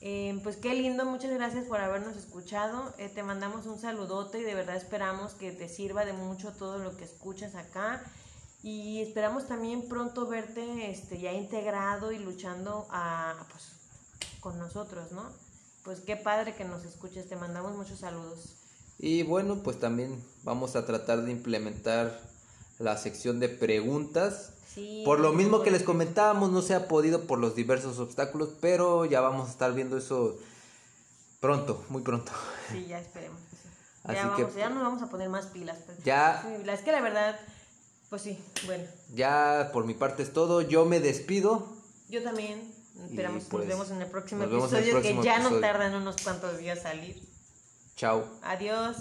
eh, 0.00 0.40
pues 0.42 0.56
qué 0.56 0.72
lindo, 0.72 1.04
muchas 1.04 1.32
gracias 1.32 1.66
por 1.66 1.80
habernos 1.80 2.16
escuchado. 2.16 2.94
te 2.96 3.22
mandamos 3.22 3.66
un 3.66 3.78
saludote 3.78 4.38
y 4.38 4.42
de 4.42 4.54
verdad 4.54 4.76
esperamos 4.76 5.34
que 5.34 5.52
te 5.52 5.68
sirva 5.68 6.06
de 6.06 6.14
mucho 6.14 6.52
todo 6.52 6.78
lo 6.78 6.96
que 6.96 7.04
escuchas 7.04 7.56
acá. 7.56 8.02
Y 8.62 9.02
esperamos 9.02 9.46
también 9.46 9.86
pronto 9.86 10.26
verte 10.26 10.90
este, 10.90 11.18
ya 11.18 11.34
integrado 11.34 12.10
y 12.10 12.18
luchando 12.18 12.86
a, 12.88 13.34
pues, 13.50 13.68
con 14.40 14.58
nosotros, 14.58 15.12
¿no? 15.12 15.30
Pues 15.88 16.00
qué 16.00 16.16
padre 16.16 16.54
que 16.54 16.66
nos 16.66 16.84
escuches, 16.84 17.30
te 17.30 17.36
mandamos 17.36 17.74
muchos 17.74 18.00
saludos. 18.00 18.52
Y 18.98 19.22
bueno, 19.22 19.62
pues 19.62 19.80
también 19.80 20.22
vamos 20.42 20.76
a 20.76 20.84
tratar 20.84 21.22
de 21.22 21.32
implementar 21.32 22.20
la 22.78 22.98
sección 22.98 23.40
de 23.40 23.48
preguntas. 23.48 24.50
por 25.06 25.18
lo 25.18 25.32
mismo 25.32 25.62
que 25.62 25.70
les 25.70 25.82
comentábamos, 25.82 26.52
no 26.52 26.60
se 26.60 26.74
ha 26.74 26.88
podido 26.88 27.22
por 27.22 27.38
los 27.38 27.54
diversos 27.54 28.00
obstáculos, 28.00 28.50
pero 28.60 29.06
ya 29.06 29.22
vamos 29.22 29.48
a 29.48 29.50
estar 29.50 29.72
viendo 29.72 29.96
eso 29.96 30.36
pronto, 31.40 31.82
muy 31.88 32.02
pronto. 32.02 32.32
Sí, 32.70 32.84
ya 32.86 32.98
esperemos. 32.98 33.40
ya, 34.06 34.26
vamos, 34.26 34.54
ya 34.54 34.68
nos 34.68 34.82
vamos 34.82 35.02
a 35.02 35.08
poner 35.08 35.30
más 35.30 35.46
pilas. 35.46 35.78
Pues. 35.86 36.04
Ya. 36.04 36.46
es 36.70 36.80
que 36.80 36.92
la 36.92 37.00
verdad, 37.00 37.40
pues 38.10 38.20
sí, 38.20 38.38
bueno. 38.66 38.84
Ya 39.14 39.70
por 39.72 39.86
mi 39.86 39.94
parte 39.94 40.22
es 40.22 40.34
todo, 40.34 40.60
yo 40.60 40.84
me 40.84 41.00
despido. 41.00 41.66
Yo 42.10 42.22
también. 42.22 42.77
Esperamos 43.04 43.42
nos 43.42 43.50
pues, 43.50 43.68
vemos 43.68 43.90
en 43.90 44.02
el 44.02 44.08
próximo 44.08 44.44
episodio 44.44 45.00
que 45.00 45.22
ya 45.22 45.38
no 45.38 45.60
tardan 45.60 45.94
unos 45.94 46.16
cuantos 46.22 46.58
días 46.58 46.82
salir. 46.82 47.22
Chao. 47.96 48.24
Adiós. 48.42 48.96